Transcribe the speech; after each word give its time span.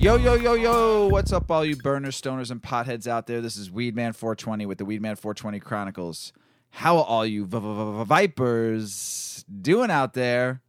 Yo, 0.00 0.14
yo, 0.14 0.34
yo, 0.34 0.54
yo. 0.54 1.08
What's 1.08 1.32
up, 1.32 1.50
all 1.50 1.64
you 1.64 1.74
burners, 1.74 2.20
stoners, 2.20 2.52
and 2.52 2.62
potheads 2.62 3.08
out 3.08 3.26
there? 3.26 3.40
This 3.40 3.56
is 3.56 3.68
Weedman 3.70 4.14
420 4.14 4.64
with 4.64 4.78
the 4.78 4.84
Weedman 4.84 5.18
420 5.18 5.58
Chronicles. 5.58 6.32
How 6.70 6.98
are 6.98 7.04
all 7.04 7.26
you 7.26 7.44
v- 7.44 7.58
v- 7.58 7.98
v- 7.98 8.04
vipers 8.04 9.44
doing 9.60 9.90
out 9.90 10.14
there? 10.14 10.62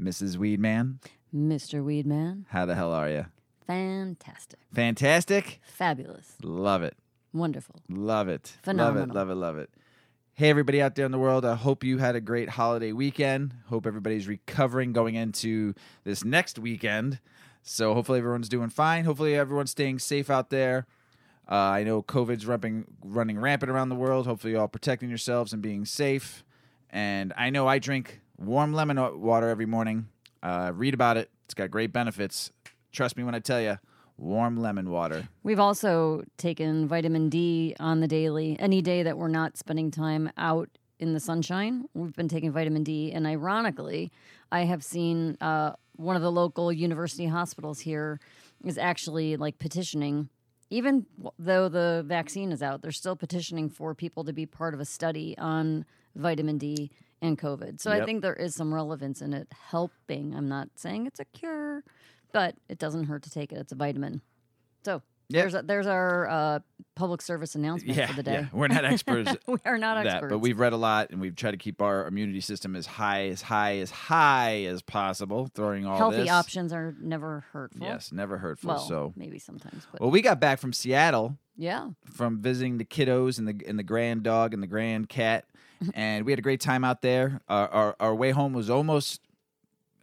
Mrs. 0.00 0.36
Weedman, 0.36 0.98
Mr. 1.34 1.82
Weedman. 1.84 2.44
how 2.48 2.66
the 2.66 2.74
hell 2.74 2.92
are 2.92 3.08
you? 3.08 3.26
Fantastic. 3.68 4.58
Fantastic? 4.74 5.60
Fabulous. 5.64 6.34
Love 6.42 6.82
it. 6.82 6.96
Wonderful. 7.32 7.76
Love 7.88 8.28
it. 8.28 8.56
Phenomenal. 8.64 9.14
Love 9.14 9.30
it. 9.30 9.34
Love 9.34 9.56
it. 9.56 9.56
Love 9.56 9.58
it. 9.58 9.70
Hey, 10.34 10.50
everybody 10.50 10.82
out 10.82 10.96
there 10.96 11.06
in 11.06 11.12
the 11.12 11.18
world. 11.18 11.44
I 11.46 11.54
hope 11.54 11.82
you 11.84 11.98
had 11.98 12.14
a 12.16 12.20
great 12.20 12.50
holiday 12.50 12.92
weekend. 12.92 13.54
Hope 13.68 13.86
everybody's 13.86 14.26
recovering 14.26 14.92
going 14.92 15.14
into 15.14 15.72
this 16.04 16.24
next 16.24 16.58
weekend. 16.58 17.20
So, 17.68 17.94
hopefully, 17.94 18.18
everyone's 18.20 18.48
doing 18.48 18.70
fine. 18.70 19.04
Hopefully, 19.04 19.34
everyone's 19.34 19.72
staying 19.72 19.98
safe 19.98 20.30
out 20.30 20.50
there. 20.50 20.86
Uh, 21.50 21.54
I 21.54 21.82
know 21.82 22.00
COVID's 22.00 22.46
running, 22.46 22.84
running 23.04 23.40
rampant 23.40 23.70
around 23.72 23.88
the 23.88 23.96
world. 23.96 24.26
Hopefully, 24.26 24.52
you're 24.52 24.60
all 24.60 24.68
protecting 24.68 25.08
yourselves 25.08 25.52
and 25.52 25.60
being 25.60 25.84
safe. 25.84 26.44
And 26.90 27.32
I 27.36 27.50
know 27.50 27.66
I 27.66 27.80
drink 27.80 28.20
warm 28.38 28.72
lemon 28.72 29.20
water 29.20 29.48
every 29.48 29.66
morning. 29.66 30.06
Uh, 30.44 30.70
read 30.74 30.94
about 30.94 31.16
it, 31.16 31.28
it's 31.44 31.54
got 31.54 31.72
great 31.72 31.92
benefits. 31.92 32.52
Trust 32.92 33.16
me 33.16 33.24
when 33.24 33.34
I 33.34 33.40
tell 33.40 33.60
you, 33.60 33.78
warm 34.16 34.56
lemon 34.56 34.88
water. 34.88 35.28
We've 35.42 35.58
also 35.58 36.22
taken 36.36 36.86
vitamin 36.86 37.28
D 37.28 37.74
on 37.80 37.98
the 37.98 38.06
daily. 38.08 38.56
Any 38.60 38.80
day 38.80 39.02
that 39.02 39.18
we're 39.18 39.26
not 39.26 39.56
spending 39.56 39.90
time 39.90 40.30
out 40.36 40.68
in 40.98 41.14
the 41.14 41.20
sunshine, 41.20 41.86
we've 41.94 42.14
been 42.14 42.28
taking 42.28 42.52
vitamin 42.52 42.84
D. 42.84 43.10
And 43.12 43.26
ironically, 43.26 44.12
I 44.52 44.60
have 44.60 44.84
seen 44.84 45.36
uh, 45.40 45.72
one 45.96 46.16
of 46.16 46.22
the 46.22 46.32
local 46.32 46.72
university 46.72 47.26
hospitals 47.26 47.80
here 47.80 48.20
is 48.64 48.78
actually 48.78 49.36
like 49.36 49.58
petitioning. 49.58 50.28
Even 50.68 51.06
though 51.38 51.68
the 51.68 52.04
vaccine 52.06 52.50
is 52.50 52.62
out, 52.62 52.82
they're 52.82 52.90
still 52.90 53.16
petitioning 53.16 53.68
for 53.68 53.94
people 53.94 54.24
to 54.24 54.32
be 54.32 54.46
part 54.46 54.74
of 54.74 54.80
a 54.80 54.84
study 54.84 55.36
on 55.38 55.84
vitamin 56.16 56.58
D 56.58 56.90
and 57.22 57.38
COVID. 57.38 57.80
So 57.80 57.90
I 57.92 58.04
think 58.04 58.22
there 58.22 58.34
is 58.34 58.54
some 58.54 58.74
relevance 58.74 59.22
in 59.22 59.32
it 59.32 59.48
helping. 59.70 60.34
I'm 60.34 60.48
not 60.48 60.68
saying 60.74 61.06
it's 61.06 61.20
a 61.20 61.24
cure, 61.24 61.84
but 62.32 62.56
it 62.68 62.78
doesn't 62.78 63.04
hurt 63.04 63.22
to 63.22 63.30
take 63.30 63.52
it. 63.52 63.58
It's 63.58 63.72
a 63.72 63.76
vitamin. 63.76 64.22
So 64.84 65.02
Yep. 65.28 65.42
there's 65.42 65.54
a, 65.54 65.62
there's 65.62 65.86
our 65.86 66.28
uh, 66.28 66.58
public 66.94 67.20
service 67.20 67.54
announcement 67.56 67.96
Yeah, 67.96 68.06
for 68.06 68.22
the 68.22 68.30
yeah. 68.30 68.40
day. 68.42 68.48
We're 68.52 68.68
not 68.68 68.84
experts 68.92 69.32
we 69.46 69.58
are 69.64 69.76
not 69.78 69.96
that, 70.04 70.06
experts. 70.06 70.30
but 70.30 70.38
we've 70.38 70.58
read 70.58 70.72
a 70.72 70.76
lot 70.76 71.10
and 71.10 71.20
we've 71.20 71.34
tried 71.34 71.50
to 71.52 71.56
keep 71.56 71.82
our 71.82 72.06
immunity 72.06 72.40
system 72.40 72.76
as 72.76 72.86
high, 72.86 73.26
as 73.28 73.42
high, 73.42 73.78
as 73.78 73.90
high 73.90 74.64
as 74.64 74.82
possible. 74.82 75.50
Throwing 75.54 75.84
all 75.84 75.98
healthy 75.98 76.18
this. 76.18 76.30
options 76.30 76.72
are 76.72 76.94
never 77.00 77.44
hurtful. 77.52 77.86
Yes, 77.86 78.12
never 78.12 78.38
hurtful. 78.38 78.68
Well, 78.68 78.78
so, 78.78 79.12
maybe 79.16 79.38
sometimes, 79.38 79.86
but 79.90 80.00
well, 80.00 80.10
we 80.10 80.22
got 80.22 80.38
back 80.40 80.60
from 80.60 80.72
Seattle 80.72 81.36
yeah. 81.56 81.88
from 82.12 82.40
visiting 82.40 82.78
the 82.78 82.84
kiddos 82.84 83.38
and 83.38 83.48
the 83.48 83.66
and 83.66 83.78
the 83.78 83.82
grand 83.84 84.22
dog 84.22 84.54
and 84.54 84.62
the 84.62 84.66
grand 84.68 85.08
cat, 85.08 85.44
and 85.94 86.24
we 86.24 86.32
had 86.32 86.38
a 86.38 86.42
great 86.42 86.60
time 86.60 86.84
out 86.84 87.02
there. 87.02 87.40
Our 87.48 87.68
our, 87.68 87.96
our 88.00 88.14
way 88.14 88.30
home 88.30 88.52
was 88.52 88.70
almost 88.70 89.20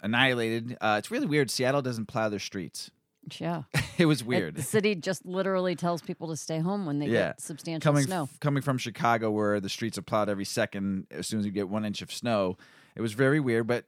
annihilated. 0.01 0.77
Uh, 0.81 0.95
it's 0.99 1.09
really 1.11 1.27
weird. 1.27 1.49
Seattle 1.49 1.81
doesn't 1.81 2.07
plow 2.07 2.29
their 2.29 2.39
streets. 2.39 2.91
Yeah. 3.39 3.63
it 3.97 4.05
was 4.05 4.21
It- 4.21 4.27
weird. 4.27 4.55
the 4.55 4.61
city 4.61 4.95
just 4.95 5.25
literally 5.25 5.75
tells 5.75 6.01
people 6.01 6.27
to 6.29 6.37
stay 6.37 6.59
home 6.59 6.85
when 6.85 6.99
they 6.99 7.07
Yeah. 7.07 7.29
get 7.29 7.41
substantial 7.41 7.89
coming 7.91 8.05
snow. 8.05 8.23
f- 8.23 8.39
coming 8.39 8.61
from 8.63 8.77
Chicago, 8.77 9.31
where 9.31 9.59
the 9.59 9.69
streets 9.69 9.97
are 9.97 10.01
plowed 10.01 10.29
every 10.29 10.45
second 10.45 11.07
as 11.11 11.27
soon 11.27 11.39
as 11.39 11.45
you 11.45 11.51
get 11.51 11.69
one 11.69 11.85
inch 11.85 12.01
of 12.01 12.11
snow. 12.11 12.57
It 12.95 13.01
was 13.01 13.13
very 13.13 13.39
weird, 13.39 13.65
but 13.67 13.85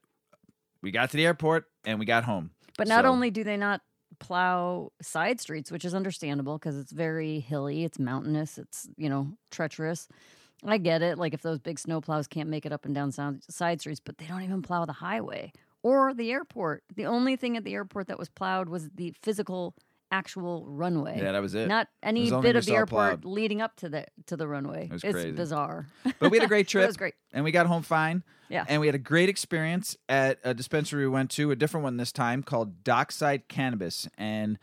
we 0.81 0.91
got 0.91 1.09
to 1.11 1.17
the 1.17 1.25
airport 1.25 1.65
and 1.85 1.99
we 1.99 2.05
got 2.05 2.23
home. 2.23 2.51
But 2.77 2.87
not 2.87 3.03
So- 3.05 3.09
only 3.11 3.29
do 3.31 3.43
they 3.43 3.57
not 3.57 3.81
plow 4.19 4.91
side 5.01 5.41
streets, 5.41 5.71
which 5.71 5.83
is 5.83 5.93
understandable 5.93 6.57
because 6.57 6.77
it's 6.77 6.91
very 6.91 7.39
hilly, 7.41 7.83
it's 7.83 7.99
mountainous, 7.99 8.57
it's, 8.57 8.87
you 8.97 9.09
know, 9.09 9.33
treacherous. 9.51 10.07
I 10.63 10.77
get 10.77 11.01
it. 11.01 11.17
Like 11.17 11.33
if 11.33 11.41
those 11.41 11.59
big 11.59 11.77
snow 11.77 11.99
plows 12.01 12.27
can't 12.27 12.49
make 12.49 12.65
it 12.65 12.71
up 12.71 12.85
and 12.85 12.95
down 12.95 13.11
sound- 13.11 13.43
side 13.49 13.81
streets, 13.81 13.99
but 14.03 14.17
they 14.17 14.25
don't 14.25 14.41
even 14.43 14.61
plow 14.61 14.85
the 14.85 14.93
highway 14.93 15.51
or 15.85 16.15
the 16.15 16.31
airport. 16.31 16.83
The 16.95 17.05
only 17.05 17.35
thing 17.35 17.57
at 17.57 17.63
the 17.63 17.75
airport 17.75 18.07
that 18.07 18.17
was 18.17 18.27
plowed 18.27 18.69
was 18.69 18.89
the 18.95 19.13
physical, 19.21 19.75
actual 20.11 20.65
runway. 20.67 21.19
Yeah, 21.21 21.31
that 21.33 21.43
was 21.43 21.53
it. 21.53 21.67
Not 21.67 21.89
any 22.01 22.31
only 22.31 22.41
bit 22.41 22.55
of 22.55 22.65
the 22.65 22.73
airport 22.73 23.21
plowed. 23.21 23.25
leading 23.25 23.61
up 23.61 23.75
to 23.77 23.89
the 23.89 24.07
to 24.25 24.35
the 24.35 24.47
runway. 24.47 24.85
It 24.85 24.93
was 24.93 25.03
it's 25.03 25.13
crazy. 25.13 25.31
bizarre. 25.33 25.85
But 26.19 26.31
we 26.31 26.39
had 26.39 26.45
a 26.45 26.47
great 26.47 26.67
trip. 26.67 26.83
it 26.85 26.87
was 26.87 26.97
great. 26.97 27.13
and 27.33 27.43
we 27.43 27.51
got 27.51 27.67
home 27.67 27.83
fine. 27.83 28.23
Yeah. 28.49 28.65
And 28.67 28.81
we 28.81 28.87
had 28.87 28.95
a 28.95 28.99
great 28.99 29.29
experience 29.29 29.95
at 30.09 30.39
a 30.43 30.55
dispensary 30.55 31.03
we 31.03 31.09
went 31.09 31.29
to, 31.31 31.51
a 31.51 31.55
different 31.55 31.83
one 31.83 31.97
this 31.97 32.11
time 32.11 32.41
called 32.41 32.83
Dockside 32.83 33.47
Cannabis. 33.47 34.07
And 34.17 34.57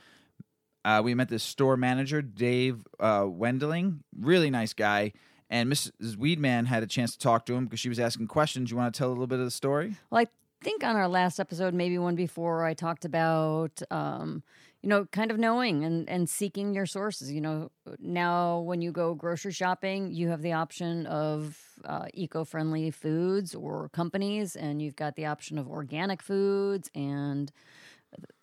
uh, 0.84 1.02
we 1.04 1.14
met 1.14 1.28
this 1.28 1.44
store 1.44 1.76
manager, 1.76 2.20
Dave 2.20 2.84
uh, 2.98 3.26
Wendling, 3.28 4.02
really 4.18 4.50
nice 4.50 4.72
guy. 4.72 5.12
And 5.48 5.70
Mrs. 5.70 6.16
Weedman 6.16 6.66
had 6.66 6.82
a 6.82 6.86
chance 6.86 7.12
to 7.12 7.18
talk 7.18 7.46
to 7.46 7.54
him 7.54 7.66
because 7.66 7.78
she 7.78 7.88
was 7.88 8.00
asking 8.00 8.26
questions. 8.26 8.72
You 8.72 8.76
want 8.76 8.92
to 8.92 8.98
tell 8.98 9.08
a 9.08 9.10
little 9.10 9.28
bit 9.28 9.38
of 9.38 9.44
the 9.44 9.50
story? 9.50 9.96
Well, 10.10 10.22
I 10.22 10.26
think 10.62 10.84
on 10.84 10.96
our 10.96 11.08
last 11.08 11.40
episode, 11.40 11.74
maybe 11.74 11.98
one 11.98 12.14
before, 12.14 12.64
I 12.64 12.74
talked 12.74 13.04
about, 13.04 13.82
um, 13.90 14.42
you 14.82 14.88
know, 14.88 15.06
kind 15.06 15.30
of 15.30 15.38
knowing 15.38 15.84
and, 15.84 16.08
and 16.08 16.28
seeking 16.28 16.74
your 16.74 16.86
sources. 16.86 17.30
You 17.32 17.40
know, 17.40 17.70
now 17.98 18.60
when 18.60 18.80
you 18.80 18.92
go 18.92 19.14
grocery 19.14 19.52
shopping, 19.52 20.12
you 20.12 20.28
have 20.28 20.42
the 20.42 20.52
option 20.52 21.06
of 21.06 21.58
uh, 21.84 22.06
eco 22.14 22.44
friendly 22.44 22.90
foods 22.90 23.54
or 23.54 23.88
companies, 23.90 24.56
and 24.56 24.80
you've 24.80 24.96
got 24.96 25.16
the 25.16 25.26
option 25.26 25.58
of 25.58 25.68
organic 25.68 26.22
foods 26.22 26.90
and 26.94 27.52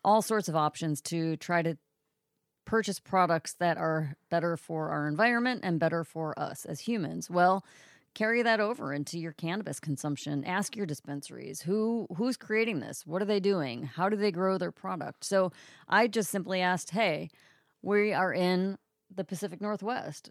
all 0.04 0.22
sorts 0.22 0.48
of 0.48 0.56
options 0.56 1.02
to 1.02 1.38
try 1.38 1.62
to 1.62 1.78
purchase 2.66 3.00
products 3.00 3.54
that 3.54 3.78
are 3.78 4.16
better 4.30 4.56
for 4.56 4.90
our 4.90 5.08
environment 5.08 5.62
and 5.64 5.80
better 5.80 6.04
for 6.04 6.38
us 6.40 6.66
as 6.66 6.82
humans. 6.82 7.30
Well, 7.30 7.66
carry 8.14 8.42
that 8.44 8.60
over 8.60 8.94
into 8.94 9.20
your 9.20 9.34
cannabis 9.34 9.80
consumption. 9.80 10.44
Ask 10.44 10.76
your 10.76 10.86
dispensaries 10.86 11.62
who 11.62 12.08
who's 12.16 12.38
creating 12.38 12.80
this? 12.80 13.06
What 13.06 13.22
are 13.22 13.26
they 13.26 13.40
doing? 13.40 13.84
How 13.84 14.10
do 14.10 14.16
they 14.16 14.32
grow 14.32 14.58
their 14.58 14.72
product? 14.72 15.24
So 15.24 15.52
I 15.88 16.08
just 16.08 16.30
simply 16.30 16.62
asked, 16.62 16.92
"Hey, 16.92 17.30
we 17.82 18.14
are 18.14 18.34
in 18.34 18.78
the 19.14 19.24
Pacific 19.24 19.62
Northwest. 19.62 20.30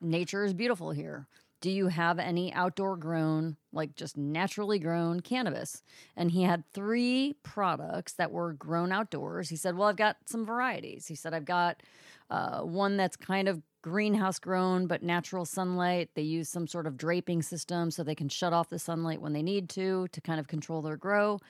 Nature 0.00 0.44
is 0.44 0.54
beautiful 0.54 0.90
here. 0.92 1.26
Do 1.60 1.70
you 1.70 1.88
have 1.88 2.18
any 2.18 2.52
outdoor 2.54 2.96
grown, 2.96 3.56
like 3.70 3.94
just 3.94 4.16
naturally 4.16 4.78
grown 4.78 5.20
cannabis? 5.20 5.82
And 6.16 6.30
he 6.30 6.42
had 6.42 6.64
three 6.72 7.36
products 7.42 8.14
that 8.14 8.30
were 8.30 8.54
grown 8.54 8.92
outdoors. 8.92 9.50
He 9.50 9.56
said, 9.56 9.76
Well, 9.76 9.88
I've 9.88 9.96
got 9.96 10.16
some 10.24 10.46
varieties. 10.46 11.06
He 11.06 11.14
said, 11.14 11.34
I've 11.34 11.44
got 11.44 11.82
uh, 12.30 12.60
one 12.60 12.96
that's 12.96 13.16
kind 13.16 13.46
of 13.46 13.62
greenhouse 13.82 14.38
grown, 14.38 14.86
but 14.86 15.02
natural 15.02 15.44
sunlight. 15.44 16.10
They 16.14 16.22
use 16.22 16.48
some 16.48 16.66
sort 16.66 16.86
of 16.86 16.96
draping 16.96 17.42
system 17.42 17.90
so 17.90 18.02
they 18.02 18.14
can 18.14 18.28
shut 18.28 18.52
off 18.52 18.68
the 18.68 18.78
sunlight 18.78 19.20
when 19.20 19.32
they 19.32 19.42
need 19.42 19.68
to 19.70 20.08
to 20.08 20.20
kind 20.20 20.40
of 20.40 20.48
control 20.48 20.82
their 20.82 20.96
grow. 20.96 21.40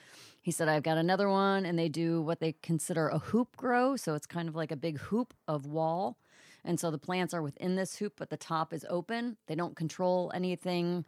He 0.42 0.50
said, 0.50 0.68
I've 0.68 0.82
got 0.82 0.96
another 0.96 1.28
one, 1.28 1.66
and 1.66 1.78
they 1.78 1.88
do 1.88 2.22
what 2.22 2.40
they 2.40 2.54
consider 2.62 3.08
a 3.08 3.18
hoop 3.18 3.56
grow. 3.56 3.96
So 3.96 4.14
it's 4.14 4.26
kind 4.26 4.48
of 4.48 4.56
like 4.56 4.72
a 4.72 4.76
big 4.76 4.98
hoop 4.98 5.34
of 5.46 5.66
wall. 5.66 6.16
And 6.64 6.80
so 6.80 6.90
the 6.90 6.98
plants 6.98 7.34
are 7.34 7.42
within 7.42 7.76
this 7.76 7.96
hoop, 7.96 8.14
but 8.16 8.30
the 8.30 8.36
top 8.36 8.72
is 8.72 8.86
open. 8.88 9.36
They 9.46 9.54
don't 9.54 9.76
control 9.76 10.30
anything 10.34 11.04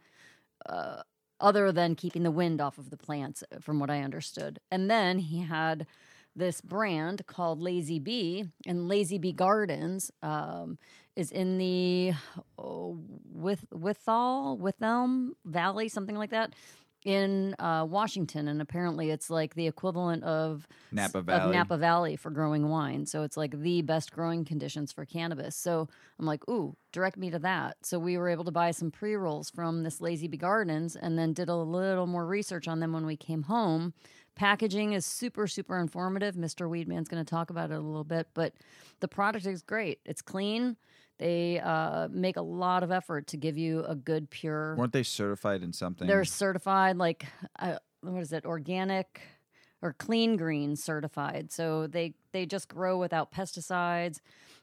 uh, 0.67 1.01
other 1.39 1.71
than 1.71 1.95
keeping 1.95 2.23
the 2.23 2.31
wind 2.31 2.61
off 2.61 2.77
of 2.77 2.89
the 2.89 2.97
plants, 2.97 3.43
uh, 3.51 3.59
from 3.59 3.79
what 3.79 3.89
I 3.89 4.01
understood. 4.01 4.59
And 4.71 4.89
then 4.89 5.19
he 5.19 5.41
had 5.41 5.87
this 6.35 6.61
brand 6.61 7.25
called 7.27 7.61
Lazy 7.61 7.99
Bee, 7.99 8.45
and 8.65 8.87
Lazy 8.87 9.17
Bee 9.17 9.33
Gardens 9.33 10.11
um, 10.23 10.79
is 11.15 11.31
in 11.31 11.57
the 11.57 12.13
oh, 12.57 12.99
with 13.31 13.65
Withal 13.71 14.57
Witham 14.57 15.35
Valley, 15.45 15.89
something 15.89 16.15
like 16.15 16.31
that, 16.31 16.53
in 17.05 17.55
uh, 17.59 17.85
Washington. 17.87 18.47
And 18.47 18.61
apparently, 18.61 19.11
it's 19.11 19.29
like 19.29 19.55
the 19.55 19.67
equivalent 19.67 20.23
of 20.23 20.67
Napa 20.91 21.19
of 21.19 21.25
Valley. 21.25 21.55
Napa 21.55 21.77
Valley 21.77 22.15
for 22.15 22.29
growing 22.31 22.69
wine. 22.69 23.05
So 23.05 23.23
it's 23.23 23.37
like 23.37 23.59
the 23.59 23.81
best 23.81 24.11
growing 24.11 24.45
conditions 24.45 24.91
for 24.91 25.05
cannabis. 25.05 25.55
So 25.55 25.87
I'm 26.19 26.25
like, 26.25 26.47
ooh, 26.49 26.75
direct 26.91 27.17
me 27.17 27.29
to 27.31 27.39
that. 27.39 27.77
So 27.83 27.99
we 27.99 28.17
were 28.17 28.29
able 28.29 28.45
to 28.45 28.51
buy 28.51 28.71
some 28.71 28.91
pre 28.91 29.15
rolls 29.15 29.49
from 29.49 29.83
this 29.83 30.01
Lazy 30.01 30.27
Bee 30.27 30.37
Gardens 30.37 30.95
and 30.95 31.17
then 31.17 31.33
did 31.33 31.49
a 31.49 31.55
little 31.55 32.07
more 32.07 32.25
research 32.25 32.67
on 32.67 32.79
them 32.79 32.93
when 32.93 33.05
we 33.05 33.17
came 33.17 33.43
home. 33.43 33.93
Packaging 34.35 34.93
is 34.93 35.05
super, 35.05 35.45
super 35.45 35.77
informative. 35.77 36.33
Mr. 36.35 36.67
Weedman's 36.67 37.07
going 37.07 37.23
to 37.23 37.29
talk 37.29 37.51
about 37.51 37.69
it 37.69 37.75
a 37.75 37.79
little 37.79 38.03
bit, 38.03 38.27
but 38.33 38.53
the 38.99 39.07
product 39.07 39.45
is 39.45 39.61
great. 39.61 39.99
It's 40.05 40.23
clean. 40.23 40.75
They 41.19 41.59
uh, 41.59 42.07
make 42.09 42.37
a 42.37 42.41
lot 42.41 42.83
of 42.83 42.91
effort 42.91 43.27
to 43.27 43.37
give 43.37 43.57
you 43.57 43.83
a 43.85 43.95
good, 43.95 44.29
pure. 44.29 44.75
Weren't 44.75 44.93
they 44.93 45.03
certified 45.03 45.61
in 45.63 45.71
something? 45.71 46.07
They're 46.07 46.25
certified, 46.25 46.97
like, 46.97 47.25
uh, 47.59 47.77
what 48.01 48.21
is 48.21 48.33
it, 48.33 48.45
organic 48.45 49.21
or 49.83 49.93
clean 49.93 50.37
green 50.37 50.75
certified. 50.75 51.51
So 51.51 51.87
they 51.87 52.15
they 52.31 52.45
just 52.45 52.67
grow 52.69 52.97
without 52.97 53.31
pesticides. 53.31 54.19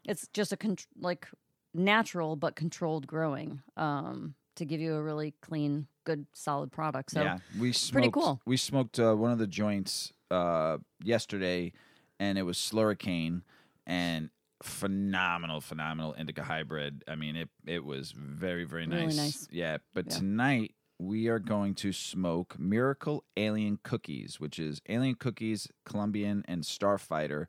It's 0.09 0.27
just 0.33 0.53
a 0.53 0.57
con- 0.57 0.77
like 0.99 1.29
natural 1.75 2.37
but 2.37 2.57
controlled 2.57 3.07
growing 3.07 3.63
um, 3.77 4.35
to 4.57 4.65
give 4.65 4.81
you 4.81 4.95
a 4.95 5.03
really 5.03 5.35
clean, 5.43 5.87
good, 6.05 6.27
solid 6.33 6.73
product. 6.73 7.13
So 7.13 7.23
yeah, 7.23 7.39
we 7.59 7.73
smoked, 7.73 7.93
pretty 7.93 8.11
cool. 8.11 8.41
We 8.47 8.57
smoked 8.57 8.99
uh, 8.99 9.15
one 9.15 9.31
of 9.31 9.39
the 9.39 9.47
joints 9.47 10.13
uh, 10.31 10.79
yesterday, 11.05 11.73
and 12.19 12.39
it 12.39 12.43
was 12.43 12.57
Slurricane. 12.57 13.43
and 13.87 14.31
phenomenal, 14.63 15.61
phenomenal 15.61 16.13
indica 16.15 16.43
hybrid. 16.43 17.05
I 17.09 17.15
mean, 17.17 17.37
it 17.37 17.49
it 17.67 17.85
was 17.85 18.13
very, 18.13 18.65
very 18.65 18.87
Really 18.87 19.07
nice. 19.07 19.17
nice. 19.17 19.49
Yeah, 19.51 19.79
but 19.95 20.07
Yeah. 20.07 20.17
tonight 20.19 20.75
we 20.99 21.29
are 21.29 21.39
going 21.39 21.75
to 21.77 21.93
smoke 21.93 22.59
Miracle 22.59 23.25
Alien 23.37 23.79
Cookies, 23.83 24.39
which 24.39 24.59
is 24.59 24.83
Alien 24.89 25.15
Cookies, 25.15 25.67
Colombian, 25.87 26.45
and 26.47 26.63
Starfighter. 26.63 27.47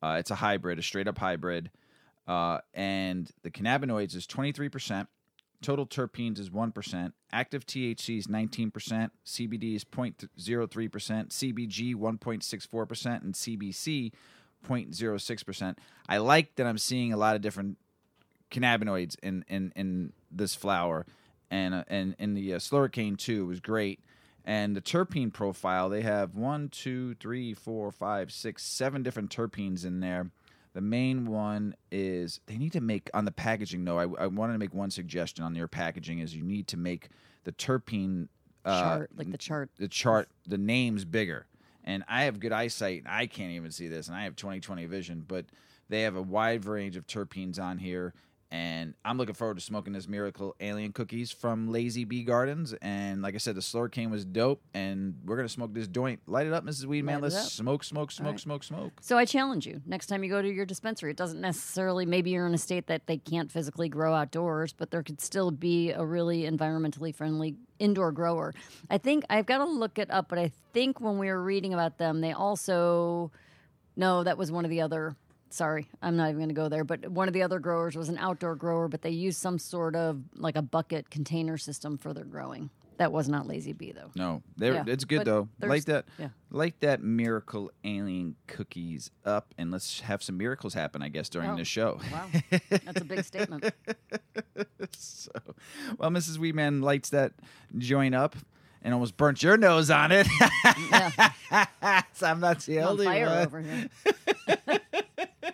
Uh, 0.00 0.16
it's 0.20 0.30
a 0.30 0.36
hybrid, 0.36 0.78
a 0.78 0.82
straight 0.82 1.08
up 1.08 1.18
hybrid, 1.18 1.70
uh, 2.28 2.58
and 2.74 3.30
the 3.42 3.50
cannabinoids 3.50 4.14
is 4.14 4.26
twenty 4.26 4.52
three 4.52 4.68
percent. 4.68 5.08
Total 5.60 5.86
terpenes 5.86 6.40
is 6.40 6.50
1%. 6.50 7.12
Active 7.30 7.64
THC 7.64 8.18
is 8.18 8.26
19%. 8.26 9.10
CBD 9.24 9.76
is 9.76 9.84
0.03%. 9.84 11.28
CBG 11.30 11.94
1.64%. 11.94 13.22
And 13.22 13.32
CBC 13.32 14.12
0.06%. 14.66 15.76
I 16.08 16.18
like 16.18 16.54
that 16.56 16.66
I'm 16.66 16.78
seeing 16.78 17.12
a 17.12 17.16
lot 17.16 17.36
of 17.36 17.42
different 17.42 17.78
cannabinoids 18.50 19.16
in, 19.22 19.44
in, 19.48 19.72
in 19.76 20.12
this 20.30 20.54
flower. 20.54 21.06
And, 21.50 21.74
uh, 21.74 21.84
and 21.88 22.14
in 22.18 22.34
the 22.34 22.54
uh, 22.54 22.58
Slurricane, 22.58 23.18
too, 23.18 23.46
was 23.46 23.60
great. 23.60 24.00
And 24.44 24.74
the 24.74 24.80
terpene 24.80 25.32
profile, 25.32 25.88
they 25.88 26.02
have 26.02 26.34
one, 26.34 26.68
two, 26.68 27.14
three, 27.14 27.54
four, 27.54 27.92
five, 27.92 28.32
six, 28.32 28.64
seven 28.64 29.02
different 29.02 29.30
terpenes 29.30 29.84
in 29.84 30.00
there. 30.00 30.30
The 30.74 30.80
main 30.80 31.26
one 31.26 31.74
is 31.90 32.40
they 32.46 32.56
need 32.56 32.72
to 32.72 32.80
make 32.80 33.10
on 33.12 33.24
the 33.24 33.30
packaging. 33.30 33.84
though. 33.84 33.98
I, 33.98 34.24
I 34.24 34.26
wanted 34.26 34.54
to 34.54 34.58
make 34.58 34.74
one 34.74 34.90
suggestion 34.90 35.44
on 35.44 35.54
your 35.54 35.68
packaging 35.68 36.20
is 36.20 36.34
you 36.34 36.42
need 36.42 36.66
to 36.68 36.76
make 36.76 37.08
the 37.44 37.52
terpene 37.52 38.28
uh, 38.64 38.80
chart, 38.80 39.10
like 39.16 39.30
the 39.30 39.38
chart. 39.38 39.70
the 39.78 39.88
chart, 39.88 40.28
the 40.46 40.58
names 40.58 41.04
bigger. 41.04 41.46
And 41.84 42.04
I 42.08 42.24
have 42.24 42.40
good 42.40 42.52
eyesight, 42.52 43.00
and 43.00 43.08
I 43.08 43.26
can't 43.26 43.52
even 43.52 43.72
see 43.72 43.88
this, 43.88 44.08
and 44.08 44.16
I 44.16 44.24
have 44.24 44.36
20/20 44.36 44.86
vision. 44.86 45.24
But 45.26 45.46
they 45.88 46.02
have 46.02 46.16
a 46.16 46.22
wide 46.22 46.64
range 46.64 46.96
of 46.96 47.06
terpenes 47.06 47.58
on 47.58 47.78
here, 47.78 48.14
and 48.52 48.92
I'm 49.02 49.16
looking 49.16 49.34
forward 49.34 49.56
to 49.56 49.62
smoking 49.62 49.94
this 49.94 50.06
Miracle 50.06 50.54
Alien 50.60 50.92
cookies 50.92 51.32
from 51.32 51.68
Lazy 51.68 52.04
Bee 52.04 52.22
Gardens. 52.22 52.74
And 52.82 53.22
like 53.22 53.34
I 53.34 53.38
said, 53.38 53.54
the 53.54 53.62
Slurricane 53.62 54.10
was 54.10 54.26
dope, 54.26 54.60
and 54.74 55.14
we're 55.24 55.36
gonna 55.36 55.48
smoke 55.48 55.72
this 55.72 55.88
joint. 55.88 56.20
Light 56.26 56.46
it 56.46 56.52
up, 56.52 56.62
Mrs. 56.62 56.84
Weedman. 56.84 57.06
Light 57.06 57.16
it 57.16 57.22
Let's 57.22 57.52
smoke, 57.52 57.82
smoke, 57.82 58.12
smoke, 58.12 58.32
right. 58.32 58.40
smoke, 58.40 58.62
smoke. 58.62 58.92
So 59.00 59.16
I 59.16 59.24
challenge 59.24 59.66
you. 59.66 59.80
Next 59.86 60.08
time 60.08 60.22
you 60.22 60.28
go 60.28 60.42
to 60.42 60.52
your 60.52 60.66
dispensary, 60.66 61.10
it 61.10 61.16
doesn't 61.16 61.40
necessarily 61.40 62.04
maybe 62.04 62.28
you're 62.28 62.46
in 62.46 62.52
a 62.52 62.58
state 62.58 62.88
that 62.88 63.06
they 63.06 63.16
can't 63.16 63.50
physically 63.50 63.88
grow 63.88 64.12
outdoors, 64.14 64.74
but 64.74 64.90
there 64.90 65.02
could 65.02 65.22
still 65.22 65.50
be 65.50 65.90
a 65.90 66.04
really 66.04 66.42
environmentally 66.42 67.14
friendly 67.14 67.56
indoor 67.78 68.12
grower. 68.12 68.52
I 68.90 68.98
think 68.98 69.24
I've 69.30 69.46
got 69.46 69.58
to 69.58 69.64
look 69.64 69.98
it 69.98 70.10
up, 70.10 70.28
but 70.28 70.38
I 70.38 70.52
think 70.74 71.00
when 71.00 71.16
we 71.16 71.28
were 71.28 71.42
reading 71.42 71.72
about 71.72 71.96
them, 71.96 72.20
they 72.20 72.32
also 72.32 73.32
no, 73.96 74.24
that 74.24 74.38
was 74.38 74.50
one 74.50 74.64
of 74.64 74.70
the 74.70 74.80
other 74.80 75.16
sorry, 75.52 75.88
I'm 76.02 76.16
not 76.16 76.24
even 76.28 76.36
going 76.38 76.48
to 76.48 76.54
go 76.54 76.68
there, 76.68 76.84
but 76.84 77.08
one 77.08 77.28
of 77.28 77.34
the 77.34 77.42
other 77.42 77.58
growers 77.58 77.94
was 77.96 78.08
an 78.08 78.18
outdoor 78.18 78.54
grower, 78.56 78.88
but 78.88 79.02
they 79.02 79.10
used 79.10 79.38
some 79.40 79.58
sort 79.58 79.94
of 79.94 80.20
like 80.36 80.56
a 80.56 80.62
bucket 80.62 81.10
container 81.10 81.56
system 81.58 81.98
for 81.98 82.12
their 82.12 82.24
growing. 82.24 82.70
That 82.98 83.10
was 83.10 83.28
not 83.28 83.46
Lazy 83.48 83.72
Bee 83.72 83.92
though. 83.92 84.10
No, 84.14 84.42
they're, 84.56 84.74
Yeah, 84.74 84.84
it's 84.86 85.04
good 85.04 85.24
though. 85.24 85.48
Like 85.60 85.86
that, 85.86 86.04
yeah. 86.18 86.28
light 86.50 86.78
that 86.80 87.02
Miracle 87.02 87.72
Alien 87.84 88.36
cookies 88.46 89.10
up, 89.24 89.54
and 89.58 89.70
let's 89.70 90.00
have 90.00 90.22
some 90.22 90.36
miracles 90.36 90.74
happen. 90.74 91.02
I 91.02 91.08
guess 91.08 91.28
during 91.28 91.50
Oh. 91.50 91.56
this 91.56 91.66
show. 91.68 91.98
Wow. 92.12 92.26
That's 92.68 93.00
a 93.00 93.04
big 93.04 93.24
statement. 93.24 93.64
so, 94.96 95.30
well, 95.98 96.10
Mrs. 96.10 96.38
Weedman 96.38 96.82
lights 96.82 97.10
that 97.10 97.32
joint 97.78 98.14
up 98.14 98.36
and 98.82 98.92
almost 98.94 99.16
burnt 99.16 99.42
your 99.42 99.56
nose 99.56 99.90
on 99.90 100.12
it. 100.12 100.26
Yeah. 100.90 101.30
so 102.12 102.26
I'm 102.26 102.40
not 102.40 102.60
the 102.60 102.80
only 102.80 103.06
one. 103.06 103.22
over 103.22 103.60
here. 103.60 103.88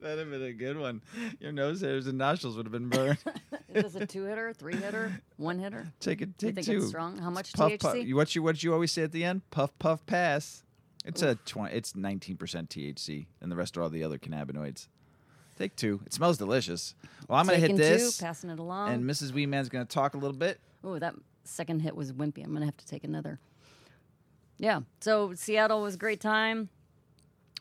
That'd 0.00 0.18
have 0.20 0.30
been 0.30 0.42
a 0.42 0.52
good 0.52 0.78
one. 0.78 1.02
Your 1.40 1.52
nose 1.52 1.80
hairs 1.80 2.06
and 2.06 2.16
nostrils 2.18 2.56
would 2.56 2.66
have 2.66 2.72
been 2.72 2.88
burned. 2.88 3.18
Is 3.74 3.92
this 3.92 3.94
a 3.96 4.06
two 4.06 4.24
hitter, 4.24 4.52
three 4.54 4.76
hitter, 4.76 5.20
one 5.36 5.58
hitter? 5.58 5.88
take 6.00 6.22
it, 6.22 6.38
Do 6.38 6.46
you 6.46 6.52
take 6.52 6.64
think 6.64 6.66
two. 6.78 6.82
it's 6.82 6.88
strong? 6.88 7.18
How 7.18 7.30
much 7.30 7.52
Puff, 7.52 7.72
THC? 7.72 7.78
puff. 7.80 7.96
What 8.14 8.34
you 8.34 8.42
what 8.42 8.62
you 8.62 8.72
always 8.72 8.92
say 8.92 9.02
at 9.02 9.12
the 9.12 9.24
end? 9.24 9.42
Puff, 9.50 9.76
puff, 9.78 10.06
pass. 10.06 10.62
It's 11.04 11.22
a 11.22 11.34
twenty. 11.44 11.74
It's 11.74 11.94
nineteen 11.96 12.36
percent 12.36 12.70
THC, 12.70 13.26
and 13.40 13.50
the 13.52 13.56
rest 13.56 13.76
are 13.76 13.82
all 13.82 13.90
the 13.90 14.04
other 14.04 14.18
cannabinoids. 14.18 14.88
Take 15.58 15.74
two. 15.76 16.00
It 16.06 16.12
smells 16.12 16.38
delicious. 16.38 16.94
Well, 17.28 17.38
I'm 17.38 17.46
gonna 17.46 17.58
hit 17.58 17.66
Taking 17.66 17.76
this, 17.78 18.16
two, 18.18 18.24
passing 18.24 18.50
it 18.50 18.58
along. 18.60 18.90
and 18.90 19.04
Mrs. 19.04 19.32
Weedman's 19.32 19.68
gonna 19.68 19.84
talk 19.84 20.14
a 20.14 20.18
little 20.18 20.36
bit. 20.36 20.60
oh, 20.84 20.98
that 20.98 21.14
second 21.44 21.80
hit 21.80 21.96
was 21.96 22.12
wimpy. 22.12 22.44
I'm 22.44 22.52
gonna 22.52 22.66
have 22.66 22.76
to 22.78 22.86
take 22.86 23.04
another. 23.04 23.40
Yeah. 24.58 24.80
So 25.00 25.34
Seattle 25.34 25.82
was 25.82 25.96
a 25.96 25.98
great 25.98 26.20
time. 26.20 26.68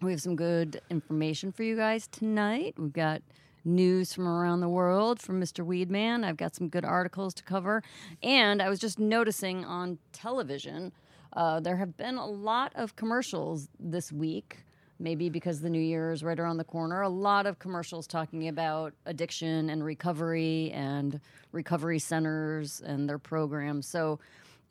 We 0.02 0.12
have 0.12 0.22
some 0.22 0.36
good 0.36 0.80
information 0.92 1.52
for 1.52 1.64
you 1.64 1.76
guys 1.76 2.08
tonight. 2.08 2.76
We've 2.78 2.94
got 2.94 3.24
news 3.66 4.14
from 4.14 4.28
around 4.28 4.60
the 4.60 4.70
world 4.70 5.20
from 5.20 5.42
Mr. 5.42 5.66
Weedman. 5.66 6.24
I've 6.24 6.38
got 6.38 6.56
some 6.56 6.70
good 6.70 6.86
articles 6.86 7.34
to 7.36 7.44
cover. 7.44 7.82
And 8.22 8.62
I 8.62 8.70
was 8.70 8.80
just 8.80 9.00
noticing 9.00 9.66
on 9.66 9.98
television, 10.14 10.92
uh, 11.34 11.60
there 11.62 11.78
have 11.78 11.98
been 11.98 12.16
a 12.16 12.28
lot 12.28 12.74
of 12.76 12.96
commercials 12.96 13.70
this 13.80 14.12
week. 14.12 14.58
Maybe 15.00 15.30
because 15.30 15.62
the 15.62 15.70
new 15.70 15.82
year 15.82 16.12
is 16.12 16.24
right 16.24 16.40
around 16.40 16.58
the 16.58 16.64
corner. 16.64 17.02
A 17.02 17.10
lot 17.10 17.46
of 17.46 17.60
commercials 17.60 18.08
talking 18.08 18.48
about 18.48 18.94
addiction 19.06 19.70
and 19.70 19.84
recovery 19.84 20.72
and 20.74 21.20
recovery 21.52 22.00
centers 22.00 22.82
and 22.82 23.08
their 23.08 23.20
programs. 23.20 23.88
So 23.88 24.20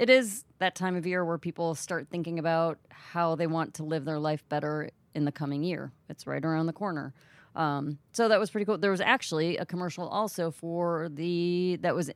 it 0.00 0.11
is 0.11 0.44
that 0.58 0.75
time 0.75 0.96
of 0.96 1.06
year 1.06 1.25
where 1.25 1.38
people 1.38 1.75
start 1.75 2.08
thinking 2.11 2.40
about 2.40 2.78
how 2.90 3.37
they 3.37 3.46
want 3.46 3.75
to 3.75 3.84
live 3.84 4.05
their 4.05 4.19
life 4.19 4.43
better 4.49 4.90
in 5.17 5.25
the 5.25 5.33
coming 5.33 5.65
year. 5.65 5.91
It's 6.09 6.27
right 6.27 6.45
around 6.45 6.67
the 6.67 6.73
corner. 6.73 7.13
Um, 7.57 7.99
so 8.13 8.29
that 8.29 8.39
was 8.39 8.51
pretty 8.51 8.67
cool. 8.67 8.79
There 8.79 8.91
was 8.91 9.01
actually 9.01 9.57
a 9.57 9.65
commercial 9.65 10.07
also 10.07 10.51
for 10.51 11.09
the 11.13 11.79
that 11.81 11.95
was 11.95 12.11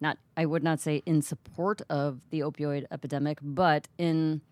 not 0.00 0.18
I 0.36 0.44
would 0.44 0.62
not 0.62 0.78
say 0.78 1.02
in 1.06 1.22
support 1.22 1.80
of 1.88 2.20
the 2.30 2.40
opioid 2.40 2.84
epidemic, 2.90 3.38
but 3.42 3.88
in 3.96 4.42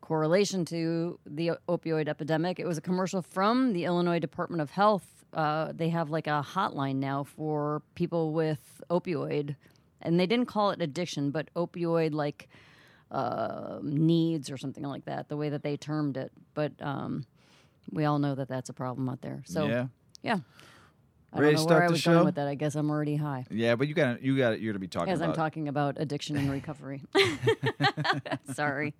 correlation 0.00 0.64
to 0.66 1.18
the 1.26 1.52
opioid 1.68 2.08
epidemic. 2.08 2.58
It 2.58 2.66
was 2.66 2.78
a 2.78 2.82
commercial 2.82 3.22
from 3.22 3.74
the 3.74 3.84
Illinois 3.84 4.18
Department 4.18 4.62
of 4.62 4.70
Health. 4.70 5.06
Uh, 5.32 5.72
they 5.74 5.90
have 5.90 6.10
like 6.10 6.26
a 6.26 6.44
hotline 6.54 6.96
now 6.96 7.24
for 7.24 7.82
people 7.94 8.32
with 8.32 8.82
opioid, 8.90 9.56
and 10.00 10.18
they 10.18 10.26
didn't 10.26 10.46
call 10.46 10.70
it 10.70 10.80
addiction, 10.80 11.30
but 11.30 11.52
opioid 11.54 12.14
like 12.14 12.48
uh, 13.14 13.78
needs 13.82 14.50
or 14.50 14.56
something 14.56 14.82
like 14.82 15.04
that. 15.04 15.28
The 15.28 15.36
way 15.36 15.48
that 15.48 15.62
they 15.62 15.76
termed 15.76 16.16
it, 16.16 16.32
but 16.52 16.72
um, 16.80 17.24
we 17.92 18.04
all 18.04 18.18
know 18.18 18.34
that 18.34 18.48
that's 18.48 18.68
a 18.68 18.72
problem 18.72 19.08
out 19.08 19.20
there. 19.22 19.42
So 19.46 19.66
yeah, 19.66 19.86
yeah. 20.22 20.38
I 21.32 21.40
Ready 21.40 21.56
don't 21.56 21.64
know 21.64 21.66
where 21.66 21.78
start 21.78 21.88
I 21.88 21.90
was 21.92 22.00
show? 22.00 22.12
going 22.12 22.24
with 22.26 22.34
that. 22.36 22.48
I 22.48 22.54
guess 22.54 22.74
I'm 22.74 22.90
already 22.90 23.16
high. 23.16 23.46
yeah. 23.50 23.76
But 23.76 23.88
you 23.88 23.94
got 23.94 24.18
to 24.18 24.24
you 24.24 24.36
got 24.36 24.60
you're 24.60 24.72
to 24.72 24.78
be 24.78 24.88
talking 24.88 25.12
As 25.12 25.22
I'm 25.22 25.32
talking 25.32 25.68
about 25.68 25.96
addiction 25.98 26.36
and 26.36 26.50
recovery. 26.50 27.02
sorry. 28.52 28.94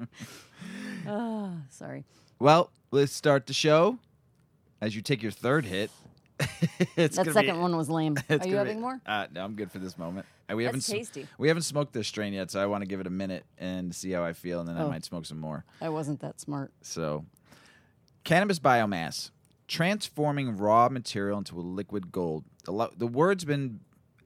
Ah, 1.06 1.50
sorry. 1.70 2.04
well, 2.38 2.70
let's 2.92 3.12
start 3.12 3.46
the 3.46 3.52
show. 3.52 3.98
As 4.80 4.94
you 4.94 5.02
take 5.02 5.22
your 5.22 5.32
third 5.32 5.64
hit, 5.64 5.90
That 6.96 7.14
second 7.14 7.56
be, 7.56 7.60
one 7.60 7.76
was 7.76 7.88
lame. 7.88 8.16
Are 8.30 8.34
you 8.36 8.40
be- 8.40 8.50
having 8.50 8.80
more? 8.80 9.00
Uh, 9.06 9.26
no, 9.32 9.44
I'm 9.44 9.54
good 9.54 9.70
for 9.70 9.78
this 9.78 9.96
moment. 9.98 10.26
Uh, 10.50 10.56
we 10.56 10.64
haven't 10.64 10.78
That's 10.78 10.86
sm- 10.86 10.92
tasty. 10.96 11.26
we 11.38 11.48
haven't 11.48 11.62
smoked 11.62 11.92
this 11.92 12.06
strain 12.08 12.32
yet, 12.32 12.50
so 12.50 12.60
I 12.60 12.66
want 12.66 12.82
to 12.82 12.86
give 12.86 13.00
it 13.00 13.06
a 13.06 13.10
minute 13.10 13.44
and 13.58 13.94
see 13.94 14.10
how 14.10 14.24
I 14.24 14.32
feel, 14.32 14.60
and 14.60 14.68
then 14.68 14.76
I 14.76 14.82
Oh. 14.82 14.88
might 14.88 15.04
smoke 15.04 15.26
some 15.26 15.40
more. 15.40 15.64
I 15.80 15.88
wasn't 15.88 16.20
that 16.20 16.40
smart. 16.40 16.72
So, 16.82 17.24
cannabis 18.24 18.58
biomass, 18.58 19.30
transforming 19.68 20.56
raw 20.56 20.88
material 20.88 21.38
into 21.38 21.58
a 21.58 21.62
liquid 21.62 22.12
gold. 22.12 22.44
The, 22.64 22.72
lo- 22.72 22.92
the 22.96 23.06
word's 23.06 23.44
been, 23.44 23.80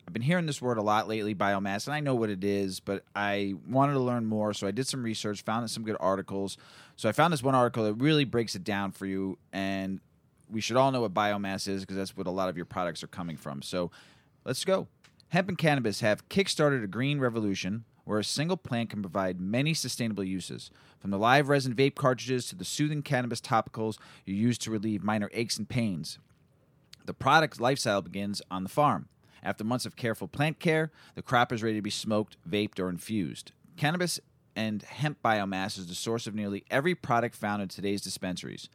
I've 0.06 0.12
been 0.12 0.22
hearing 0.22 0.46
this 0.46 0.60
word 0.62 0.78
a 0.78 0.82
lot 0.82 1.08
lately, 1.08 1.34
biomass, 1.34 1.86
and 1.86 1.94
I 1.94 2.00
know 2.00 2.14
what 2.14 2.30
it 2.30 2.42
is, 2.44 2.80
but 2.80 3.04
I 3.14 3.54
wanted 3.68 3.92
to 3.94 4.00
learn 4.00 4.24
more, 4.26 4.52
so 4.54 4.66
I 4.66 4.70
did 4.70 4.86
some 4.86 5.02
research, 5.02 5.42
found 5.42 5.70
some 5.70 5.84
good 5.84 5.96
articles. 6.00 6.56
So 6.96 7.08
I 7.08 7.12
found 7.12 7.32
this 7.32 7.42
one 7.42 7.54
article 7.54 7.84
that 7.84 7.94
really 7.94 8.24
breaks 8.24 8.54
it 8.54 8.64
down 8.64 8.92
for 8.92 9.06
you, 9.06 9.38
and 9.52 10.00
we 10.50 10.60
should 10.60 10.76
all 10.76 10.90
know 10.90 11.02
what 11.02 11.14
biomass 11.14 11.68
is 11.68 11.82
because 11.82 11.96
that's 11.96 12.16
what 12.16 12.26
a 12.26 12.30
lot 12.30 12.48
of 12.48 12.56
your 12.56 12.66
products 12.66 13.02
are 13.02 13.08
coming 13.08 13.36
from. 13.36 13.62
So 13.62 13.90
let's 14.44 14.64
go. 14.64 14.88
Hemp 15.28 15.48
and 15.48 15.58
cannabis 15.58 16.00
have 16.00 16.28
kickstarted 16.28 16.82
a 16.82 16.86
green 16.86 17.20
revolution 17.20 17.84
where 18.04 18.18
a 18.18 18.24
single 18.24 18.56
plant 18.56 18.88
can 18.88 19.02
provide 19.02 19.38
many 19.38 19.74
sustainable 19.74 20.24
uses. 20.24 20.70
From 20.98 21.10
the 21.10 21.18
live 21.18 21.50
resin 21.50 21.74
vape 21.74 21.94
cartridges 21.94 22.46
to 22.46 22.56
the 22.56 22.64
soothing 22.64 23.02
cannabis 23.02 23.40
topicals 23.40 23.98
you 24.24 24.34
use 24.34 24.56
to 24.58 24.70
relieve 24.70 25.04
minor 25.04 25.28
aches 25.34 25.58
and 25.58 25.68
pains. 25.68 26.18
The 27.04 27.12
product's 27.12 27.60
lifestyle 27.60 28.00
begins 28.00 28.40
on 28.50 28.62
the 28.62 28.70
farm. 28.70 29.08
After 29.42 29.62
months 29.62 29.84
of 29.84 29.96
careful 29.96 30.26
plant 30.26 30.58
care, 30.58 30.90
the 31.14 31.22
crop 31.22 31.52
is 31.52 31.62
ready 31.62 31.76
to 31.76 31.82
be 31.82 31.90
smoked, 31.90 32.38
vaped, 32.48 32.80
or 32.80 32.88
infused. 32.88 33.52
Cannabis 33.76 34.18
and 34.56 34.82
hemp 34.82 35.18
biomass 35.22 35.78
is 35.78 35.86
the 35.86 35.94
source 35.94 36.26
of 36.26 36.34
nearly 36.34 36.64
every 36.70 36.94
product 36.94 37.36
found 37.36 37.62
in 37.62 37.68
today's 37.68 38.00
dispensaries. 38.00 38.68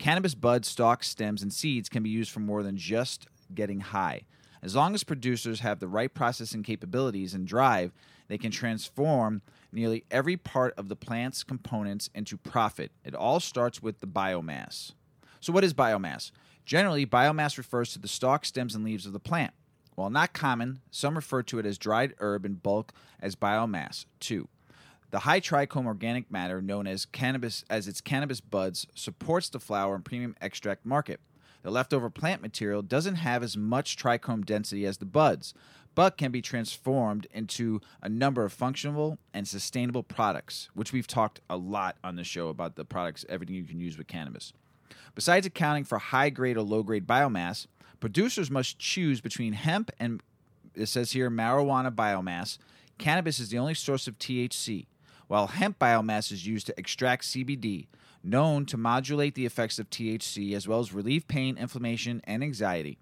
Cannabis 0.00 0.34
buds, 0.34 0.66
stalks, 0.66 1.08
stems, 1.08 1.42
and 1.42 1.52
seeds 1.52 1.90
can 1.90 2.02
be 2.02 2.08
used 2.08 2.30
for 2.30 2.40
more 2.40 2.62
than 2.62 2.78
just 2.78 3.28
getting 3.54 3.80
high. 3.80 4.22
As 4.62 4.74
long 4.74 4.94
as 4.94 5.04
producers 5.04 5.60
have 5.60 5.78
the 5.78 5.88
right 5.88 6.12
processing 6.12 6.62
capabilities 6.62 7.34
and 7.34 7.46
drive, 7.46 7.92
they 8.26 8.38
can 8.38 8.50
transform 8.50 9.42
nearly 9.70 10.04
every 10.10 10.38
part 10.38 10.72
of 10.78 10.88
the 10.88 10.96
plant's 10.96 11.44
components 11.44 12.08
into 12.14 12.38
profit. 12.38 12.92
It 13.04 13.14
all 13.14 13.40
starts 13.40 13.82
with 13.82 14.00
the 14.00 14.06
biomass. 14.06 14.92
So, 15.38 15.52
what 15.52 15.64
is 15.64 15.74
biomass? 15.74 16.30
Generally, 16.64 17.04
biomass 17.06 17.58
refers 17.58 17.92
to 17.92 17.98
the 17.98 18.08
stalk, 18.08 18.46
stems, 18.46 18.74
and 18.74 18.84
leaves 18.84 19.04
of 19.04 19.12
the 19.12 19.20
plant. 19.20 19.52
While 19.96 20.08
not 20.08 20.32
common, 20.32 20.80
some 20.90 21.14
refer 21.14 21.42
to 21.42 21.58
it 21.58 21.66
as 21.66 21.76
dried 21.76 22.14
herb 22.20 22.46
in 22.46 22.54
bulk 22.54 22.94
as 23.20 23.36
biomass, 23.36 24.06
too. 24.18 24.48
The 25.10 25.20
high 25.20 25.40
trichome 25.40 25.86
organic 25.86 26.30
matter 26.30 26.62
known 26.62 26.86
as 26.86 27.04
cannabis 27.04 27.64
as 27.68 27.88
its 27.88 28.00
cannabis 28.00 28.40
buds 28.40 28.86
supports 28.94 29.48
the 29.48 29.58
flower 29.58 29.96
and 29.96 30.04
premium 30.04 30.36
extract 30.40 30.86
market. 30.86 31.20
The 31.62 31.70
leftover 31.70 32.10
plant 32.10 32.42
material 32.42 32.80
doesn't 32.80 33.16
have 33.16 33.42
as 33.42 33.56
much 33.56 33.96
trichome 33.96 34.46
density 34.46 34.86
as 34.86 34.98
the 34.98 35.04
buds, 35.04 35.52
but 35.96 36.16
can 36.16 36.30
be 36.30 36.40
transformed 36.40 37.26
into 37.32 37.80
a 38.00 38.08
number 38.08 38.44
of 38.44 38.52
functional 38.52 39.18
and 39.34 39.48
sustainable 39.48 40.04
products, 40.04 40.70
which 40.74 40.92
we've 40.92 41.08
talked 41.08 41.40
a 41.50 41.56
lot 41.56 41.96
on 42.04 42.14
the 42.14 42.24
show 42.24 42.48
about 42.48 42.76
the 42.76 42.84
products, 42.84 43.26
everything 43.28 43.56
you 43.56 43.64
can 43.64 43.80
use 43.80 43.98
with 43.98 44.06
cannabis. 44.06 44.52
Besides 45.16 45.44
accounting 45.44 45.84
for 45.84 45.98
high 45.98 46.30
grade 46.30 46.56
or 46.56 46.62
low 46.62 46.84
grade 46.84 47.06
biomass, 47.06 47.66
producers 47.98 48.50
must 48.50 48.78
choose 48.78 49.20
between 49.20 49.54
hemp 49.54 49.90
and 49.98 50.22
it 50.74 50.86
says 50.86 51.12
here 51.12 51.28
marijuana 51.30 51.90
biomass. 51.90 52.58
Cannabis 52.96 53.40
is 53.40 53.48
the 53.48 53.58
only 53.58 53.74
source 53.74 54.06
of 54.06 54.18
THC, 54.18 54.86
while 55.30 55.46
hemp 55.46 55.78
biomass 55.78 56.32
is 56.32 56.44
used 56.44 56.66
to 56.66 56.74
extract 56.76 57.22
CBD, 57.22 57.86
known 58.20 58.66
to 58.66 58.76
modulate 58.76 59.36
the 59.36 59.46
effects 59.46 59.78
of 59.78 59.88
THC 59.88 60.56
as 60.56 60.66
well 60.66 60.80
as 60.80 60.92
relieve 60.92 61.28
pain, 61.28 61.56
inflammation, 61.56 62.20
and 62.24 62.42
anxiety. 62.42 62.98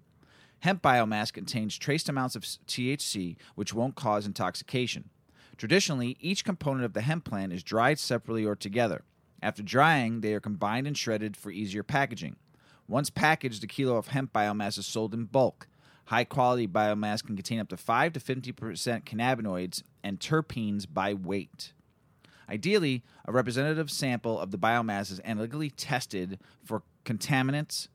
Hemp 0.59 0.83
biomass 0.83 1.33
contains 1.33 1.75
trace 1.75 2.07
amounts 2.07 2.35
of 2.35 2.43
THC, 2.43 3.35
which 3.55 3.73
won't 3.73 3.95
cause 3.95 4.27
intoxication. 4.27 5.09
Traditionally, 5.57 6.17
each 6.19 6.45
component 6.45 6.85
of 6.85 6.93
the 6.93 7.01
hemp 7.01 7.25
plant 7.25 7.51
is 7.51 7.63
dried 7.63 7.97
separately 7.97 8.45
or 8.45 8.55
together. 8.55 9.01
After 9.41 9.63
drying, 9.63 10.21
they 10.21 10.35
are 10.35 10.39
combined 10.39 10.85
and 10.85 10.95
shredded 10.95 11.35
for 11.35 11.49
easier 11.49 11.81
packaging. 11.81 12.35
Once 12.87 13.09
packaged, 13.09 13.63
a 13.63 13.67
kilo 13.67 13.97
of 13.97 14.09
hemp 14.09 14.33
biomass 14.33 14.77
is 14.77 14.85
sold 14.85 15.15
in 15.15 15.25
bulk. 15.25 15.67
High 16.05 16.25
quality 16.25 16.67
biomass 16.67 17.25
can 17.25 17.35
contain 17.35 17.59
up 17.59 17.69
to 17.69 17.77
5 17.77 18.13
to 18.13 18.19
50% 18.19 18.53
cannabinoids 19.03 19.81
and 20.03 20.19
terpenes 20.19 20.85
by 20.87 21.15
weight. 21.15 21.73
Ideally, 22.49 23.03
a 23.25 23.31
representative 23.31 23.91
sample 23.91 24.39
of 24.39 24.51
the 24.51 24.57
biomass 24.57 25.11
is 25.11 25.21
analytically 25.23 25.69
tested 25.69 26.39
for 26.63 26.81
contaminants. 27.05 27.87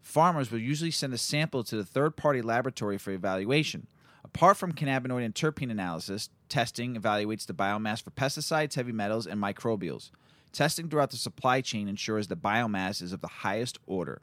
Farmers 0.00 0.50
will 0.50 0.58
usually 0.58 0.90
send 0.90 1.14
a 1.14 1.18
sample 1.18 1.62
to 1.64 1.76
the 1.76 1.84
third 1.84 2.16
party 2.16 2.42
laboratory 2.42 2.98
for 2.98 3.12
evaluation. 3.12 3.86
Apart 4.24 4.56
from 4.56 4.72
cannabinoid 4.72 5.24
and 5.24 5.34
terpene 5.34 5.70
analysis, 5.70 6.30
testing 6.48 6.96
evaluates 6.96 7.46
the 7.46 7.54
biomass 7.54 8.02
for 8.02 8.10
pesticides, 8.10 8.74
heavy 8.74 8.92
metals, 8.92 9.26
and 9.26 9.40
microbials. 9.40 10.10
Testing 10.52 10.88
throughout 10.88 11.10
the 11.10 11.16
supply 11.16 11.60
chain 11.60 11.88
ensures 11.88 12.26
the 12.26 12.36
biomass 12.36 13.02
is 13.02 13.12
of 13.12 13.20
the 13.20 13.28
highest 13.28 13.78
order. 13.86 14.20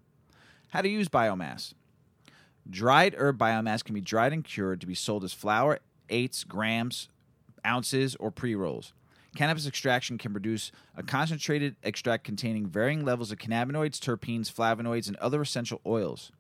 How 0.70 0.82
to 0.82 0.90
use 0.90 1.08
biomass. 1.08 1.74
Dried 2.70 3.16
herb 3.18 3.38
biomass 3.38 3.84
can 3.84 3.96
be 3.96 4.02
dried 4.02 4.34
and 4.34 4.44
cured 4.44 4.82
to 4.82 4.88
be 4.88 4.94
sold 4.94 5.24
as 5.24 5.34
flour, 5.34 5.80
eighths, 6.10 6.44
grams, 6.44 7.10
ounces, 7.66 8.16
or 8.18 8.30
pre 8.30 8.54
rolls. 8.54 8.94
Cannabis 9.36 9.68
extraction 9.68 10.18
can 10.18 10.32
produce 10.32 10.72
a 10.96 11.04
concentrated 11.04 11.76
extract 11.84 12.24
containing 12.24 12.68
varying 12.68 13.06
levels 13.06 13.32
of 13.32 13.38
cannabinoids, 13.38 14.00
terpenes, 14.00 14.52
flavonoids, 14.52 15.08
and 15.08 15.16
other 15.18 15.42
essential 15.42 15.82
oils. 15.86 16.32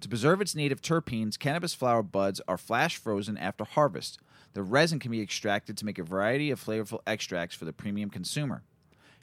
To 0.00 0.08
preserve 0.08 0.40
its 0.40 0.54
native 0.54 0.80
terpenes, 0.80 1.38
cannabis 1.38 1.74
flower 1.74 2.02
buds 2.02 2.40
are 2.46 2.58
flash 2.58 2.96
frozen 2.96 3.36
after 3.38 3.64
harvest. 3.64 4.18
The 4.52 4.62
resin 4.62 4.98
can 4.98 5.10
be 5.10 5.22
extracted 5.22 5.76
to 5.78 5.84
make 5.84 5.98
a 5.98 6.04
variety 6.04 6.50
of 6.50 6.62
flavorful 6.62 7.00
extracts 7.06 7.56
for 7.56 7.64
the 7.64 7.72
premium 7.72 8.10
consumer. 8.10 8.62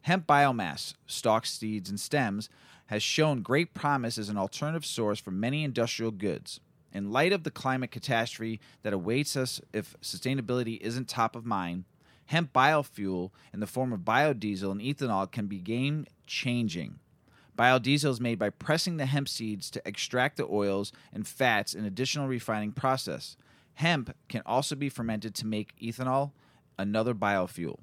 Hemp 0.03 0.27
biomass, 0.27 0.95
stalks, 1.05 1.51
seeds, 1.51 1.89
and 1.89 1.99
stems, 1.99 2.49
has 2.87 3.01
shown 3.01 3.41
great 3.41 3.73
promise 3.73 4.17
as 4.17 4.29
an 4.29 4.37
alternative 4.37 4.85
source 4.85 5.19
for 5.19 5.31
many 5.31 5.63
industrial 5.63 6.11
goods. 6.11 6.59
In 6.91 7.11
light 7.11 7.31
of 7.31 7.43
the 7.43 7.51
climate 7.51 7.91
catastrophe 7.91 8.59
that 8.81 8.93
awaits 8.93 9.37
us 9.37 9.61
if 9.71 9.95
sustainability 10.01 10.79
isn't 10.81 11.07
top 11.07 11.35
of 11.35 11.45
mind, 11.45 11.85
hemp 12.27 12.53
biofuel 12.53 13.31
in 13.53 13.59
the 13.59 13.67
form 13.67 13.93
of 13.93 14.01
biodiesel 14.01 14.71
and 14.71 14.81
ethanol 14.81 15.31
can 15.31 15.47
be 15.47 15.59
game 15.59 16.05
changing. 16.25 16.99
Biodiesel 17.57 18.09
is 18.09 18.21
made 18.21 18.39
by 18.39 18.49
pressing 18.49 18.97
the 18.97 19.05
hemp 19.05 19.29
seeds 19.29 19.69
to 19.71 19.81
extract 19.85 20.37
the 20.37 20.47
oils 20.47 20.91
and 21.13 21.27
fats 21.27 21.73
in 21.75 21.85
additional 21.85 22.27
refining 22.27 22.71
process. 22.71 23.37
Hemp 23.75 24.15
can 24.27 24.41
also 24.45 24.75
be 24.75 24.89
fermented 24.89 25.35
to 25.35 25.47
make 25.47 25.75
ethanol, 25.79 26.31
another 26.77 27.13
biofuel. 27.13 27.79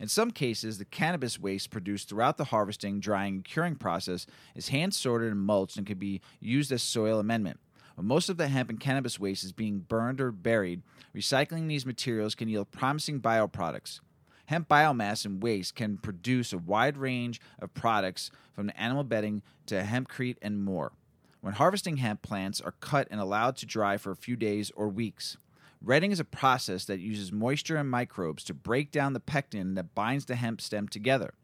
In 0.00 0.08
some 0.08 0.30
cases, 0.30 0.78
the 0.78 0.84
cannabis 0.84 1.38
waste 1.38 1.70
produced 1.70 2.08
throughout 2.08 2.36
the 2.36 2.46
harvesting, 2.46 2.98
drying, 2.98 3.34
and 3.36 3.44
curing 3.44 3.76
process 3.76 4.26
is 4.54 4.70
hand 4.70 4.94
sorted 4.94 5.30
and 5.30 5.40
mulched 5.40 5.76
and 5.76 5.86
can 5.86 5.98
be 5.98 6.20
used 6.40 6.72
as 6.72 6.82
soil 6.82 7.20
amendment. 7.20 7.60
Most 7.96 8.28
of 8.28 8.36
the 8.36 8.48
hemp 8.48 8.70
and 8.70 8.80
cannabis 8.80 9.20
waste 9.20 9.44
is 9.44 9.52
being 9.52 9.80
burned 9.80 10.20
or 10.20 10.32
buried, 10.32 10.82
recycling 11.14 11.68
these 11.68 11.86
materials 11.86 12.34
can 12.34 12.48
yield 12.48 12.70
promising 12.70 13.20
bioproducts. 13.20 14.00
Hemp 14.46 14.68
biomass 14.68 15.24
and 15.24 15.42
waste 15.42 15.74
can 15.74 15.98
produce 15.98 16.52
a 16.52 16.58
wide 16.58 16.96
range 16.96 17.40
of 17.60 17.74
products 17.74 18.30
from 18.54 18.70
animal 18.76 19.04
bedding 19.04 19.42
to 19.66 19.82
hempcrete 19.82 20.36
and 20.42 20.64
more. 20.64 20.92
When 21.40 21.54
harvesting 21.54 21.98
hemp 21.98 22.22
plants 22.22 22.60
are 22.60 22.74
cut 22.80 23.08
and 23.10 23.20
allowed 23.20 23.56
to 23.56 23.66
dry 23.66 23.96
for 23.96 24.10
a 24.10 24.16
few 24.16 24.36
days 24.36 24.70
or 24.76 24.88
weeks. 24.88 25.36
Retting 25.80 26.12
is 26.12 26.20
a 26.20 26.24
process 26.24 26.84
that 26.84 27.00
uses 27.00 27.32
moisture 27.32 27.76
and 27.76 27.90
microbes 27.90 28.44
to 28.44 28.54
break 28.54 28.92
down 28.92 29.12
the 29.12 29.20
pectin 29.20 29.74
that 29.74 29.94
binds 29.94 30.26
the 30.26 30.36
hemp 30.36 30.60
stem 30.60 30.86
together. 30.86 31.34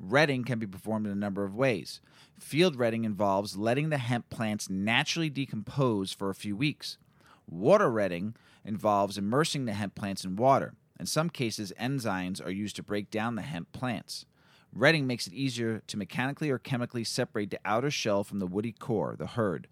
Retting 0.00 0.44
can 0.44 0.58
be 0.58 0.66
performed 0.66 1.06
in 1.06 1.12
a 1.12 1.16
number 1.16 1.44
of 1.44 1.56
ways. 1.56 2.00
Field 2.38 2.76
retting 2.76 3.04
involves 3.04 3.56
letting 3.56 3.90
the 3.90 3.98
hemp 3.98 4.30
plants 4.30 4.70
naturally 4.70 5.28
decompose 5.28 6.12
for 6.12 6.30
a 6.30 6.34
few 6.34 6.56
weeks. 6.56 6.98
Water 7.48 7.90
retting 7.90 8.36
involves 8.64 9.18
immersing 9.18 9.64
the 9.64 9.72
hemp 9.72 9.94
plants 9.94 10.24
in 10.24 10.36
water. 10.36 10.74
In 11.00 11.06
some 11.06 11.30
cases, 11.30 11.72
enzymes 11.80 12.44
are 12.44 12.50
used 12.50 12.76
to 12.76 12.82
break 12.82 13.10
down 13.10 13.34
the 13.34 13.42
hemp 13.42 13.72
plants. 13.72 14.26
Retting 14.72 15.06
makes 15.06 15.26
it 15.26 15.32
easier 15.32 15.82
to 15.86 15.96
mechanically 15.96 16.50
or 16.50 16.58
chemically 16.58 17.04
separate 17.04 17.50
the 17.50 17.60
outer 17.64 17.90
shell 17.90 18.22
from 18.22 18.38
the 18.38 18.46
woody 18.46 18.72
core, 18.72 19.16
the 19.18 19.28
hurd. 19.28 19.66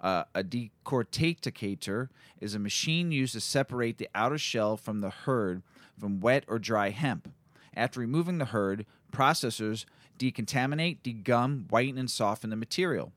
Uh, 0.00 0.24
a 0.34 0.42
decorticator 0.42 2.08
is 2.40 2.54
a 2.54 2.58
machine 2.58 3.12
used 3.12 3.34
to 3.34 3.40
separate 3.40 3.98
the 3.98 4.08
outer 4.14 4.38
shell 4.38 4.76
from 4.76 5.00
the 5.00 5.10
hurd 5.10 5.62
from 5.98 6.20
wet 6.20 6.44
or 6.48 6.58
dry 6.58 6.90
hemp. 6.90 7.32
After 7.74 8.00
removing 8.00 8.38
the 8.38 8.46
hurd, 8.46 8.84
processors 9.12 9.84
decontaminate, 10.18 10.98
degum, 11.02 11.70
whiten, 11.70 11.98
and 11.98 12.10
soften 12.10 12.50
the 12.50 12.56
material. 12.56 13.12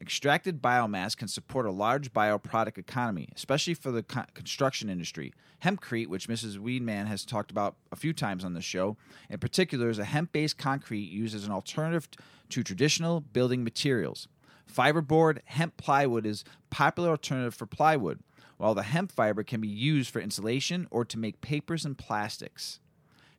Extracted 0.00 0.62
biomass 0.62 1.14
can 1.14 1.28
support 1.28 1.66
a 1.66 1.70
large 1.70 2.10
bioproduct 2.12 2.78
economy, 2.78 3.28
especially 3.36 3.74
for 3.74 3.90
the 3.90 4.02
co- 4.02 4.24
construction 4.32 4.88
industry. 4.88 5.34
Hempcrete, 5.62 6.06
which 6.06 6.26
Mrs. 6.26 6.56
Weedman 6.56 7.06
has 7.06 7.26
talked 7.26 7.50
about 7.50 7.76
a 7.92 7.96
few 7.96 8.14
times 8.14 8.42
on 8.42 8.54
the 8.54 8.62
show, 8.62 8.96
in 9.28 9.38
particular, 9.38 9.90
is 9.90 9.98
a 9.98 10.06
hemp 10.06 10.32
based 10.32 10.56
concrete 10.56 11.10
used 11.10 11.34
as 11.34 11.44
an 11.44 11.52
alternative 11.52 12.08
to 12.48 12.62
traditional 12.62 13.20
building 13.20 13.62
materials. 13.62 14.26
Fiberboard 14.72 15.40
hemp 15.44 15.76
plywood 15.76 16.24
is 16.24 16.44
popular 16.70 17.10
alternative 17.10 17.54
for 17.54 17.66
plywood, 17.66 18.20
while 18.56 18.74
the 18.74 18.84
hemp 18.84 19.12
fiber 19.12 19.42
can 19.42 19.60
be 19.60 19.68
used 19.68 20.10
for 20.10 20.20
insulation 20.20 20.88
or 20.90 21.04
to 21.04 21.18
make 21.18 21.42
papers 21.42 21.84
and 21.84 21.98
plastics. 21.98 22.80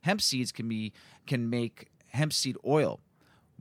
Hemp 0.02 0.20
seeds 0.20 0.52
can 0.52 0.68
be 0.68 0.92
can 1.26 1.48
make 1.48 1.91
hemp 2.12 2.32
seed 2.32 2.56
oil, 2.66 3.00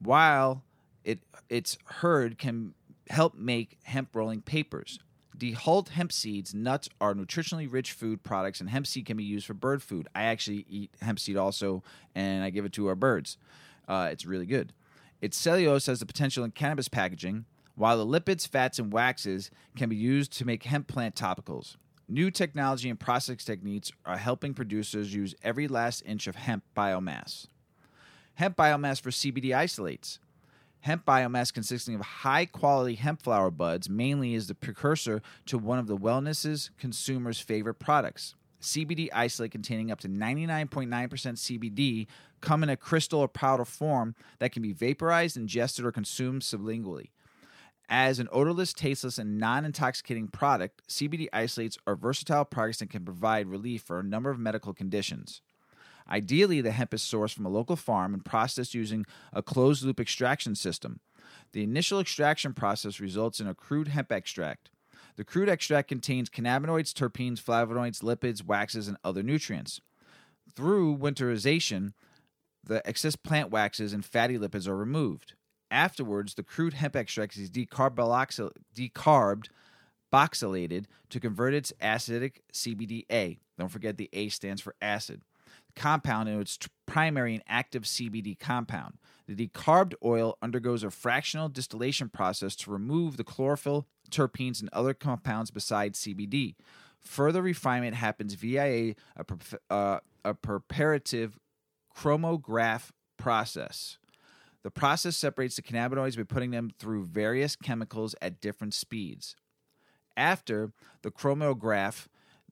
while 0.01 0.63
it 1.03 1.19
its 1.49 1.77
hurd 1.85 2.37
can 2.37 2.73
help 3.09 3.35
make 3.35 3.77
hemp 3.83 4.15
rolling 4.15 4.41
papers. 4.41 4.99
Dehulled 5.37 5.89
hemp 5.89 6.11
seeds, 6.11 6.53
nuts 6.53 6.87
are 6.99 7.15
nutritionally 7.15 7.71
rich 7.71 7.93
food 7.93 8.21
products, 8.21 8.61
and 8.61 8.69
hemp 8.69 8.85
seed 8.85 9.05
can 9.05 9.17
be 9.17 9.23
used 9.23 9.47
for 9.47 9.55
bird 9.55 9.81
food. 9.81 10.07
I 10.13 10.23
actually 10.23 10.65
eat 10.69 10.91
hemp 11.01 11.19
seed 11.19 11.35
also, 11.35 11.83
and 12.13 12.43
I 12.43 12.51
give 12.51 12.65
it 12.65 12.73
to 12.73 12.87
our 12.87 12.95
birds. 12.95 13.37
Uh, 13.87 14.09
it's 14.11 14.25
really 14.25 14.45
good. 14.45 14.73
Its 15.19 15.37
cellulose 15.37 15.87
has 15.87 15.99
the 15.99 16.05
potential 16.05 16.43
in 16.43 16.51
cannabis 16.51 16.87
packaging, 16.87 17.45
while 17.75 17.97
the 17.97 18.05
lipids, 18.05 18.47
fats, 18.47 18.77
and 18.77 18.93
waxes 18.93 19.49
can 19.75 19.89
be 19.89 19.95
used 19.95 20.31
to 20.33 20.45
make 20.45 20.63
hemp 20.63 20.87
plant 20.87 21.15
topicals. 21.15 21.75
New 22.07 22.29
technology 22.29 22.89
and 22.89 22.99
process 22.99 23.43
techniques 23.43 23.91
are 24.05 24.17
helping 24.17 24.53
producers 24.53 25.13
use 25.13 25.33
every 25.43 25.67
last 25.67 26.03
inch 26.05 26.27
of 26.27 26.35
hemp 26.35 26.63
biomass. 26.75 27.47
Hemp 28.35 28.55
biomass 28.55 29.01
for 29.01 29.09
CBD 29.09 29.55
isolates. 29.55 30.19
Hemp 30.81 31.05
biomass 31.05 31.53
consisting 31.53 31.93
of 31.95 32.01
high 32.01 32.45
quality 32.45 32.95
hemp 32.95 33.21
flower 33.21 33.51
buds 33.51 33.89
mainly 33.89 34.33
is 34.33 34.47
the 34.47 34.55
precursor 34.55 35.21
to 35.45 35.57
one 35.57 35.77
of 35.77 35.87
the 35.87 35.97
wellness's 35.97 36.71
consumers' 36.79 37.39
favorite 37.39 37.75
products. 37.75 38.35
CBD 38.61 39.09
isolate 39.13 39.51
containing 39.51 39.91
up 39.91 39.99
to 39.99 40.07
99.9% 40.07 40.87
CBD 40.89 42.07
come 42.41 42.63
in 42.63 42.69
a 42.69 42.77
crystal 42.77 43.19
or 43.19 43.27
powder 43.27 43.65
form 43.65 44.15
that 44.39 44.51
can 44.51 44.61
be 44.61 44.73
vaporized, 44.73 45.37
ingested, 45.37 45.85
or 45.85 45.91
consumed 45.91 46.41
sublingually. 46.41 47.09
As 47.89 48.19
an 48.19 48.29
odorless, 48.31 48.71
tasteless, 48.71 49.17
and 49.17 49.37
non 49.37 49.65
intoxicating 49.65 50.29
product, 50.29 50.81
CBD 50.87 51.27
isolates 51.33 51.77
are 51.85 51.95
versatile 51.95 52.45
products 52.45 52.81
and 52.81 52.89
can 52.89 53.03
provide 53.03 53.47
relief 53.47 53.81
for 53.81 53.99
a 53.99 54.03
number 54.03 54.29
of 54.29 54.39
medical 54.39 54.73
conditions. 54.73 55.41
Ideally, 56.11 56.59
the 56.59 56.71
hemp 56.71 56.93
is 56.93 57.01
sourced 57.01 57.33
from 57.33 57.45
a 57.45 57.49
local 57.49 57.77
farm 57.77 58.13
and 58.13 58.23
processed 58.23 58.73
using 58.73 59.05
a 59.31 59.41
closed 59.41 59.83
loop 59.83 59.99
extraction 59.99 60.55
system. 60.55 60.99
The 61.53 61.63
initial 61.63 62.01
extraction 62.01 62.53
process 62.53 62.99
results 62.99 63.39
in 63.39 63.47
a 63.47 63.55
crude 63.55 63.87
hemp 63.87 64.11
extract. 64.11 64.69
The 65.15 65.23
crude 65.23 65.49
extract 65.49 65.87
contains 65.87 66.29
cannabinoids, 66.29 66.93
terpenes, 66.93 67.41
flavonoids, 67.41 68.03
lipids, 68.03 68.45
waxes, 68.45 68.89
and 68.89 68.97
other 69.03 69.23
nutrients. 69.23 69.79
Through 70.53 70.97
winterization, 70.97 71.93
the 72.63 72.85
excess 72.87 73.15
plant 73.15 73.49
waxes 73.49 73.93
and 73.93 74.03
fatty 74.03 74.37
lipids 74.37 74.67
are 74.67 74.75
removed. 74.75 75.33
Afterwards, 75.69 76.33
the 76.33 76.43
crude 76.43 76.73
hemp 76.73 76.95
extract 76.97 77.37
is 77.37 77.49
decarboxyl- 77.49 78.51
decarbed 78.75 79.47
boxylated 80.11 80.85
to 81.09 81.19
convert 81.21 81.53
its 81.53 81.71
acidic 81.81 82.41
CBDA. 82.53 83.39
Don't 83.57 83.69
forget 83.69 83.97
the 83.97 84.09
A 84.11 84.27
stands 84.27 84.61
for 84.61 84.75
acid. 84.81 85.21
Compound 85.75 86.29
into 86.29 86.41
its 86.41 86.59
primary 86.85 87.35
and 87.35 87.43
active 87.47 87.83
CBD 87.83 88.37
compound. 88.37 88.97
The 89.27 89.47
decarbed 89.47 89.93
oil 90.03 90.37
undergoes 90.41 90.83
a 90.83 90.91
fractional 90.91 91.47
distillation 91.47 92.09
process 92.09 92.55
to 92.57 92.71
remove 92.71 93.17
the 93.17 93.23
chlorophyll, 93.23 93.87
terpenes, 94.09 94.59
and 94.59 94.69
other 94.73 94.93
compounds 94.93 95.51
besides 95.51 95.99
CBD. 95.99 96.55
Further 96.99 97.41
refinement 97.41 97.95
happens 97.95 98.33
via 98.33 98.63
a, 98.63 98.95
uh, 99.69 99.99
a 100.25 100.33
preparative 100.33 101.39
chromograph 101.95 102.89
process. 103.17 103.97
The 104.63 104.71
process 104.71 105.17
separates 105.17 105.55
the 105.55 105.61
cannabinoids 105.61 106.17
by 106.17 106.23
putting 106.23 106.51
them 106.51 106.71
through 106.77 107.05
various 107.05 107.55
chemicals 107.55 108.15
at 108.21 108.41
different 108.41 108.73
speeds. 108.73 109.35
After 110.15 110.71
the 111.01 111.11
chromatograph, 111.11 112.07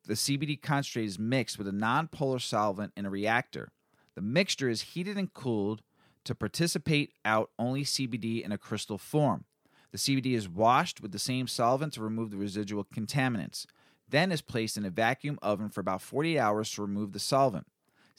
the 0.05 0.13
CBD 0.13 0.61
concentrate 0.61 1.05
is 1.05 1.19
mixed 1.19 1.57
with 1.57 1.67
a 1.67 1.71
nonpolar 1.71 2.41
solvent 2.41 2.93
in 2.95 3.05
a 3.05 3.09
reactor. 3.09 3.71
The 4.15 4.21
mixture 4.21 4.69
is 4.69 4.81
heated 4.81 5.17
and 5.17 5.33
cooled 5.33 5.81
to 6.25 6.35
participate 6.35 7.13
out 7.23 7.51
only 7.57 7.83
CBD 7.83 8.43
in 8.43 8.51
a 8.51 8.57
crystal 8.57 8.97
form. 8.97 9.45
The 9.91 9.97
CBD 9.97 10.33
is 10.33 10.49
washed 10.49 11.01
with 11.01 11.11
the 11.11 11.19
same 11.19 11.47
solvent 11.47 11.93
to 11.93 12.01
remove 12.01 12.31
the 12.31 12.37
residual 12.37 12.83
contaminants, 12.83 13.65
then 14.07 14.31
is 14.31 14.41
placed 14.41 14.77
in 14.77 14.85
a 14.85 14.89
vacuum 14.89 15.39
oven 15.41 15.69
for 15.69 15.81
about 15.81 16.01
48 16.01 16.37
hours 16.37 16.71
to 16.71 16.81
remove 16.81 17.13
the 17.13 17.19
solvent. 17.19 17.67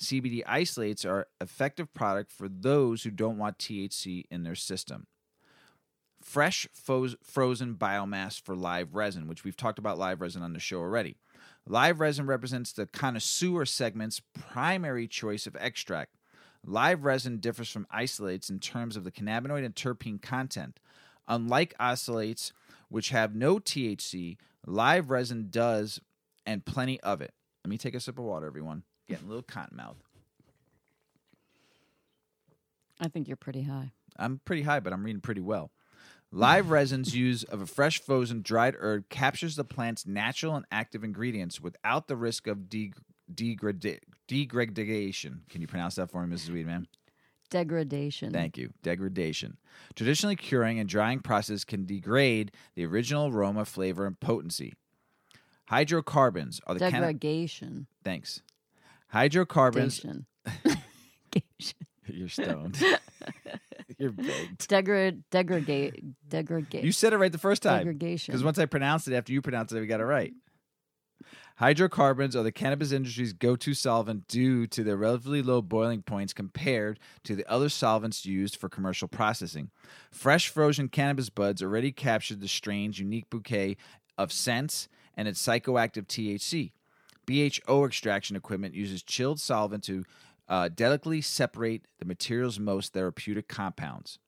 CBD 0.00 0.42
isolates 0.46 1.04
are 1.04 1.28
effective 1.40 1.92
product 1.92 2.32
for 2.32 2.48
those 2.48 3.02
who 3.02 3.10
don't 3.10 3.36
want 3.36 3.58
THC 3.58 4.24
in 4.30 4.42
their 4.42 4.54
system 4.54 5.06
fresh 6.22 6.66
frozen 6.72 7.74
biomass 7.74 8.40
for 8.40 8.54
live 8.54 8.94
resin, 8.94 9.26
which 9.26 9.44
we've 9.44 9.56
talked 9.56 9.78
about 9.78 9.98
live 9.98 10.20
resin 10.20 10.42
on 10.42 10.52
the 10.52 10.60
show 10.60 10.78
already. 10.78 11.16
Live 11.66 12.00
resin 12.00 12.26
represents 12.26 12.72
the 12.72 12.86
connoisseur 12.86 13.64
segment's 13.64 14.20
primary 14.34 15.06
choice 15.06 15.46
of 15.46 15.56
extract. 15.56 16.16
Live 16.64 17.04
resin 17.04 17.38
differs 17.38 17.70
from 17.70 17.86
isolates 17.90 18.50
in 18.50 18.58
terms 18.58 18.96
of 18.96 19.04
the 19.04 19.12
cannabinoid 19.12 19.64
and 19.64 19.74
terpene 19.74 20.20
content. 20.20 20.78
Unlike 21.28 21.74
isolates, 21.78 22.52
which 22.88 23.10
have 23.10 23.34
no 23.34 23.58
THC, 23.58 24.36
live 24.66 25.10
resin 25.10 25.48
does, 25.50 26.00
and 26.44 26.64
plenty 26.64 27.00
of 27.00 27.20
it. 27.20 27.32
Let 27.64 27.70
me 27.70 27.78
take 27.78 27.94
a 27.94 28.00
sip 28.00 28.18
of 28.18 28.24
water, 28.24 28.46
everyone. 28.46 28.82
Getting 29.08 29.26
a 29.26 29.28
little 29.28 29.42
cotton 29.42 29.76
mouth. 29.76 29.96
I 33.00 33.08
think 33.08 33.28
you're 33.28 33.36
pretty 33.36 33.62
high. 33.62 33.92
I'm 34.16 34.40
pretty 34.44 34.62
high, 34.62 34.80
but 34.80 34.92
I'm 34.92 35.04
reading 35.04 35.20
pretty 35.20 35.40
well. 35.40 35.70
Live 36.32 36.70
resin's 36.70 37.16
use 37.16 37.42
of 37.42 37.60
a 37.60 37.66
fresh 37.66 38.00
frozen 38.00 38.42
dried 38.42 38.76
herb 38.78 39.08
captures 39.08 39.56
the 39.56 39.64
plant's 39.64 40.06
natural 40.06 40.54
and 40.54 40.64
active 40.70 41.02
ingredients 41.02 41.60
without 41.60 42.06
the 42.06 42.16
risk 42.16 42.46
of 42.46 42.68
de- 42.68 42.92
degrada- 43.34 43.98
degradation. 44.28 45.42
Can 45.50 45.60
you 45.60 45.66
pronounce 45.66 45.96
that 45.96 46.10
for 46.10 46.24
me, 46.24 46.36
Mrs. 46.36 46.50
Weedman? 46.50 46.86
Degradation. 47.50 48.32
Thank 48.32 48.56
you. 48.56 48.72
Degradation. 48.84 49.56
Traditionally, 49.96 50.36
curing 50.36 50.78
and 50.78 50.88
drying 50.88 51.18
process 51.18 51.64
can 51.64 51.84
degrade 51.84 52.52
the 52.76 52.86
original 52.86 53.26
aroma, 53.26 53.64
flavor, 53.64 54.06
and 54.06 54.18
potency. 54.20 54.74
Hydrocarbons 55.68 56.60
are 56.66 56.74
the 56.74 56.90
Degradation. 56.90 57.88
thanks. 58.04 58.42
Hydrocarbons. 59.08 59.98
Degradation. 59.98 60.26
You're 62.06 62.28
stoned. 62.28 62.80
You're 63.98 64.12
baked. 64.12 64.68
Degrad. 64.68 65.22
Degradate. 65.30 66.04
Degradate. 66.28 66.84
You 66.84 66.92
said 66.92 67.12
it 67.12 67.18
right 67.18 67.32
the 67.32 67.38
first 67.38 67.62
time. 67.62 67.78
Degradation. 67.78 68.32
Because 68.32 68.44
once 68.44 68.58
I 68.58 68.66
pronounced 68.66 69.08
it 69.08 69.14
after 69.14 69.32
you 69.32 69.42
pronounced 69.42 69.72
it, 69.72 69.80
we 69.80 69.86
got 69.86 70.00
it 70.00 70.04
right. 70.04 70.32
Hydrocarbons 71.56 72.34
are 72.34 72.42
the 72.42 72.52
cannabis 72.52 72.90
industry's 72.90 73.34
go 73.34 73.54
to 73.54 73.74
solvent 73.74 74.26
due 74.28 74.66
to 74.68 74.82
their 74.82 74.96
relatively 74.96 75.42
low 75.42 75.60
boiling 75.60 76.00
points 76.00 76.32
compared 76.32 76.98
to 77.24 77.36
the 77.36 77.46
other 77.50 77.68
solvents 77.68 78.24
used 78.24 78.56
for 78.56 78.70
commercial 78.70 79.08
processing. 79.08 79.70
Fresh 80.10 80.48
frozen 80.48 80.88
cannabis 80.88 81.28
buds 81.28 81.62
already 81.62 81.92
captured 81.92 82.40
the 82.40 82.48
strain's 82.48 82.98
unique 82.98 83.28
bouquet 83.28 83.76
of 84.16 84.32
scents 84.32 84.88
and 85.14 85.28
its 85.28 85.46
psychoactive 85.46 86.06
THC. 86.06 86.72
BHO 87.26 87.84
extraction 87.84 88.36
equipment 88.36 88.74
uses 88.74 89.02
chilled 89.02 89.38
solvent 89.38 89.84
to 89.84 90.04
uh, 90.50 90.68
delicately 90.68 91.22
separate 91.22 91.86
the 92.00 92.04
material's 92.04 92.58
most 92.58 92.92
therapeutic 92.92 93.48
compounds. 93.48 94.18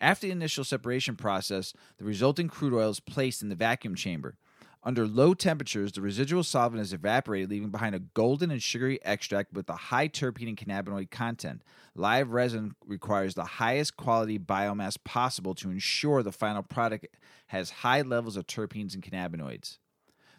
After 0.00 0.26
the 0.26 0.32
initial 0.32 0.64
separation 0.64 1.16
process, 1.16 1.74
the 1.98 2.04
resulting 2.04 2.48
crude 2.48 2.74
oil 2.74 2.90
is 2.90 3.00
placed 3.00 3.42
in 3.42 3.50
the 3.50 3.54
vacuum 3.54 3.94
chamber. 3.94 4.36
Under 4.82 5.06
low 5.06 5.34
temperatures, 5.34 5.92
the 5.92 6.00
residual 6.00 6.44
solvent 6.44 6.80
is 6.80 6.92
evaporated, 6.92 7.50
leaving 7.50 7.70
behind 7.70 7.94
a 7.94 7.98
golden 8.00 8.50
and 8.50 8.62
sugary 8.62 9.00
extract 9.04 9.52
with 9.52 9.68
a 9.68 9.74
high 9.74 10.06
terpene 10.06 10.48
and 10.48 10.56
cannabinoid 10.56 11.10
content. 11.10 11.62
Live 11.94 12.30
resin 12.30 12.76
requires 12.86 13.34
the 13.34 13.44
highest 13.44 13.96
quality 13.96 14.38
biomass 14.38 14.96
possible 15.02 15.54
to 15.56 15.70
ensure 15.70 16.22
the 16.22 16.30
final 16.30 16.62
product 16.62 17.08
has 17.48 17.70
high 17.70 18.02
levels 18.02 18.36
of 18.36 18.46
terpenes 18.46 18.94
and 18.94 19.02
cannabinoids. 19.02 19.78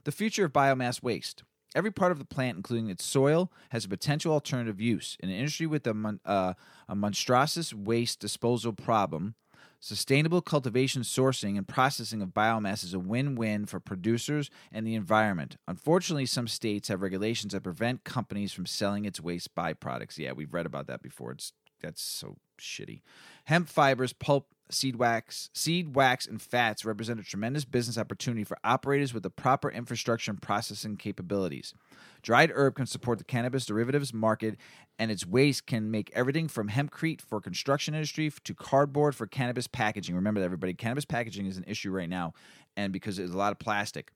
The 0.06 0.14
future 0.14 0.46
of 0.46 0.54
biomass 0.54 1.04
waste. 1.04 1.44
Every 1.76 1.92
part 1.92 2.12
of 2.12 2.20
the 2.20 2.26
plant, 2.26 2.58
including 2.58 2.90
its 2.90 3.06
soil, 3.06 3.52
has 3.70 3.86
a 3.86 3.90
potential 3.90 4.34
alternative 4.34 4.80
use. 4.82 5.18
In 5.20 5.30
an 5.30 5.36
industry 5.36 5.68
with 5.68 5.86
a, 5.86 5.94
mon- 5.94 6.20
uh, 6.26 6.54
a 6.88 6.96
monstrous 6.96 7.74
waste 7.74 8.20
disposal 8.20 8.74
problem, 8.74 9.36
sustainable 9.80 10.42
cultivation, 10.42 11.02
sourcing, 11.02 11.58
and 11.58 11.68
processing 11.68 12.22
of 12.22 12.30
biomass 12.30 12.84
is 12.84 12.94
a 12.94 13.00
win 13.00 13.36
win 13.36 13.66
for 13.66 13.80
producers 13.80 14.50
and 14.72 14.88
the 14.88 14.96
environment. 14.96 15.58
Unfortunately, 15.68 16.26
some 16.26 16.48
states 16.48 16.88
have 16.88 17.02
regulations 17.02 17.54
that 17.54 17.64
prevent 17.64 18.04
companies 18.04 18.54
from 18.54 18.66
selling 18.66 19.06
its 19.06 19.22
waste 19.22 19.54
byproducts. 19.56 20.18
Yeah, 20.18 20.32
we've 20.32 20.54
read 20.54 20.66
about 20.66 20.88
that 20.88 21.02
before. 21.02 21.32
It's 21.32 21.54
that's 21.82 22.02
so 22.02 22.38
shitty. 22.58 23.02
Hemp 23.46 23.70
fibers, 23.70 24.14
pulp, 24.14 24.48
seed 24.70 24.98
wax, 24.98 25.50
seed 25.54 25.96
wax, 25.96 26.28
and 26.28 26.42
fats 26.42 26.84
represent 26.84 27.20
a 27.20 27.24
tremendous 27.24 27.66
business 27.66 27.98
opportunity 27.98 28.44
for 28.44 28.58
operators 28.64 29.14
with 29.14 29.24
the 29.24 29.30
proper 29.30 29.70
infrastructure 29.70 30.32
and 30.32 30.42
processing 30.42 30.98
capabilities. 30.98 31.74
Dried 32.22 32.52
herb 32.54 32.76
can 32.76 32.86
support 32.86 33.18
the 33.18 33.24
cannabis 33.24 33.66
derivatives 33.66 34.14
market, 34.14 34.58
and 35.00 35.12
its 35.12 35.26
waste 35.26 35.66
can 35.66 35.90
make 35.92 36.12
everything 36.14 36.48
from 36.48 36.70
hempcrete 36.70 37.22
for 37.22 37.40
construction 37.40 37.94
industry 37.94 38.32
to 38.44 38.54
cardboard 38.54 39.16
for 39.16 39.28
cannabis 39.28 39.68
packaging. 39.68 40.16
Remember 40.16 40.40
that, 40.40 40.46
everybody, 40.46 40.74
cannabis 40.74 41.06
packaging 41.06 41.46
is 41.46 41.58
an 41.58 41.66
issue 41.68 41.92
right 41.92 42.10
now, 42.10 42.34
and 42.76 42.92
because 42.92 43.18
there's 43.18 43.32
a 43.32 43.38
lot 43.38 43.52
of 43.52 43.60
plastic, 43.60 44.12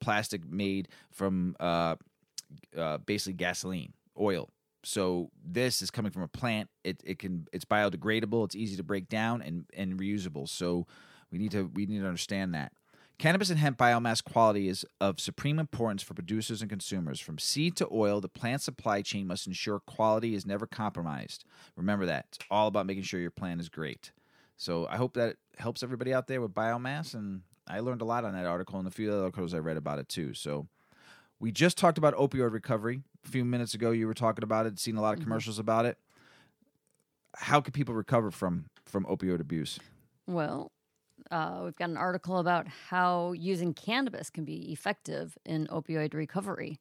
plastic 0.00 0.46
made 0.46 0.88
from 1.10 1.56
uh, 1.60 1.96
uh, 2.76 2.98
basically 2.98 3.34
gasoline, 3.34 3.92
oil. 4.20 4.50
So 4.84 5.30
this 5.44 5.82
is 5.82 5.90
coming 5.90 6.12
from 6.12 6.22
a 6.22 6.28
plant. 6.28 6.68
It 6.82 7.02
it 7.04 7.18
can 7.18 7.48
it's 7.52 7.64
biodegradable. 7.64 8.44
It's 8.44 8.56
easy 8.56 8.76
to 8.76 8.82
break 8.82 9.08
down 9.08 9.42
and 9.42 9.64
and 9.74 9.98
reusable. 9.98 10.48
So 10.48 10.86
we 11.30 11.38
need 11.38 11.52
to 11.52 11.70
we 11.74 11.86
need 11.86 12.00
to 12.00 12.06
understand 12.06 12.54
that. 12.54 12.72
Cannabis 13.16 13.48
and 13.48 13.60
hemp 13.60 13.78
biomass 13.78 14.22
quality 14.22 14.68
is 14.68 14.84
of 15.00 15.20
supreme 15.20 15.60
importance 15.60 16.02
for 16.02 16.14
producers 16.14 16.62
and 16.62 16.68
consumers. 16.68 17.20
From 17.20 17.38
seed 17.38 17.76
to 17.76 17.88
oil, 17.92 18.20
the 18.20 18.28
plant 18.28 18.60
supply 18.60 19.02
chain 19.02 19.28
must 19.28 19.46
ensure 19.46 19.78
quality 19.78 20.34
is 20.34 20.44
never 20.44 20.66
compromised. 20.66 21.44
Remember 21.76 22.06
that. 22.06 22.26
It's 22.32 22.38
all 22.50 22.66
about 22.66 22.86
making 22.86 23.04
sure 23.04 23.20
your 23.20 23.30
plant 23.30 23.60
is 23.60 23.68
great. 23.68 24.10
So 24.56 24.86
I 24.88 24.96
hope 24.96 25.14
that 25.14 25.36
helps 25.58 25.82
everybody 25.82 26.12
out 26.12 26.26
there 26.26 26.40
with 26.40 26.54
biomass. 26.54 27.14
And 27.14 27.42
I 27.68 27.80
learned 27.80 28.02
a 28.02 28.04
lot 28.04 28.24
on 28.24 28.34
that 28.34 28.46
article 28.46 28.78
and 28.80 28.88
a 28.88 28.90
few 28.90 29.12
other 29.12 29.22
articles 29.22 29.54
I 29.54 29.58
read 29.58 29.76
about 29.76 30.00
it 30.00 30.08
too. 30.08 30.34
So 30.34 30.66
we 31.44 31.52
just 31.52 31.76
talked 31.76 31.98
about 31.98 32.14
opioid 32.14 32.54
recovery 32.54 33.02
a 33.22 33.28
few 33.28 33.44
minutes 33.44 33.74
ago. 33.74 33.90
You 33.90 34.06
were 34.06 34.14
talking 34.14 34.42
about 34.42 34.64
it, 34.64 34.78
seen 34.78 34.96
a 34.96 35.02
lot 35.02 35.18
of 35.18 35.22
commercials 35.22 35.58
about 35.58 35.84
it. 35.84 35.98
How 37.36 37.60
can 37.60 37.72
people 37.72 37.94
recover 37.94 38.30
from 38.30 38.64
from 38.86 39.04
opioid 39.04 39.40
abuse? 39.40 39.78
Well, 40.26 40.72
uh, 41.30 41.60
we've 41.64 41.76
got 41.76 41.90
an 41.90 41.98
article 41.98 42.38
about 42.38 42.66
how 42.88 43.32
using 43.32 43.74
cannabis 43.74 44.30
can 44.30 44.46
be 44.46 44.72
effective 44.72 45.36
in 45.44 45.66
opioid 45.66 46.14
recovery. 46.14 46.80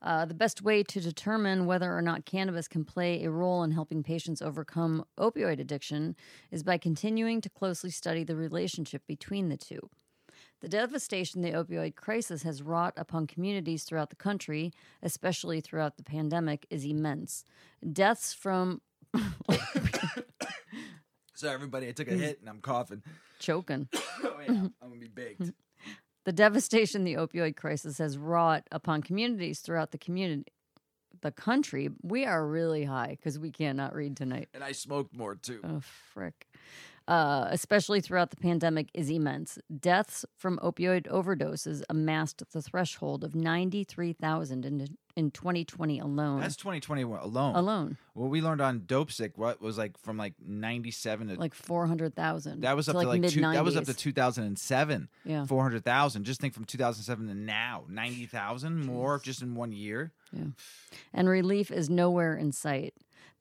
Uh, 0.00 0.24
the 0.24 0.34
best 0.34 0.62
way 0.62 0.84
to 0.84 1.00
determine 1.00 1.66
whether 1.66 1.92
or 1.92 2.02
not 2.02 2.24
cannabis 2.24 2.68
can 2.68 2.84
play 2.84 3.24
a 3.24 3.30
role 3.30 3.64
in 3.64 3.72
helping 3.72 4.04
patients 4.04 4.40
overcome 4.40 5.04
opioid 5.18 5.58
addiction 5.58 6.14
is 6.52 6.62
by 6.62 6.78
continuing 6.78 7.40
to 7.40 7.50
closely 7.50 7.90
study 7.90 8.22
the 8.22 8.36
relationship 8.36 9.02
between 9.08 9.48
the 9.48 9.56
two. 9.56 9.90
The 10.64 10.70
devastation 10.70 11.42
the 11.42 11.52
opioid 11.52 11.94
crisis 11.94 12.42
has 12.42 12.62
wrought 12.62 12.94
upon 12.96 13.26
communities 13.26 13.84
throughout 13.84 14.08
the 14.08 14.16
country, 14.16 14.72
especially 15.02 15.60
throughout 15.60 15.98
the 15.98 16.02
pandemic, 16.02 16.66
is 16.70 16.86
immense. 16.86 17.44
Deaths 17.92 18.32
from 18.32 18.80
Sorry, 21.34 21.52
everybody. 21.52 21.86
I 21.86 21.92
took 21.92 22.08
a 22.08 22.14
hit 22.14 22.40
and 22.40 22.48
I'm 22.48 22.62
coughing. 22.62 23.02
Choking. 23.40 23.90
oh, 23.94 24.36
yeah. 24.40 24.52
I'm 24.52 24.72
going 24.88 25.00
to 25.00 25.06
be 25.06 25.08
baked. 25.08 25.52
The 26.24 26.32
devastation 26.32 27.04
the 27.04 27.16
opioid 27.16 27.56
crisis 27.56 27.98
has 27.98 28.16
wrought 28.16 28.66
upon 28.72 29.02
communities 29.02 29.60
throughout 29.60 29.90
the 29.90 29.98
community, 29.98 30.50
the 31.20 31.30
country. 31.30 31.90
We 32.00 32.24
are 32.24 32.46
really 32.46 32.84
high 32.84 33.18
because 33.20 33.38
we 33.38 33.50
cannot 33.50 33.94
read 33.94 34.16
tonight. 34.16 34.48
And 34.54 34.64
I 34.64 34.72
smoked 34.72 35.14
more 35.14 35.34
too. 35.34 35.60
Oh, 35.62 35.80
frick. 36.14 36.46
Uh, 37.06 37.48
especially 37.50 38.00
throughout 38.00 38.30
the 38.30 38.36
pandemic, 38.36 38.88
is 38.94 39.10
immense. 39.10 39.58
Deaths 39.78 40.24
from 40.38 40.58
opioid 40.62 41.06
overdoses 41.08 41.82
amassed 41.90 42.42
the 42.52 42.62
threshold 42.62 43.22
of 43.24 43.34
93,000 43.34 44.64
in, 44.64 44.96
in 45.14 45.30
2020 45.30 45.98
alone. 45.98 46.40
That's 46.40 46.56
2020 46.56 47.02
alone. 47.02 47.54
alone, 47.54 47.98
What 48.14 48.30
we 48.30 48.40
learned 48.40 48.62
on 48.62 48.80
Dopesick, 48.80 49.32
what 49.36 49.60
was 49.60 49.76
like 49.76 49.98
from 49.98 50.16
like 50.16 50.32
97 50.42 51.28
to 51.28 51.34
like 51.34 51.54
400,000. 51.54 52.62
that 52.62 52.74
was 52.74 52.88
up 52.88 52.94
to 52.96 53.02
to 53.02 53.08
like 53.08 53.16
two, 53.16 53.40
mid-90s. 53.40 53.52
that 53.52 53.64
was 53.64 53.76
up 53.76 53.84
to 53.84 53.94
2007. 53.94 55.08
Yeah. 55.24 55.44
400,000. 55.44 56.24
Just 56.24 56.40
think 56.40 56.54
from 56.54 56.64
2007 56.64 57.28
to 57.28 57.34
now, 57.34 57.84
90,000 57.88 58.86
more 58.86 59.18
just 59.18 59.42
in 59.42 59.54
one 59.54 59.72
year. 59.72 60.12
Yeah. 60.32 60.44
And 61.12 61.28
relief 61.28 61.70
is 61.70 61.90
nowhere 61.90 62.34
in 62.36 62.52
sight. 62.52 62.94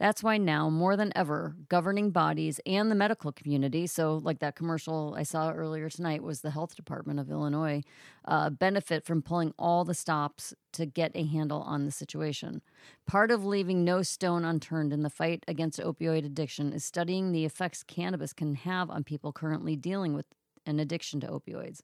That's 0.04 0.22
why 0.22 0.38
now, 0.38 0.70
more 0.70 0.98
than 0.98 1.13
ever, 1.16 1.56
governing 1.70 2.12
bodies 2.12 2.60
and 2.66 2.92
the 2.92 2.96
medical 2.96 3.32
community, 3.32 3.88
so 3.88 4.20
like 4.22 4.39
that 4.39 4.54
commercial 4.54 5.16
I 5.18 5.24
saw 5.24 5.54
earlier 5.54 5.89
tonight 5.89 6.22
was 6.22 6.42
the 6.42 6.52
health 6.52 6.76
department 6.76 7.22
of 7.22 7.32
Illinois, 7.32 7.84
uh, 8.26 8.50
benefit 8.50 9.06
from 9.06 9.22
pulling 9.22 9.54
all 9.58 9.86
the 9.86 9.94
stops 9.94 10.54
to 10.74 10.86
get 10.86 11.13
a 11.16 11.24
handle 11.24 11.62
on 11.62 11.86
the 11.86 11.92
situation. 11.92 12.62
Part 13.08 13.32
of 13.32 13.46
leaving 13.46 13.86
no 13.86 14.02
stone 14.02 14.44
unturned 14.44 14.92
in 14.92 15.04
the 15.04 15.10
fight 15.10 15.46
against 15.48 15.80
opioid 15.80 16.26
addiction 16.26 16.74
is 16.74 16.84
studying 16.84 17.32
the 17.32 17.46
effects 17.46 17.82
cannabis 17.82 18.34
can 18.34 18.56
have 18.56 18.89
on 18.89 19.06
people 19.06 19.32
currently 19.32 19.78
dealing 19.78 20.13
with 20.13 20.26
an 20.66 20.82
addiction 20.82 21.22
to 21.22 21.28
opioids. 21.28 21.80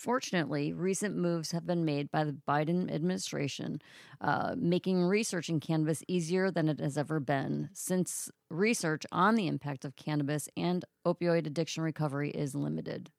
Fortunately, 0.00 0.72
recent 0.72 1.14
moves 1.14 1.50
have 1.50 1.66
been 1.66 1.84
made 1.84 2.10
by 2.10 2.24
the 2.24 2.32
Biden 2.48 2.90
administration, 2.90 3.82
uh, 4.22 4.54
making 4.56 5.02
researching 5.02 5.60
cannabis 5.60 6.02
easier 6.08 6.50
than 6.50 6.70
it 6.70 6.80
has 6.80 6.96
ever 6.96 7.20
been, 7.20 7.68
since 7.74 8.30
research 8.48 9.04
on 9.12 9.34
the 9.34 9.46
impact 9.46 9.84
of 9.84 9.96
cannabis 9.96 10.48
and 10.56 10.86
opioid 11.06 11.46
addiction 11.46 11.82
recovery 11.82 12.30
is 12.30 12.54
limited. 12.54 13.10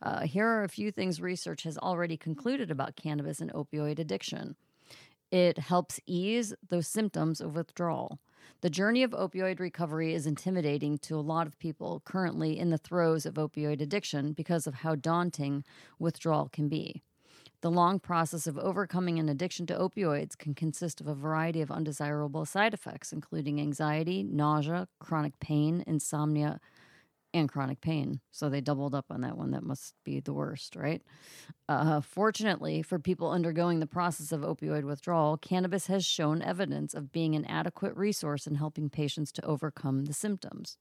Uh, 0.00 0.20
here 0.20 0.46
are 0.46 0.64
a 0.64 0.68
few 0.70 0.90
things 0.90 1.20
research 1.20 1.62
has 1.64 1.76
already 1.76 2.16
concluded 2.16 2.70
about 2.70 2.96
cannabis 2.96 3.38
and 3.42 3.52
opioid 3.52 3.98
addiction. 3.98 4.56
It 5.30 5.58
helps 5.58 6.00
ease 6.06 6.54
those 6.66 6.88
symptoms 6.88 7.42
of 7.42 7.54
withdrawal. 7.54 8.18
The 8.60 8.70
journey 8.70 9.02
of 9.02 9.10
opioid 9.10 9.60
recovery 9.60 10.14
is 10.14 10.26
intimidating 10.26 10.98
to 10.98 11.16
a 11.16 11.20
lot 11.20 11.46
of 11.46 11.58
people 11.58 12.00
currently 12.04 12.58
in 12.58 12.70
the 12.70 12.78
throes 12.78 13.26
of 13.26 13.34
opioid 13.34 13.80
addiction 13.80 14.32
because 14.32 14.66
of 14.66 14.74
how 14.76 14.94
daunting 14.94 15.64
withdrawal 15.98 16.48
can 16.50 16.68
be. 16.68 17.02
The 17.60 17.70
long 17.70 17.98
process 17.98 18.46
of 18.46 18.58
overcoming 18.58 19.18
an 19.18 19.28
addiction 19.28 19.66
to 19.66 19.78
opioids 19.78 20.36
can 20.36 20.54
consist 20.54 21.00
of 21.00 21.06
a 21.06 21.14
variety 21.14 21.62
of 21.62 21.70
undesirable 21.70 22.44
side 22.44 22.74
effects, 22.74 23.12
including 23.12 23.60
anxiety, 23.60 24.22
nausea, 24.22 24.88
chronic 24.98 25.40
pain, 25.40 25.82
insomnia, 25.86 26.60
and 27.34 27.48
chronic 27.48 27.80
pain. 27.80 28.20
So 28.30 28.48
they 28.48 28.60
doubled 28.60 28.94
up 28.94 29.06
on 29.10 29.20
that 29.22 29.36
one. 29.36 29.50
That 29.50 29.64
must 29.64 29.94
be 30.04 30.20
the 30.20 30.32
worst, 30.32 30.76
right? 30.76 31.02
Uh, 31.68 32.00
fortunately, 32.00 32.80
for 32.80 32.98
people 32.98 33.30
undergoing 33.30 33.80
the 33.80 33.86
process 33.86 34.32
of 34.32 34.42
opioid 34.42 34.84
withdrawal, 34.84 35.36
cannabis 35.36 35.88
has 35.88 36.04
shown 36.06 36.40
evidence 36.40 36.94
of 36.94 37.12
being 37.12 37.34
an 37.34 37.44
adequate 37.46 37.94
resource 37.96 38.46
in 38.46 38.54
helping 38.54 38.88
patients 38.88 39.32
to 39.32 39.44
overcome 39.44 40.04
the 40.04 40.12
symptoms. 40.12 40.78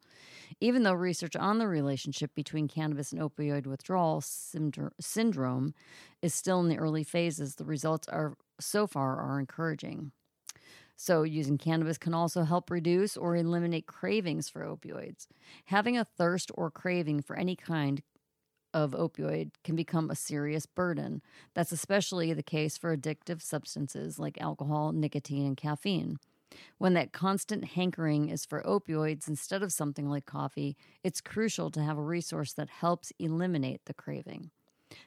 Even 0.62 0.84
though 0.84 0.94
research 0.94 1.36
on 1.36 1.58
the 1.58 1.68
relationship 1.68 2.36
between 2.36 2.68
cannabis 2.68 3.12
and 3.12 3.20
opioid 3.20 3.66
withdrawal 3.66 4.22
syndr- 4.22 4.92
syndrome 5.00 5.74
is 6.22 6.34
still 6.34 6.60
in 6.60 6.70
the 6.70 6.78
early 6.78 7.04
phases, 7.04 7.56
the 7.56 7.66
results 7.66 8.08
are 8.08 8.36
so 8.60 8.86
far 8.86 9.20
are 9.20 9.40
encouraging. 9.40 10.12
So, 11.06 11.24
using 11.24 11.58
cannabis 11.58 11.98
can 11.98 12.14
also 12.14 12.44
help 12.44 12.72
reduce 12.72 13.18
or 13.18 13.36
eliminate 13.36 13.88
cravings 13.88 14.48
for 14.48 14.62
opioids. 14.62 15.28
Having 15.66 15.98
a 15.98 16.06
thirst 16.06 16.50
or 16.56 16.72
craving 16.72 17.24
for 17.24 17.36
any 17.36 17.58
kind 17.58 18.02
of 18.74 18.92
opioid 18.94 19.52
can 19.64 19.76
become 19.76 20.10
a 20.10 20.16
serious 20.16 20.66
burden. 20.66 21.22
That's 21.56 21.74
especially 21.74 22.34
the 22.34 22.44
case 22.44 22.78
for 22.78 22.96
addictive 22.96 23.42
substances 23.42 24.18
like 24.18 24.42
alcohol, 24.42 24.94
nicotine, 24.94 25.46
and 25.46 25.58
caffeine. 25.58 26.20
When 26.78 26.94
that 26.96 27.14
constant 27.14 27.66
hankering 27.66 28.30
is 28.30 28.46
for 28.46 28.64
opioids 28.64 29.28
instead 29.28 29.64
of 29.64 29.74
something 29.74 30.10
like 30.10 30.26
coffee, 30.26 30.78
it's 31.04 31.22
crucial 31.22 31.72
to 31.72 31.84
have 31.84 31.98
a 31.98 32.04
resource 32.04 32.54
that 32.54 32.70
helps 32.70 33.12
eliminate 33.20 33.86
the 33.86 33.94
craving. 33.94 34.52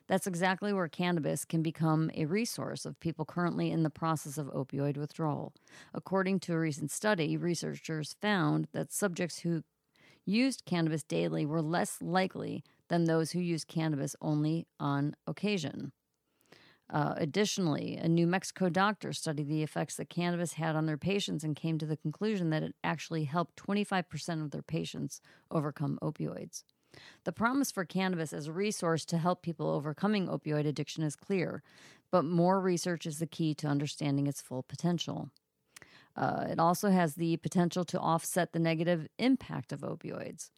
That's 0.08 0.26
exactly 0.26 0.72
where 0.72 0.88
cannabis 0.88 1.44
can 1.44 1.62
become 1.62 2.10
a 2.14 2.26
resource 2.26 2.84
of 2.84 2.98
people 3.00 3.24
currently 3.24 3.70
in 3.70 3.82
the 3.82 3.90
process 3.90 4.38
of 4.38 4.46
opioid 4.48 4.96
withdrawal. 4.96 5.52
According 5.94 6.40
to 6.40 6.54
a 6.54 6.58
recent 6.58 6.90
study, 6.90 7.36
researchers 7.36 8.16
found 8.20 8.68
that 8.72 8.92
subjects 8.92 9.40
who 9.40 9.62
used 10.24 10.64
cannabis 10.64 11.02
daily 11.02 11.46
were 11.46 11.62
less 11.62 12.02
likely 12.02 12.64
than 12.88 13.04
those 13.04 13.32
who 13.32 13.40
used 13.40 13.68
cannabis 13.68 14.16
only 14.20 14.66
on 14.78 15.14
occasion. 15.26 15.92
Uh, 16.88 17.14
additionally, 17.16 17.96
a 17.96 18.08
New 18.08 18.26
Mexico 18.28 18.68
doctor 18.68 19.12
studied 19.12 19.48
the 19.48 19.62
effects 19.62 19.96
that 19.96 20.08
cannabis 20.08 20.52
had 20.52 20.76
on 20.76 20.86
their 20.86 20.96
patients 20.96 21.42
and 21.42 21.56
came 21.56 21.78
to 21.78 21.86
the 21.86 21.96
conclusion 21.96 22.50
that 22.50 22.62
it 22.62 22.76
actually 22.84 23.24
helped 23.24 23.56
25% 23.56 24.42
of 24.42 24.52
their 24.52 24.62
patients 24.62 25.20
overcome 25.50 25.98
opioids. 26.00 26.62
The 27.24 27.32
promise 27.32 27.70
for 27.70 27.84
cannabis 27.84 28.32
as 28.32 28.46
a 28.46 28.52
resource 28.52 29.04
to 29.06 29.18
help 29.18 29.42
people 29.42 29.68
overcoming 29.68 30.28
opioid 30.28 30.66
addiction 30.66 31.02
is 31.02 31.16
clear, 31.16 31.62
but 32.10 32.24
more 32.24 32.60
research 32.60 33.06
is 33.06 33.18
the 33.18 33.26
key 33.26 33.54
to 33.54 33.66
understanding 33.66 34.26
its 34.26 34.40
full 34.40 34.62
potential. 34.62 35.30
Uh, 36.16 36.46
it 36.48 36.58
also 36.58 36.90
has 36.90 37.14
the 37.14 37.36
potential 37.38 37.84
to 37.84 38.00
offset 38.00 38.52
the 38.52 38.58
negative 38.58 39.06
impact 39.18 39.72
of 39.72 39.80
opioids. 39.80 40.50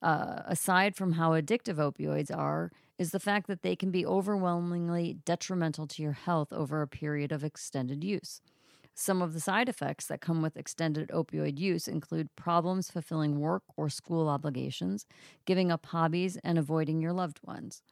Uh, 0.00 0.42
aside 0.46 0.96
from 0.96 1.12
how 1.12 1.30
addictive 1.30 1.76
opioids 1.76 2.36
are, 2.36 2.70
is 2.98 3.10
the 3.10 3.20
fact 3.20 3.46
that 3.46 3.62
they 3.62 3.74
can 3.74 3.90
be 3.90 4.06
overwhelmingly 4.06 5.16
detrimental 5.24 5.86
to 5.86 6.02
your 6.02 6.12
health 6.12 6.52
over 6.52 6.82
a 6.82 6.88
period 6.88 7.32
of 7.32 7.42
extended 7.42 8.04
use. 8.04 8.40
Some 8.94 9.22
of 9.22 9.32
the 9.32 9.40
side 9.40 9.68
effects 9.68 10.06
that 10.06 10.20
come 10.20 10.42
with 10.42 10.56
extended 10.56 11.08
opioid 11.08 11.58
use 11.58 11.88
include 11.88 12.34
problems 12.36 12.90
fulfilling 12.90 13.38
work 13.40 13.62
or 13.76 13.88
school 13.88 14.28
obligations, 14.28 15.06
giving 15.46 15.70
up 15.70 15.86
hobbies, 15.86 16.36
and 16.38 16.58
avoiding 16.58 17.00
your 17.00 17.12
loved 17.12 17.40
ones. 17.42 17.82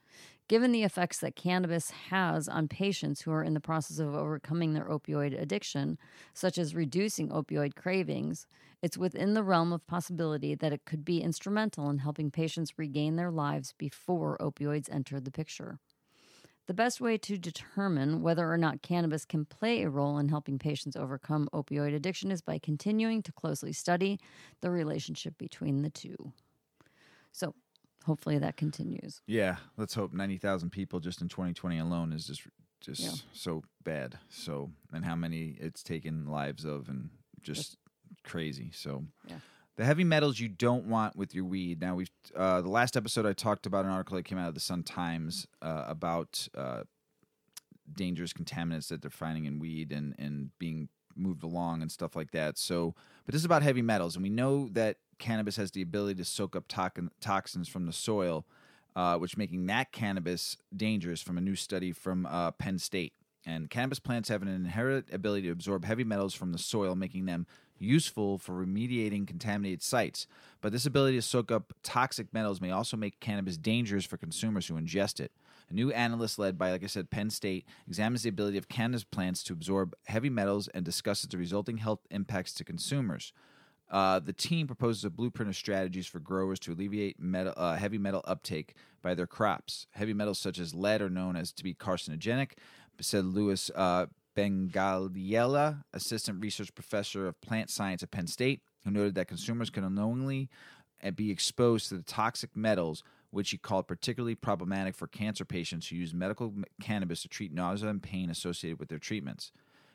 Given 0.48 0.72
the 0.72 0.82
effects 0.84 1.20
that 1.20 1.36
cannabis 1.36 1.90
has 1.90 2.48
on 2.48 2.68
patients 2.68 3.22
who 3.22 3.30
are 3.32 3.42
in 3.44 3.54
the 3.54 3.60
process 3.60 3.98
of 3.98 4.14
overcoming 4.14 4.74
their 4.74 4.86
opioid 4.86 5.40
addiction, 5.40 5.98
such 6.34 6.58
as 6.58 6.74
reducing 6.74 7.28
opioid 7.30 7.74
cravings, 7.76 8.46
it's 8.82 8.98
within 8.98 9.34
the 9.34 9.44
realm 9.44 9.72
of 9.72 9.86
possibility 9.86 10.54
that 10.54 10.72
it 10.72 10.84
could 10.84 11.04
be 11.04 11.22
instrumental 11.22 11.88
in 11.90 11.98
helping 11.98 12.30
patients 12.30 12.78
regain 12.78 13.16
their 13.16 13.30
lives 13.30 13.72
before 13.78 14.36
opioids 14.38 14.90
enter 14.92 15.20
the 15.20 15.30
picture. 15.30 15.78
The 16.70 16.74
best 16.74 17.00
way 17.00 17.18
to 17.18 17.37
determine 17.37 18.22
whether 18.22 18.48
or 18.48 18.56
not 18.56 18.80
cannabis 18.80 19.24
can 19.24 19.44
play 19.44 19.83
a 19.83 19.90
role 19.90 20.18
in 20.18 20.28
helping 20.28 20.56
patients 20.56 20.94
overcome 20.94 21.48
opioid 21.52 21.96
addiction 21.96 22.30
is 22.30 22.42
by 22.42 22.61
continuing 22.61 23.24
to 23.24 23.33
closely 23.33 23.72
study 23.72 24.20
the 24.61 24.70
relationship 24.70 25.37
between 25.37 25.83
the 25.83 25.90
two. 25.90 26.33
So, 27.33 27.56
hopefully, 28.04 28.38
that 28.38 28.56
continues. 28.56 29.20
Yeah, 29.26 29.56
let's 29.76 29.94
hope 29.94 30.12
90,000 30.12 30.70
people 30.70 31.00
just 31.00 31.20
in 31.20 31.28
2020 31.28 31.76
alone 31.80 32.12
is 32.12 32.24
just 32.24 32.42
just 32.80 33.00
Yeah. 33.00 33.14
so 33.33 33.64
bad. 33.83 34.20
So, 34.28 34.70
and 34.92 35.04
how 35.04 35.16
many 35.16 35.56
it's 35.59 35.83
taken 35.83 36.28
lives 36.28 36.64
of 36.64 36.88
and 36.88 37.11
just 37.42 37.78
crazy. 38.22 38.70
So, 38.72 39.06
Yeah. 39.28 39.40
The 39.81 39.87
heavy 39.87 40.05
metals 40.05 40.38
you 40.38 40.47
don't 40.47 40.85
want 40.85 41.16
with 41.16 41.35
your 41.35 41.47
weed. 41.47 41.81
Now, 41.81 41.95
we've 41.95 42.11
uh, 42.37 42.61
the 42.61 42.69
last 42.69 42.99
episode 42.99 43.25
I 43.25 43.33
talked 43.33 43.64
about 43.64 43.87
an 43.87 43.90
article 43.90 44.19
that 44.19 44.25
came 44.25 44.37
out 44.37 44.47
of 44.47 44.53
the 44.53 44.61
Sun 44.61 44.83
Times 44.83 45.47
uh, 45.62 45.85
about 45.87 46.47
uh, 46.55 46.83
dangerous 47.90 48.35
contaminants 48.35 48.88
that 48.88 49.01
they're 49.01 49.11
finding 49.11 49.47
in 49.47 49.59
weed 49.59 49.90
and 49.90 50.14
and 50.19 50.51
being 50.59 50.90
moved 51.16 51.43
along 51.43 51.81
and 51.81 51.90
stuff 51.90 52.14
like 52.14 52.31
that. 52.33 52.59
So, 52.59 52.95
but 53.25 53.33
this 53.33 53.40
is 53.40 53.47
about 53.47 53.62
heavy 53.62 53.81
metals, 53.81 54.16
and 54.16 54.23
we 54.23 54.29
know 54.29 54.69
that 54.73 54.99
cannabis 55.19 55.57
has 55.57 55.71
the 55.71 55.81
ability 55.81 56.16
to 56.16 56.27
soak 56.27 56.55
up 56.55 56.64
toxin, 56.69 57.11
toxins 57.23 57.66
from 57.66 57.87
the 57.87 57.93
soil, 57.95 58.45
uh, 58.95 59.16
which 59.16 59.38
making 59.38 59.64
that 59.69 59.93
cannabis 59.93 60.59
dangerous. 60.77 61.23
From 61.23 61.38
a 61.38 61.40
new 61.40 61.57
study 61.57 61.93
from 61.93 62.27
uh, 62.27 62.51
Penn 62.51 62.79
State, 62.79 63.14
and 63.47 63.71
cannabis 63.71 63.99
plants 63.99 64.29
have 64.29 64.43
an 64.43 64.49
inherent 64.49 65.07
ability 65.11 65.47
to 65.47 65.53
absorb 65.53 65.87
heavy 65.87 66.05
metals 66.05 66.35
from 66.35 66.53
the 66.53 66.59
soil, 66.59 66.95
making 66.95 67.25
them 67.25 67.47
useful 67.81 68.38
for 68.38 68.64
remediating 68.64 69.27
contaminated 69.27 69.83
sites. 69.83 70.27
But 70.61 70.73
this 70.73 70.87
ability 70.87 71.16
to 71.16 71.23
soak 71.23 71.51
up 71.51 71.73
toxic 71.83 72.33
metals 72.33 72.61
may 72.61 72.71
also 72.71 72.97
make 72.97 73.21
cannabis 73.21 73.57
dangerous 73.57 74.05
for 74.05 74.16
consumers 74.16 74.66
who 74.66 74.75
ingest 74.75 75.21
it. 75.21 75.33
A 75.71 75.75
new 75.75 75.93
analyst 75.93 76.38
led 76.38 76.59
by, 76.59 76.73
like 76.73 76.83
I 76.83 76.88
said, 76.88 77.11
Penn 77.11 77.31
State 77.31 77.64
examines 77.87 78.25
the 78.25 78.29
ability 78.29 78.59
of 78.59 78.69
cannabis 78.69 79.05
plants 79.05 79.43
to 79.45 79.53
absorb 79.53 79.95
heavy 80.07 80.29
metals 80.29 80.69
and 80.69 80.85
discusses 80.85 81.29
the 81.29 81.38
resulting 81.38 81.79
health 81.79 82.01
impacts 82.11 82.53
to 82.55 82.64
consumers. 82.64 83.33
Uh, 83.90 84.21
the 84.21 84.33
team 84.33 84.66
proposes 84.66 85.05
a 85.05 85.11
blueprint 85.11 85.49
of 85.49 85.57
strategies 85.57 86.07
for 86.07 86.21
growers 86.21 86.61
to 86.61 86.73
alleviate 86.73 87.19
metal, 87.21 87.53
uh, 87.57 87.75
heavy 87.77 87.99
metal 87.99 88.23
uptake 88.25 88.75
by 89.03 89.14
their 89.14 89.27
crops. 89.27 89.87
Heavy 89.93 90.12
metals 90.12 90.38
such 90.38 90.59
as 90.59 90.75
lead 90.75 91.03
are 91.03 91.11
known 91.11 91.35
as 91.35 91.53
to 91.53 91.64
be 91.64 91.75
carcinogenic, 91.75 92.53
said 93.01 93.25
Louis 93.25 93.71
uh, 93.75 94.07
Bengyella, 94.40 95.83
assistant 95.92 96.40
research 96.40 96.74
professor 96.74 97.26
of 97.26 97.38
plant 97.42 97.68
science 97.68 98.03
at 98.03 98.11
Penn 98.11 98.26
State, 98.26 98.62
who 98.85 98.90
noted 98.90 99.14
that 99.16 99.29
consumers 99.29 99.68
can 99.68 99.85
unknowingly 99.85 100.48
uh, 101.05 101.11
be 101.11 101.31
exposed 101.31 101.88
to 101.88 101.96
the 101.96 102.03
toxic 102.03 102.57
metals, 102.57 103.03
which 103.31 103.50
he 103.50 103.59
called 103.59 103.87
particularly 103.87 104.35
problematic 104.35 104.94
for 104.94 105.07
cancer 105.07 105.44
patients 105.44 105.88
who 105.88 105.96
use 105.96 106.14
medical 106.14 106.55
cannabis 106.81 107.20
to 107.22 107.29
treat 107.29 107.53
nausea 107.53 107.90
and 107.90 108.03
pain 108.03 108.31
associated 108.31 108.79
with 108.79 108.88
their 108.88 108.98
treatments. 108.98 109.53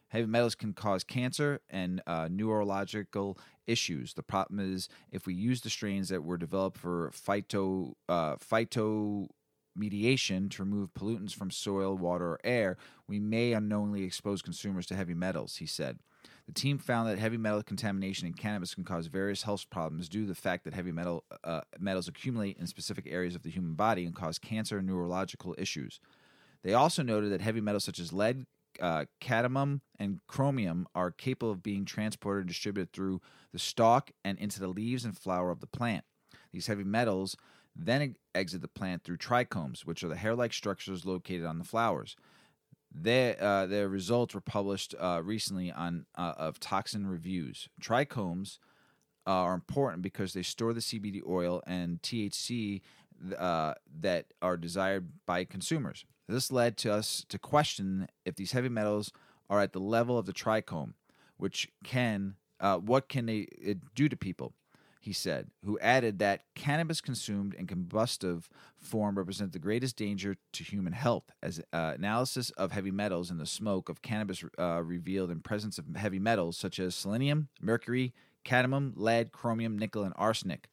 Heavy 0.09 0.27
metals 0.27 0.53
can 0.53 0.73
cause 0.73 1.03
cancer 1.03 1.59
and 1.67 2.01
uh, 2.05 2.29
neurological 2.31 3.39
issues. 3.65 4.13
The 4.13 4.21
problem 4.21 4.59
is 4.59 4.87
if 5.11 5.25
we 5.25 5.33
use 5.33 5.61
the 5.61 5.71
strains 5.71 6.09
that 6.09 6.23
were 6.23 6.37
developed 6.37 6.77
for 6.77 7.11
phyto 7.11 7.93
uh, 8.07 8.35
phyto 8.35 9.27
mediation 9.75 10.49
to 10.49 10.63
remove 10.63 10.93
pollutants 10.93 11.33
from 11.33 11.51
soil, 11.51 11.97
water, 11.97 12.25
or 12.31 12.39
air, 12.43 12.77
we 13.07 13.19
may 13.19 13.53
unknowingly 13.53 14.03
expose 14.03 14.41
consumers 14.41 14.85
to 14.87 14.95
heavy 14.95 15.13
metals, 15.13 15.57
he 15.57 15.65
said. 15.65 15.99
The 16.47 16.53
team 16.53 16.77
found 16.77 17.09
that 17.09 17.17
heavy 17.17 17.37
metal 17.37 17.63
contamination 17.63 18.27
in 18.27 18.33
cannabis 18.33 18.75
can 18.75 18.83
cause 18.83 19.07
various 19.07 19.43
health 19.43 19.69
problems 19.69 20.07
due 20.07 20.21
to 20.21 20.27
the 20.27 20.35
fact 20.35 20.63
that 20.63 20.73
heavy 20.73 20.91
metal 20.91 21.23
uh, 21.43 21.61
metals 21.79 22.07
accumulate 22.07 22.57
in 22.57 22.67
specific 22.67 23.07
areas 23.07 23.35
of 23.35 23.43
the 23.43 23.49
human 23.49 23.73
body 23.73 24.05
and 24.05 24.15
cause 24.15 24.37
cancer 24.37 24.77
and 24.77 24.87
neurological 24.87 25.55
issues. 25.57 25.99
They 26.63 26.73
also 26.73 27.03
noted 27.03 27.31
that 27.31 27.41
heavy 27.41 27.61
metals 27.61 27.83
such 27.83 27.99
as 27.99 28.13
lead, 28.13 28.45
uh, 28.79 29.05
cadmium, 29.19 29.81
and 29.97 30.19
chromium 30.27 30.87
are 30.93 31.11
capable 31.11 31.51
of 31.51 31.63
being 31.63 31.85
transported 31.85 32.41
and 32.41 32.49
distributed 32.49 32.91
through 32.91 33.21
the 33.51 33.59
stalk 33.59 34.11
and 34.23 34.37
into 34.37 34.59
the 34.59 34.67
leaves 34.67 35.05
and 35.05 35.17
flower 35.17 35.51
of 35.51 35.61
the 35.61 35.67
plant. 35.67 36.03
These 36.51 36.67
heavy 36.67 36.83
metals 36.83 37.35
then 37.75 38.15
exit 38.33 38.61
the 38.61 38.67
plant 38.67 39.03
through 39.03 39.17
trichomes, 39.17 39.81
which 39.81 40.03
are 40.03 40.07
the 40.07 40.15
hair 40.15 40.35
like 40.35 40.53
structures 40.53 41.05
located 41.05 41.45
on 41.45 41.59
the 41.59 41.65
flowers. 41.65 42.15
Their, 42.93 43.41
uh, 43.41 43.65
their 43.65 43.89
results 43.89 44.33
were 44.33 44.41
published 44.41 44.95
uh, 44.97 45.21
recently 45.23 45.71
on 45.71 46.05
uh, 46.15 46.33
of 46.37 46.59
toxin 46.59 47.07
reviews. 47.07 47.67
Trichomes 47.81 48.59
uh, 49.27 49.31
are 49.31 49.53
important 49.53 50.01
because 50.01 50.33
they 50.33 50.43
store 50.43 50.73
the 50.73 50.79
CBD 50.79 51.21
oil 51.27 51.61
and 51.67 52.01
THC 52.01 52.81
uh, 53.37 53.73
that 53.99 54.27
are 54.41 54.55
desired 54.55 55.09
by 55.25 55.43
consumers. 55.43 56.05
This 56.27 56.51
led 56.51 56.77
to 56.77 56.93
us 56.93 57.25
to 57.29 57.37
question 57.37 58.07
if 58.25 58.35
these 58.35 58.53
heavy 58.53 58.69
metals 58.69 59.11
are 59.49 59.59
at 59.59 59.73
the 59.73 59.79
level 59.79 60.17
of 60.17 60.25
the 60.25 60.33
trichome, 60.33 60.93
which 61.37 61.69
can 61.83 62.35
uh, 62.59 62.77
what 62.77 63.09
can 63.09 63.25
they 63.25 63.47
do 63.93 64.07
to 64.07 64.15
people? 64.15 64.53
He 65.05 65.13
said, 65.13 65.51
who 65.63 65.77
added 65.79 66.17
that 66.17 66.45
cannabis 66.55 66.99
consumed 66.99 67.53
in 67.53 67.67
combustive 67.67 68.45
form 68.75 69.15
represents 69.15 69.53
the 69.53 69.59
greatest 69.59 69.95
danger 69.95 70.35
to 70.51 70.63
human 70.63 70.93
health, 70.93 71.25
as 71.43 71.59
uh, 71.71 71.93
analysis 71.95 72.49
of 72.51 72.71
heavy 72.71 72.89
metals 72.89 73.29
in 73.29 73.37
the 73.37 73.45
smoke 73.45 73.87
of 73.87 74.01
cannabis 74.01 74.43
uh, 74.57 74.81
revealed 74.83 75.29
in 75.29 75.41
presence 75.41 75.77
of 75.77 75.85
heavy 75.95 76.17
metals 76.17 76.57
such 76.57 76.79
as 76.79 76.95
selenium, 76.95 77.49
mercury, 77.61 78.15
cadmium, 78.43 78.93
lead, 78.95 79.31
chromium, 79.31 79.77
nickel, 79.77 80.03
and 80.03 80.13
arsenic. 80.17 80.69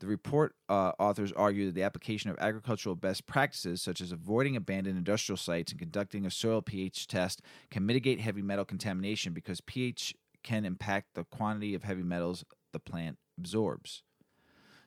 The 0.00 0.06
report 0.06 0.54
uh, 0.70 0.92
authors 0.98 1.32
argue 1.32 1.66
that 1.66 1.74
the 1.74 1.82
application 1.82 2.30
of 2.30 2.38
agricultural 2.38 2.96
best 2.96 3.26
practices, 3.26 3.82
such 3.82 4.00
as 4.00 4.12
avoiding 4.12 4.56
abandoned 4.56 4.96
industrial 4.96 5.36
sites 5.36 5.72
and 5.72 5.78
conducting 5.78 6.24
a 6.24 6.30
soil 6.30 6.62
pH 6.62 7.06
test, 7.06 7.42
can 7.70 7.84
mitigate 7.84 8.18
heavy 8.18 8.40
metal 8.40 8.64
contamination 8.64 9.34
because 9.34 9.60
pH 9.60 10.14
can 10.42 10.64
impact 10.64 11.08
the 11.14 11.24
quantity 11.24 11.74
of 11.74 11.82
heavy 11.82 12.02
metals 12.02 12.46
the 12.72 12.80
plant 12.80 13.18
absorbs. 13.38 14.02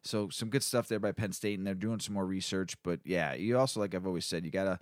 So 0.03 0.29
some 0.29 0.49
good 0.49 0.63
stuff 0.63 0.87
there 0.87 0.99
by 0.99 1.11
Penn 1.11 1.33
State, 1.33 1.57
and 1.57 1.67
they're 1.67 1.73
doing 1.73 1.99
some 1.99 2.13
more 2.13 2.25
research. 2.25 2.75
But 2.83 3.01
yeah, 3.03 3.33
you 3.33 3.57
also, 3.57 3.79
like 3.79 3.93
I've 3.93 4.07
always 4.07 4.25
said, 4.25 4.45
you 4.45 4.51
gotta 4.51 4.79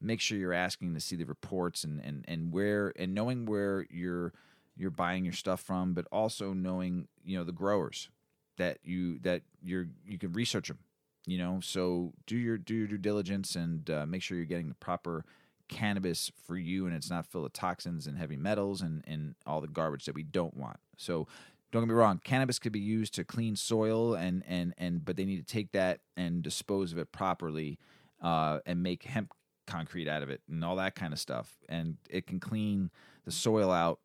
make 0.00 0.20
sure 0.20 0.38
you're 0.38 0.52
asking 0.52 0.94
to 0.94 1.00
see 1.00 1.16
the 1.16 1.24
reports 1.24 1.84
and 1.84 2.00
and 2.00 2.24
and 2.28 2.52
where 2.52 2.92
and 2.96 3.14
knowing 3.14 3.46
where 3.46 3.86
you're 3.90 4.32
you're 4.76 4.90
buying 4.90 5.24
your 5.24 5.34
stuff 5.34 5.60
from, 5.60 5.94
but 5.94 6.06
also 6.12 6.52
knowing 6.52 7.08
you 7.24 7.36
know 7.36 7.44
the 7.44 7.52
growers 7.52 8.08
that 8.56 8.78
you 8.84 9.18
that 9.20 9.42
you're 9.62 9.88
you 10.06 10.18
can 10.18 10.32
research 10.32 10.68
them. 10.68 10.78
You 11.26 11.38
know, 11.38 11.60
so 11.60 12.12
do 12.26 12.36
your 12.36 12.56
do 12.56 12.74
your 12.74 12.86
due 12.86 12.98
diligence 12.98 13.56
and 13.56 13.88
uh, 13.90 14.06
make 14.06 14.22
sure 14.22 14.36
you're 14.36 14.46
getting 14.46 14.68
the 14.68 14.74
proper 14.76 15.24
cannabis 15.68 16.32
for 16.46 16.56
you 16.56 16.86
and 16.86 16.94
it's 16.94 17.10
not 17.10 17.26
full 17.26 17.44
of 17.44 17.52
toxins 17.52 18.06
and 18.06 18.16
heavy 18.16 18.36
metals 18.36 18.80
and, 18.80 19.04
and 19.06 19.34
all 19.46 19.60
the 19.60 19.68
garbage 19.68 20.06
that 20.06 20.14
we 20.14 20.22
don't 20.22 20.56
want. 20.56 20.78
So 20.96 21.28
don't 21.72 21.82
get 21.82 21.88
me 21.88 21.94
wrong 21.94 22.20
cannabis 22.24 22.58
could 22.58 22.72
be 22.72 22.80
used 22.80 23.14
to 23.14 23.24
clean 23.24 23.54
soil 23.56 24.14
and 24.14 24.42
and 24.46 24.72
and 24.78 25.04
but 25.04 25.16
they 25.16 25.24
need 25.24 25.36
to 25.46 25.52
take 25.54 25.72
that 25.72 26.00
and 26.16 26.42
dispose 26.42 26.92
of 26.92 26.98
it 26.98 27.12
properly 27.12 27.78
uh, 28.22 28.58
and 28.66 28.82
make 28.82 29.04
hemp 29.04 29.32
concrete 29.66 30.08
out 30.08 30.22
of 30.22 30.30
it 30.30 30.40
and 30.50 30.64
all 30.64 30.76
that 30.76 30.94
kind 30.94 31.12
of 31.12 31.18
stuff 31.18 31.56
and 31.68 31.98
it 32.08 32.26
can 32.26 32.40
clean 32.40 32.90
the 33.26 33.30
soil 33.30 33.70
out 33.70 34.00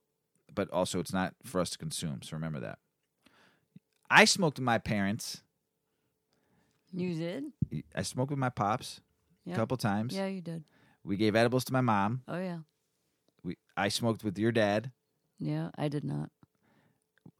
but 0.54 0.70
also 0.72 1.00
it's 1.00 1.14
not 1.14 1.34
for 1.46 1.62
us 1.62 1.70
to 1.70 1.78
consume 1.78 2.22
so 2.22 2.36
remember 2.36 2.60
that 2.60 2.78
i 4.10 4.26
smoked 4.26 4.58
with 4.60 4.66
my 4.66 4.78
parents 4.78 5.42
You 6.92 7.16
did? 7.16 7.44
i 7.96 8.02
smoked 8.02 8.30
with 8.32 8.40
my 8.40 8.50
pops 8.50 9.00
a 9.48 9.56
couple 9.56 9.78
times 9.78 10.16
Yeah, 10.16 10.28
you 10.28 10.42
did. 10.42 10.64
we 11.04 11.16
gave 11.18 11.36
edibles 11.36 11.64
to 11.66 11.74
my 11.74 11.82
mom 11.82 12.22
Oh 12.28 12.38
yeah. 12.40 12.60
we 13.44 13.58
i 13.78 13.88
smoked 13.88 14.24
with 14.24 14.38
your 14.38 14.52
dad 14.52 14.92
Yeah, 15.40 15.70
I 15.78 15.88
did 15.88 16.04
not. 16.04 16.30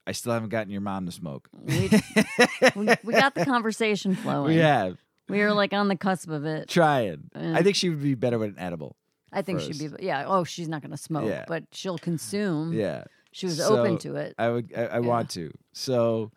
I 0.08 0.12
still 0.12 0.34
haven't 0.34 0.50
gotten 0.50 0.72
your 0.72 0.82
mom 0.82 1.06
to 1.06 1.12
smoke 1.12 1.48
We, 1.54 1.90
we, 2.76 2.88
we 3.04 3.14
got 3.14 3.36
the 3.36 3.46
conversation 3.46 4.16
flowing. 4.16 4.56
we 4.56 4.58
have 4.58 4.98
We 5.30 5.40
were 5.40 5.54
like 5.54 5.74
on 5.74 5.88
the 5.88 5.96
cusp 5.96 6.30
of 6.30 6.46
it. 6.46 6.68
trying 6.70 7.30
Uh, 7.36 7.54
i 7.56 7.64
think 7.64 7.76
she 7.76 7.90
would 7.90 8.02
be 8.02 8.16
better 8.16 8.38
with 8.40 8.50
an 8.50 8.60
edible 8.60 8.96
I 9.36 9.42
think 9.42 9.62
she'd 9.62 9.80
be 9.80 9.90
yeah. 10.06 10.26
Oh, 10.28 10.44
she's 10.44 10.68
not 10.70 10.82
going 10.84 10.92
to 10.92 10.98
smoke, 10.98 11.28
Yeah. 11.28 11.46
but 11.48 11.64
she'll 11.72 11.98
consume. 11.98 12.72
yeah 12.72 13.06
She 13.32 13.48
was 13.48 13.58
So, 13.58 13.78
open 13.80 13.98
to 14.06 14.16
it. 14.16 14.36
I 14.38 14.50
would. 14.52 14.72
I, 14.78 14.84
I 14.86 15.00
want 15.00 15.32
to. 15.32 15.50
So, 15.74 16.32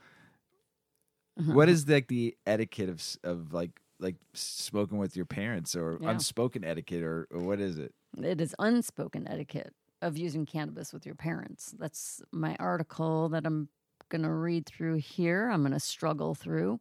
Uh-huh. 1.38 1.52
what 1.52 1.68
is 1.68 1.86
like 1.86 2.08
the 2.08 2.34
etiquette 2.46 2.88
of 2.88 2.96
s- 3.00 3.18
of 3.22 3.52
like 3.52 3.72
like 4.00 4.16
smoking 4.32 4.96
with 4.96 5.14
your 5.14 5.26
parents 5.26 5.76
or 5.76 5.98
Yeah. 6.00 6.10
unspoken 6.12 6.64
etiquette 6.64 7.02
or, 7.02 7.26
or 7.30 7.40
what 7.42 7.60
is 7.60 7.76
it? 7.78 7.92
It 8.16 8.40
is 8.40 8.54
unspoken 8.58 9.28
etiquette 9.28 9.74
of 10.02 10.16
using 10.16 10.46
cannabis 10.46 10.92
with 10.92 11.06
your 11.06 11.14
parents. 11.14 11.74
That's 11.78 12.22
my 12.32 12.56
article 12.58 13.28
that 13.30 13.46
I'm 13.46 13.68
going 14.08 14.22
to 14.22 14.30
read 14.30 14.66
through 14.66 14.96
here. 14.96 15.50
I'm 15.50 15.62
going 15.62 15.72
to 15.72 15.80
struggle 15.80 16.34
through. 16.34 16.80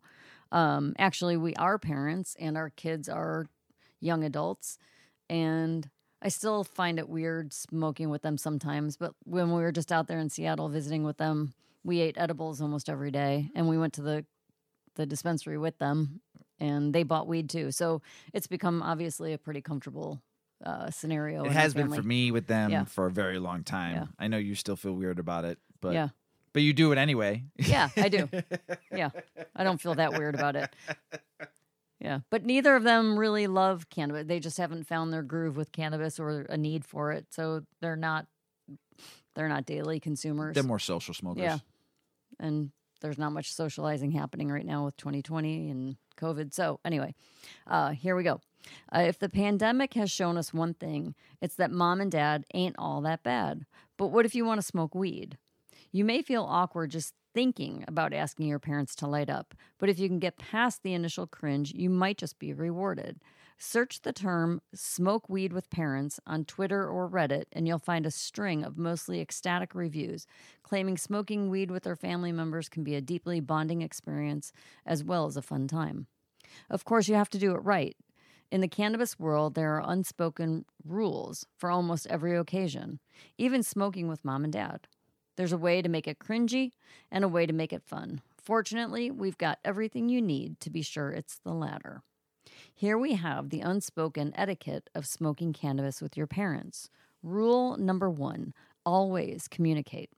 Um, 0.52 0.94
actually, 0.98 1.38
we 1.38 1.56
are 1.56 1.78
parents 1.80 2.36
and 2.40 2.58
our 2.58 2.70
kids 2.70 3.10
are 3.10 3.48
young 4.00 4.24
adults. 4.24 4.78
And 5.30 5.90
I 6.22 6.30
still 6.30 6.64
find 6.64 7.00
it 7.00 7.10
weird 7.10 7.54
smoking 7.54 8.10
with 8.10 8.22
them 8.22 8.38
sometimes. 8.38 8.98
But 8.98 9.14
when 9.24 9.52
we 9.52 9.62
were 9.62 9.72
just 9.72 9.92
out 9.92 10.08
there 10.08 10.20
in 10.20 10.30
Seattle 10.30 10.70
visiting 10.70 11.04
with 11.04 11.18
them, 11.18 11.54
we 11.84 12.02
ate 12.02 12.18
edibles 12.18 12.62
almost 12.62 12.90
every 12.90 13.12
day. 13.12 13.50
And 13.56 13.68
we 13.68 13.78
went 13.78 13.94
to 13.94 14.02
the, 14.02 14.26
the 14.96 15.06
dispensary 15.06 15.58
with 15.58 15.78
them 15.78 16.22
and 16.60 16.94
they 16.94 17.04
bought 17.04 17.28
weed 17.28 17.50
too. 17.50 17.72
So 17.72 18.02
it's 18.34 18.48
become 18.48 18.82
obviously 18.82 19.34
a 19.34 19.38
pretty 19.38 19.62
comfortable 19.62 20.22
uh, 20.64 20.90
scenario. 20.92 21.44
it 21.46 21.52
has 21.52 21.74
been 21.74 21.92
for 21.92 22.04
me 22.04 22.32
with 22.32 22.48
them 22.48 22.72
Yeah. 22.72 22.86
for 22.86 23.06
a 23.08 23.12
very 23.12 23.40
long 23.40 23.64
time. 23.64 23.96
Yeah. 23.96 24.06
I 24.20 24.28
know 24.28 24.38
you 24.38 24.56
still 24.56 24.76
feel 24.76 24.94
weird 24.94 25.20
about 25.20 25.46
it, 25.46 25.58
but 25.82 25.94
yeah, 25.94 26.10
but 26.54 26.62
you 26.62 26.74
do 26.74 26.92
it 26.92 26.98
anyway. 26.98 27.44
yeah, 27.58 27.90
I 27.98 28.10
do. 28.10 28.30
Yeah, 28.92 29.10
I 29.56 29.64
don't 29.66 29.82
feel 29.82 29.96
that 29.96 30.14
weird 30.14 30.36
about 30.36 30.56
it. 30.56 30.74
Yeah, 32.00 32.20
but 32.30 32.46
neither 32.46 32.76
of 32.76 32.84
them 32.84 33.18
really 33.18 33.48
love 33.48 33.90
cannabis. 33.90 34.26
They 34.28 34.40
just 34.40 34.58
haven't 34.58 34.86
found 34.86 35.12
their 35.12 35.24
groove 35.24 35.58
with 35.58 35.72
cannabis 35.72 36.20
or 36.20 36.42
a 36.50 36.58
need 36.58 36.86
for 36.86 37.12
it, 37.12 37.28
so 37.32 37.64
they're 37.82 37.96
not 37.96 38.28
they're 39.36 39.50
not 39.50 39.66
daily 39.66 40.00
consumers. 40.00 40.54
They're 40.56 40.64
more 40.64 40.80
social 40.80 41.14
smokers. 41.14 41.42
Yeah. 41.44 41.58
and 42.40 42.72
there's 43.02 43.18
not 43.18 43.32
much 43.34 43.54
socializing 43.54 44.12
happening 44.12 44.50
right 44.50 44.66
now 44.66 44.86
with 44.86 44.96
2020 44.98 45.70
and 45.70 45.96
COVID. 46.18 46.54
So, 46.54 46.80
anyway, 46.86 47.14
uh, 47.68 47.90
here 47.92 48.16
we 48.16 48.24
go. 48.24 48.40
Uh, 48.94 49.00
if 49.00 49.20
the 49.20 49.30
pandemic 49.30 49.94
has 49.94 50.12
shown 50.12 50.38
us 50.38 50.54
one 50.54 50.74
thing, 50.74 51.16
it's 51.42 51.56
that 51.56 51.72
mom 51.72 52.02
and 52.02 52.12
dad 52.12 52.46
ain't 52.54 52.76
all 52.78 53.02
that 53.02 53.24
bad. 53.24 53.66
But 53.98 54.08
what 54.08 54.26
if 54.26 54.36
you 54.36 54.46
want 54.46 54.60
to 54.60 54.68
smoke 54.68 54.96
weed? 54.96 55.38
You 55.92 56.04
may 56.04 56.22
feel 56.22 56.44
awkward 56.44 56.92
just 56.92 57.14
thinking 57.34 57.84
about 57.88 58.14
asking 58.14 58.48
your 58.48 58.60
parents 58.60 58.96
to 58.96 59.08
light 59.08 59.30
up, 59.30 59.54
but 59.78 59.90
if 59.90 60.00
you 60.00 60.08
can 60.08 60.20
get 60.20 60.38
past 60.38 60.84
the 60.84 60.94
initial 60.94 61.28
cringe, 61.28 61.74
you 61.74 61.90
might 61.90 62.18
just 62.18 62.40
be 62.40 62.54
rewarded. 62.54 63.20
Search 63.58 64.02
the 64.02 64.12
term 64.12 64.62
smoke 64.74 65.30
weed 65.30 65.54
with 65.54 65.70
parents 65.70 66.20
on 66.28 66.44
Twitter 66.46 66.88
or 66.90 67.10
Reddit, 67.10 67.46
and 67.54 67.68
you'll 67.68 67.80
find 67.80 68.06
a 68.06 68.12
string 68.12 68.64
of 68.64 68.78
mostly 68.78 69.22
ecstatic 69.22 69.74
reviews 69.74 70.28
claiming 70.64 70.98
smoking 70.98 71.50
weed 71.50 71.72
with 71.72 71.84
their 71.84 71.96
family 71.96 72.32
members 72.32 72.68
can 72.68 72.84
be 72.84 72.96
a 72.96 73.02
deeply 73.02 73.40
bonding 73.40 73.82
experience 73.82 74.52
as 74.86 75.04
well 75.04 75.26
as 75.26 75.38
a 75.38 75.42
fun 75.42 75.68
time. 75.68 76.08
Of 76.70 76.86
course, 76.86 77.08
you 77.08 77.16
have 77.16 77.30
to 77.32 77.40
do 77.40 77.52
it 77.52 77.64
right. 77.64 77.96
In 78.52 78.62
the 78.62 78.68
cannabis 78.68 79.20
world, 79.20 79.56
there 79.56 79.76
are 79.76 79.92
unspoken 79.92 80.66
rules 80.86 81.46
for 81.58 81.72
almost 81.72 82.08
every 82.08 82.38
occasion, 82.38 83.00
even 83.38 83.64
smoking 83.64 84.08
with 84.08 84.24
mom 84.24 84.44
and 84.44 84.54
dad. 84.54 84.88
There's 85.36 85.52
a 85.52 85.58
way 85.58 85.82
to 85.82 85.90
make 85.90 86.08
it 86.08 86.20
cringy 86.20 86.72
and 87.12 87.24
a 87.24 87.30
way 87.30 87.46
to 87.46 87.54
make 87.54 87.74
it 87.74 87.84
fun. 87.84 88.22
Fortunately, 88.42 89.10
we've 89.10 89.38
got 89.38 89.60
everything 89.66 90.08
you 90.08 90.22
need 90.22 90.60
to 90.62 90.70
be 90.70 90.82
sure 90.82 91.12
it's 91.12 91.40
the 91.44 91.54
latter. 91.54 92.04
Here 92.74 92.98
we 92.98 93.14
have 93.14 93.50
the 93.50 93.62
unspoken 93.62 94.32
etiquette 94.36 94.90
of 94.94 95.08
smoking 95.08 95.52
cannabis 95.52 96.02
with 96.02 96.16
your 96.16 96.28
parents. 96.28 96.90
Rule 97.24 97.76
number 97.78 98.10
one 98.10 98.54
always 98.86 99.48
communicate. 99.48 100.12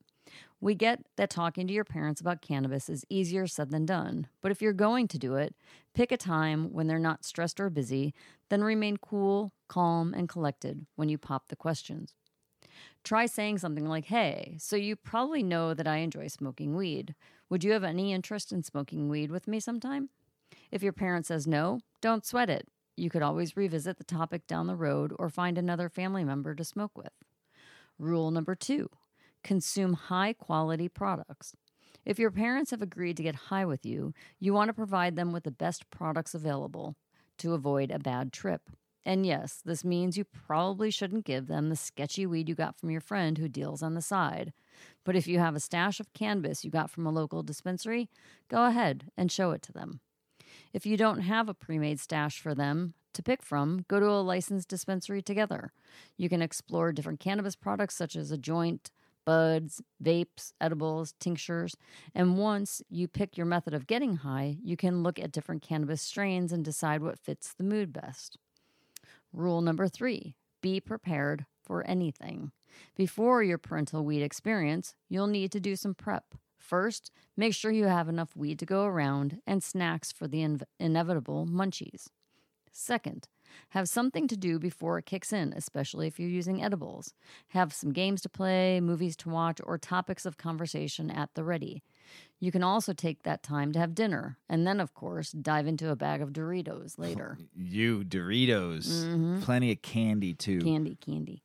We 0.60 0.74
get 0.74 1.06
that 1.17 1.30
talking 1.30 1.67
to 1.67 1.74
your 1.74 1.84
parents 1.84 2.20
about 2.20 2.41
cannabis 2.41 2.89
is 2.89 3.06
easier 3.10 3.46
said 3.46 3.70
than 3.70 3.86
done, 3.86 4.28
but 4.41 4.52
if 4.52 4.60
you're 4.60 4.74
going 4.74 5.08
to 5.10 5.20
do 5.20 5.36
it, 5.36 5.54
pick 5.93 6.12
a 6.12 6.17
time 6.17 6.74
when 6.74 6.88
they're 6.88 6.98
not 6.98 7.24
stressed 7.24 7.60
or 7.60 7.70
busy, 7.70 8.13
then 8.50 8.63
remain 8.63 8.98
cool, 8.98 9.54
calm, 9.67 10.15
and 10.15 10.28
collected 10.28 10.88
when 10.96 11.10
you 11.10 11.17
pop 11.20 11.50
the 11.50 11.56
questions. 11.56 12.15
Try 13.04 13.28
saying 13.28 13.60
something 13.60 13.88
like, 13.88 14.06
Hey, 14.06 14.56
so 14.60 14.76
you 14.76 14.96
probably 14.96 15.43
know 15.43 15.76
that 15.76 15.88
I 15.88 15.98
enjoy 15.98 16.28
smoking 16.28 16.76
weed. 16.76 17.13
Would 17.50 17.63
you 17.63 17.72
have 17.74 17.84
any 17.84 18.12
interest 18.12 18.52
in 18.52 18.63
smoking 18.63 19.10
weed 19.10 19.30
with 19.30 19.48
me 19.48 19.60
sometime? 19.60 20.10
If 20.72 20.82
your 20.82 20.93
parent 20.93 21.28
says 21.28 21.46
no, 21.46 21.82
don't 22.02 22.26
sweat 22.26 22.50
it. 22.50 22.67
You 22.96 23.12
could 23.12 23.22
always 23.22 23.56
revisit 23.56 24.00
the 24.00 24.04
topic 24.04 24.48
down 24.48 24.65
the 24.65 24.76
road 24.76 25.13
or 25.20 25.30
find 25.30 25.58
another 25.58 25.88
family 25.88 26.24
member 26.24 26.56
to 26.56 26.63
smoke 26.63 26.98
with. 26.98 27.13
Rule 28.00 28.32
number 28.32 28.56
two 28.56 28.89
consume 29.48 29.94
high 29.94 30.34
quality 30.34 30.90
products. 30.90 31.56
If 32.06 32.20
your 32.20 32.32
parents 32.32 32.72
have 32.72 32.82
agreed 32.82 33.18
to 33.18 33.24
get 33.24 33.48
high 33.50 33.66
with 33.66 33.86
you, 33.86 34.14
you 34.40 34.54
want 34.54 34.68
to 34.68 34.74
provide 34.74 35.16
them 35.16 35.32
with 35.32 35.46
the 35.46 35.52
best 35.52 35.90
products 35.90 36.36
available 36.36 36.96
to 37.38 37.54
avoid 37.54 37.90
a 37.90 37.98
bad 37.98 38.34
trip. 38.34 38.70
And 39.06 39.26
yes, 39.26 39.62
this 39.64 39.86
means 39.86 40.18
you 40.18 40.26
probably 40.26 40.92
shouldn't 40.92 41.24
give 41.24 41.48
them 41.48 41.70
the 41.70 41.78
sketchy 41.78 42.26
weed 42.26 42.50
you 42.50 42.56
got 42.56 42.78
from 42.78 42.92
your 42.92 43.00
friend 43.00 43.38
who 43.38 43.48
deals 43.48 43.82
on 43.82 43.94
the 43.94 44.02
side. 44.02 44.52
But 45.06 45.16
if 45.16 45.28
you 45.28 45.40
have 45.40 45.56
a 45.56 45.62
stash 45.62 46.02
of 46.02 46.12
cannabis 46.14 46.66
you 46.66 46.70
got 46.70 46.92
from 46.92 47.08
a 47.08 47.12
local 47.12 47.42
dispensary, 47.42 48.10
go 48.50 48.66
ahead 48.66 49.06
and 49.16 49.32
show 49.32 49.52
it 49.52 49.62
to 49.64 49.72
them. 49.72 50.02
If 50.74 50.86
you 50.86 50.98
don't 50.98 51.22
have 51.22 51.48
a 51.48 51.54
pre 51.54 51.80
made 51.80 52.02
stash 52.02 52.42
for 52.42 52.54
them 52.54 52.96
to 53.14 53.24
pick 53.24 53.42
from, 53.42 53.86
go 53.88 54.00
to 54.00 54.08
a 54.08 54.22
licensed 54.22 54.68
dispensary 54.68 55.22
together. 55.22 55.72
You 56.18 56.28
can 56.28 56.42
explore 56.42 56.92
different 56.92 57.22
cannabis 57.22 57.56
products 57.56 57.96
such 57.96 58.16
as 58.16 58.32
a 58.32 58.38
joint, 58.38 58.92
buds, 59.28 59.82
vapes, 60.02 60.54
edibles, 60.62 61.13
tinctures. 61.20 61.76
And 62.16 62.38
once 62.38 62.82
you 62.90 63.10
pick 63.10 63.36
your 63.36 63.46
method 63.46 63.74
of 63.74 63.86
getting 63.86 64.16
high, 64.16 64.56
you 64.63 64.78
can 64.78 65.04
look 65.04 65.20
at 65.20 65.34
different 65.34 65.62
cannabis 65.62 66.02
strains 66.02 66.54
and 66.54 66.63
decide 66.63 67.02
what 67.02 67.20
fits 67.20 67.54
the 67.54 67.66
mood 67.66 67.92
best. 67.92 68.38
Rule 69.34 69.60
number 69.60 69.90
three 69.90 70.38
be 70.62 70.80
prepared 70.80 71.46
for 71.62 71.86
anything. 71.86 72.52
Before 72.96 73.44
your 73.44 73.58
parental 73.58 74.06
weed 74.06 74.24
experience, 74.24 74.96
you'll 75.10 75.28
need 75.28 75.52
to 75.52 75.60
do 75.60 75.76
some 75.76 75.94
prep. 75.94 76.34
First, 76.58 77.12
make 77.36 77.54
sure 77.54 77.72
you 77.72 77.86
have 77.86 78.08
enough 78.08 78.36
weed 78.36 78.60
to 78.60 78.66
go 78.66 78.86
around 78.86 79.42
and 79.46 79.62
snacks 79.62 80.12
for 80.12 80.28
the 80.28 80.40
inv- 80.40 80.63
inevitable 80.80 81.46
munchies. 81.46 82.08
Second, 82.72 83.28
have 83.70 83.90
something 83.90 84.28
to 84.28 84.38
do 84.38 84.60
before 84.60 84.98
it 84.98 85.06
kicks 85.06 85.34
in, 85.34 85.54
especially 85.54 86.08
if 86.08 86.20
you're 86.20 86.30
using 86.30 86.64
edibles. 86.64 87.14
Have 87.50 87.74
some 87.74 87.92
games 87.92 88.22
to 88.22 88.30
play, 88.30 88.80
movies 88.80 89.16
to 89.18 89.30
watch, 89.30 89.60
or 89.64 89.78
topics 89.78 90.26
of 90.26 90.38
conversation 90.38 91.10
at 91.12 91.34
the 91.34 91.44
ready. 91.44 91.84
You 92.40 92.52
can 92.52 92.64
also 92.64 92.94
take 92.94 93.24
that 93.24 93.44
time 93.44 93.72
to 93.74 93.80
have 93.80 93.96
dinner, 93.96 94.38
and 94.48 94.66
then, 94.66 94.80
of 94.80 94.94
course, 94.94 95.32
dive 95.32 95.68
into 95.68 95.90
a 95.90 95.96
bag 95.96 96.22
of 96.22 96.32
Doritos 96.32 96.98
later. 96.98 97.38
You 97.56 98.04
Doritos, 98.04 98.88
mm-hmm. 98.88 99.42
plenty 99.42 99.72
of 99.72 99.82
candy 99.82 100.34
too. 100.34 100.62
Candy, 100.62 100.96
candy. 100.96 101.44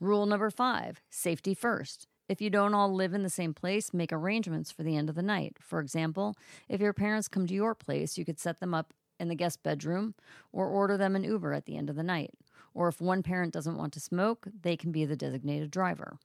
Rule 0.00 0.26
number 0.26 0.50
five 0.50 1.00
safety 1.10 1.54
first. 1.54 2.06
If 2.28 2.42
you 2.42 2.50
don't 2.50 2.74
all 2.74 2.92
live 2.92 3.14
in 3.14 3.22
the 3.22 3.30
same 3.30 3.54
place, 3.54 3.94
make 3.94 4.12
arrangements 4.12 4.70
for 4.70 4.82
the 4.82 4.96
end 4.96 5.08
of 5.08 5.14
the 5.14 5.22
night. 5.22 5.56
For 5.60 5.80
example, 5.80 6.36
if 6.68 6.78
your 6.78 6.92
parents 6.92 7.26
come 7.26 7.46
to 7.46 7.54
your 7.54 7.74
place, 7.74 8.18
you 8.18 8.24
could 8.26 8.38
set 8.38 8.60
them 8.60 8.74
up 8.74 8.92
in 9.18 9.28
the 9.28 9.34
guest 9.34 9.62
bedroom 9.62 10.14
or 10.52 10.68
order 10.68 10.96
them 10.96 11.16
an 11.16 11.24
Uber 11.24 11.52
at 11.52 11.66
the 11.66 11.76
end 11.76 11.90
of 11.90 11.96
the 11.96 12.02
night. 12.02 12.30
Or 12.74 12.88
if 12.88 13.00
one 13.00 13.22
parent 13.22 13.52
doesn't 13.52 13.76
want 13.76 13.92
to 13.94 14.00
smoke, 14.00 14.46
they 14.62 14.76
can 14.76 14.92
be 14.92 15.04
the 15.04 15.16
designated 15.16 15.70
driver. 15.70 16.18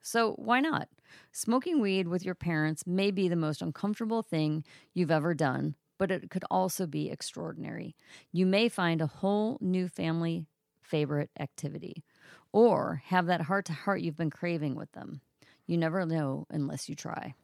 So, 0.00 0.32
why 0.32 0.60
not? 0.60 0.88
Smoking 1.32 1.80
weed 1.80 2.08
with 2.08 2.24
your 2.24 2.34
parents 2.34 2.86
may 2.86 3.10
be 3.10 3.28
the 3.28 3.36
most 3.36 3.60
uncomfortable 3.60 4.22
thing 4.22 4.64
you've 4.94 5.10
ever 5.10 5.34
done, 5.34 5.74
but 5.98 6.10
it 6.10 6.30
could 6.30 6.44
also 6.50 6.86
be 6.86 7.10
extraordinary. 7.10 7.96
You 8.30 8.46
may 8.46 8.68
find 8.68 9.00
a 9.00 9.06
whole 9.06 9.58
new 9.60 9.88
family 9.88 10.46
favorite 10.80 11.30
activity 11.38 12.04
or 12.52 13.02
have 13.06 13.26
that 13.26 13.42
heart 13.42 13.64
to 13.66 13.72
heart 13.72 14.00
you've 14.00 14.16
been 14.16 14.30
craving 14.30 14.76
with 14.76 14.92
them. 14.92 15.20
You 15.66 15.76
never 15.76 16.06
know 16.06 16.46
unless 16.50 16.88
you 16.88 16.94
try. 16.94 17.34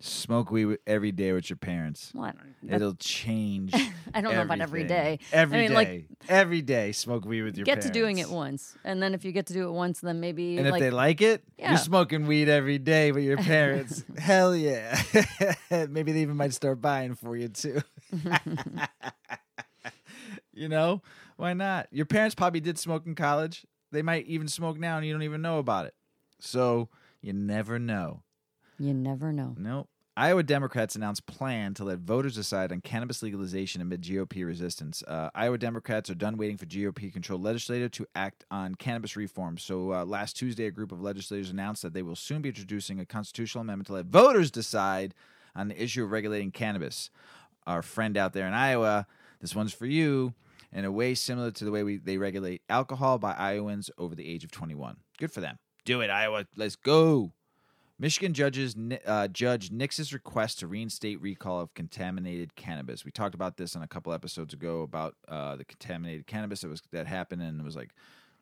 Smoke 0.00 0.52
weed 0.52 0.78
every 0.86 1.10
day 1.10 1.32
with 1.32 1.50
your 1.50 1.56
parents. 1.56 2.12
Well, 2.14 2.26
I 2.26 2.30
don't, 2.30 2.54
that- 2.62 2.76
It'll 2.76 2.94
change. 2.94 3.74
I 4.14 4.20
don't 4.20 4.32
know 4.34 4.42
about 4.42 4.60
every 4.60 4.84
day. 4.84 5.18
Every 5.32 5.58
I 5.58 5.60
mean, 5.62 5.68
day. 5.70 5.74
like 5.74 6.04
every 6.28 6.62
day, 6.62 6.92
smoke 6.92 7.24
weed 7.24 7.42
with 7.42 7.56
your 7.56 7.66
parents. 7.66 7.86
get 7.86 7.92
parents. 7.92 7.98
to 7.98 8.00
doing 8.00 8.18
it 8.18 8.30
once, 8.30 8.76
and 8.84 9.02
then 9.02 9.12
if 9.12 9.24
you 9.24 9.32
get 9.32 9.46
to 9.46 9.52
do 9.52 9.66
it 9.68 9.72
once, 9.72 9.98
then 10.00 10.20
maybe 10.20 10.56
And 10.56 10.68
if 10.68 10.78
they 10.78 10.90
like 10.90 11.20
it, 11.20 11.42
Yeah. 11.58 11.70
you're 11.70 11.78
smoking 11.78 12.26
weed 12.28 12.48
every 12.48 12.78
day 12.78 13.10
with 13.10 13.24
your 13.24 13.38
parents. 13.38 14.04
Hell 14.18 14.54
yeah. 14.54 15.02
Maybe 15.70 16.12
they 16.12 16.22
even 16.22 16.36
might 16.36 16.54
start 16.54 16.80
buying 16.80 17.14
for 17.16 17.36
you 17.36 17.48
too. 17.48 17.82
you 20.52 20.68
know, 20.68 21.02
why 21.36 21.54
not? 21.54 21.88
Your 21.90 22.06
parents 22.06 22.34
probably 22.34 22.60
did 22.60 22.78
smoke 22.78 23.04
in 23.06 23.14
college. 23.14 23.66
They 23.90 24.02
might 24.02 24.26
even 24.26 24.48
smoke 24.48 24.78
now 24.78 24.96
and 24.96 25.06
you 25.06 25.12
don't 25.12 25.22
even 25.22 25.42
know 25.42 25.58
about 25.58 25.86
it. 25.86 25.94
So 26.40 26.88
you 27.20 27.32
never 27.32 27.78
know. 27.78 28.22
You 28.78 28.94
never 28.94 29.32
know. 29.32 29.54
Nope. 29.58 29.88
Iowa 30.18 30.42
Democrats 30.42 30.96
announced 30.96 31.26
plan 31.26 31.74
to 31.74 31.84
let 31.84 32.00
voters 32.00 32.34
decide 32.34 32.72
on 32.72 32.80
cannabis 32.80 33.22
legalization 33.22 33.80
amid 33.80 34.02
GOP 34.02 34.44
resistance. 34.44 35.00
Uh, 35.06 35.30
Iowa 35.32 35.58
Democrats 35.58 36.10
are 36.10 36.16
done 36.16 36.36
waiting 36.36 36.56
for 36.56 36.66
GOP-controlled 36.66 37.44
legislature 37.44 37.88
to 37.88 38.06
act 38.16 38.44
on 38.50 38.74
cannabis 38.74 39.14
reform. 39.14 39.58
So 39.58 39.92
uh, 39.92 40.04
last 40.04 40.36
Tuesday, 40.36 40.66
a 40.66 40.72
group 40.72 40.90
of 40.90 41.00
legislators 41.00 41.50
announced 41.50 41.82
that 41.82 41.92
they 41.92 42.02
will 42.02 42.16
soon 42.16 42.42
be 42.42 42.48
introducing 42.48 42.98
a 42.98 43.06
constitutional 43.06 43.62
amendment 43.62 43.86
to 43.86 43.92
let 43.92 44.06
voters 44.06 44.50
decide 44.50 45.14
on 45.54 45.68
the 45.68 45.80
issue 45.80 46.02
of 46.02 46.10
regulating 46.10 46.50
cannabis. 46.50 47.10
Our 47.64 47.82
friend 47.82 48.16
out 48.16 48.32
there 48.32 48.48
in 48.48 48.54
Iowa, 48.54 49.06
this 49.40 49.54
one's 49.54 49.72
for 49.72 49.86
you. 49.86 50.34
In 50.72 50.84
a 50.84 50.90
way 50.90 51.14
similar 51.14 51.52
to 51.52 51.64
the 51.64 51.70
way 51.70 51.84
we, 51.84 51.96
they 51.96 52.18
regulate 52.18 52.62
alcohol 52.68 53.18
by 53.18 53.34
Iowans 53.34 53.88
over 53.96 54.16
the 54.16 54.28
age 54.28 54.42
of 54.42 54.50
21. 54.50 54.96
Good 55.16 55.30
for 55.30 55.40
them. 55.40 55.60
Do 55.84 56.00
it, 56.00 56.10
Iowa. 56.10 56.46
Let's 56.56 56.74
go. 56.74 57.34
Michigan 58.00 58.32
judges 58.32 58.76
uh, 59.06 59.26
Judge 59.28 59.70
nixes 59.70 60.12
request 60.12 60.60
to 60.60 60.68
reinstate 60.68 61.20
recall 61.20 61.60
of 61.60 61.74
contaminated 61.74 62.54
cannabis. 62.54 63.04
We 63.04 63.10
talked 63.10 63.34
about 63.34 63.56
this 63.56 63.74
on 63.74 63.82
a 63.82 63.88
couple 63.88 64.12
episodes 64.12 64.54
ago 64.54 64.82
about 64.82 65.16
uh, 65.26 65.56
the 65.56 65.64
contaminated 65.64 66.26
cannabis 66.26 66.60
that 66.60 66.68
was 66.68 66.82
that 66.92 67.08
happened, 67.08 67.42
and 67.42 67.60
it 67.60 67.64
was 67.64 67.74
like 67.74 67.90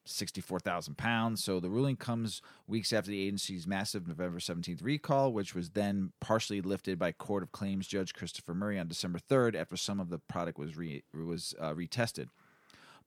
sixty-four 0.05 0.61
thousand 0.61 0.99
pounds. 0.99 1.43
So 1.43 1.59
the 1.59 1.71
ruling 1.71 1.97
comes 1.97 2.43
weeks 2.67 2.93
after 2.93 3.11
the 3.11 3.23
agency's 3.23 3.67
massive 3.67 4.07
November 4.07 4.41
seventeenth 4.41 4.83
recall, 4.83 5.33
which 5.33 5.55
was 5.55 5.71
then 5.71 6.13
partially 6.21 6.61
lifted 6.61 6.99
by 6.99 7.13
Court 7.13 7.43
of 7.43 7.51
Claims 7.51 7.87
Judge 7.87 8.13
Christopher 8.13 8.53
Murray 8.53 8.79
on 8.79 8.89
December 8.89 9.19
third, 9.19 9.57
after 9.57 9.77
some 9.79 10.01
of 10.01 10.11
the 10.11 10.19
product 10.19 10.59
was 10.59 10.77
re- 10.77 11.03
was 11.15 11.55
uh, 11.59 11.73
retested. 11.73 12.27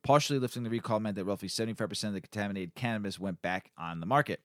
Partially 0.02 0.40
lifting 0.40 0.64
the 0.64 0.70
recall 0.70 1.00
meant 1.00 1.16
that 1.16 1.26
roughly 1.26 1.48
seventy-five 1.48 1.90
percent 1.90 2.10
of 2.10 2.16
the 2.16 2.28
contaminated 2.28 2.74
cannabis 2.74 3.20
went 3.20 3.44
back 3.44 3.70
on 3.78 4.00
the 4.00 4.08
market. 4.08 4.40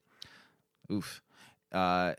Oof. 0.92 1.22
Uh, 1.74 2.14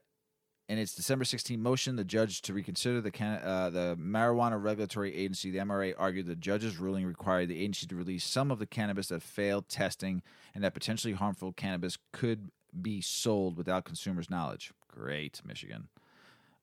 in 0.68 0.80
its 0.80 0.96
December 0.96 1.26
16 1.26 1.62
motion, 1.62 1.96
the 1.96 2.04
judge 2.04 2.42
to 2.42 2.54
reconsider 2.54 3.00
the 3.00 3.12
can- 3.12 3.42
uh, 3.44 3.70
the 3.70 3.96
marijuana 4.00 4.62
regulatory 4.62 5.16
agency, 5.16 5.52
the 5.52 5.60
MRA, 5.60 5.94
argued 5.98 6.26
the 6.26 6.36
judge's 6.36 6.78
ruling 6.78 7.06
required 7.06 7.50
the 7.50 7.60
agency 7.60 7.86
to 7.86 7.96
release 7.96 8.24
some 8.24 8.50
of 8.50 8.58
the 8.58 8.66
cannabis 8.66 9.08
that 9.10 9.22
failed 9.22 9.70
testing 9.70 10.24
and 10.56 10.64
that 10.64 10.74
potentially 10.74 11.14
harmful 11.14 11.54
cannabis 11.54 11.98
could 12.12 12.50
be 12.82 13.00
sold 13.00 13.58
without 13.58 13.86
consumers' 13.86 14.30
knowledge. 14.30 14.74
Great, 14.88 15.40
Michigan. 15.46 15.88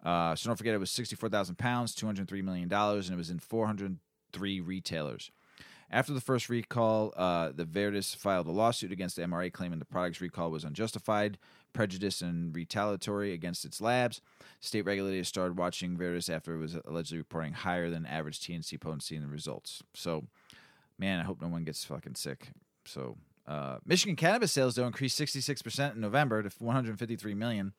Uh, 0.04 0.34
so 0.34 0.48
don't 0.48 0.56
forget, 0.56 0.74
it 0.74 0.78
was 0.78 0.90
64,000 0.90 1.56
pounds, 1.56 1.94
$203 1.94 2.42
million, 2.42 2.72
and 2.72 3.10
it 3.10 3.16
was 3.16 3.30
in 3.30 3.38
403 3.38 4.60
retailers. 4.60 5.30
After 5.92 6.14
the 6.14 6.22
first 6.22 6.48
recall, 6.48 7.12
uh, 7.18 7.50
the 7.54 7.66
Viridis 7.66 8.16
filed 8.16 8.46
a 8.46 8.50
lawsuit 8.50 8.92
against 8.92 9.16
the 9.16 9.22
MRA 9.22 9.52
claiming 9.52 9.78
the 9.78 9.84
product's 9.84 10.22
recall 10.22 10.50
was 10.50 10.64
unjustified, 10.64 11.36
prejudiced, 11.74 12.22
and 12.22 12.56
retaliatory 12.56 13.34
against 13.34 13.66
its 13.66 13.78
labs. 13.78 14.22
State 14.60 14.86
regulators 14.86 15.28
started 15.28 15.58
watching 15.58 15.98
Viridis 15.98 16.34
after 16.34 16.54
it 16.54 16.58
was 16.58 16.78
allegedly 16.86 17.18
reporting 17.18 17.52
higher 17.52 17.90
than 17.90 18.06
average 18.06 18.40
THC 18.40 18.80
potency 18.80 19.16
in 19.16 19.22
the 19.22 19.28
results. 19.28 19.82
So, 19.92 20.24
man, 20.98 21.20
I 21.20 21.24
hope 21.24 21.42
no 21.42 21.48
one 21.48 21.64
gets 21.64 21.84
fucking 21.84 22.14
sick. 22.14 22.52
So, 22.86 23.18
uh, 23.46 23.76
Michigan 23.84 24.16
cannabis 24.16 24.52
sales 24.52 24.76
though 24.76 24.86
increased 24.86 25.20
66% 25.20 25.94
in 25.94 26.00
November 26.00 26.42
to 26.42 26.50
153 26.58 27.34
million. 27.34 27.74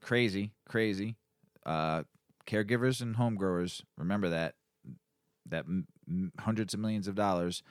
Crazy, 0.00 0.52
crazy. 0.68 1.16
Uh, 1.64 2.04
caregivers 2.46 3.00
and 3.00 3.16
home 3.16 3.34
growers, 3.34 3.82
remember 3.96 4.28
that 4.28 4.54
that 5.48 5.64
hundreds 6.40 6.74
of 6.74 6.80
millions 6.80 7.08
of 7.08 7.14
dollars 7.14 7.62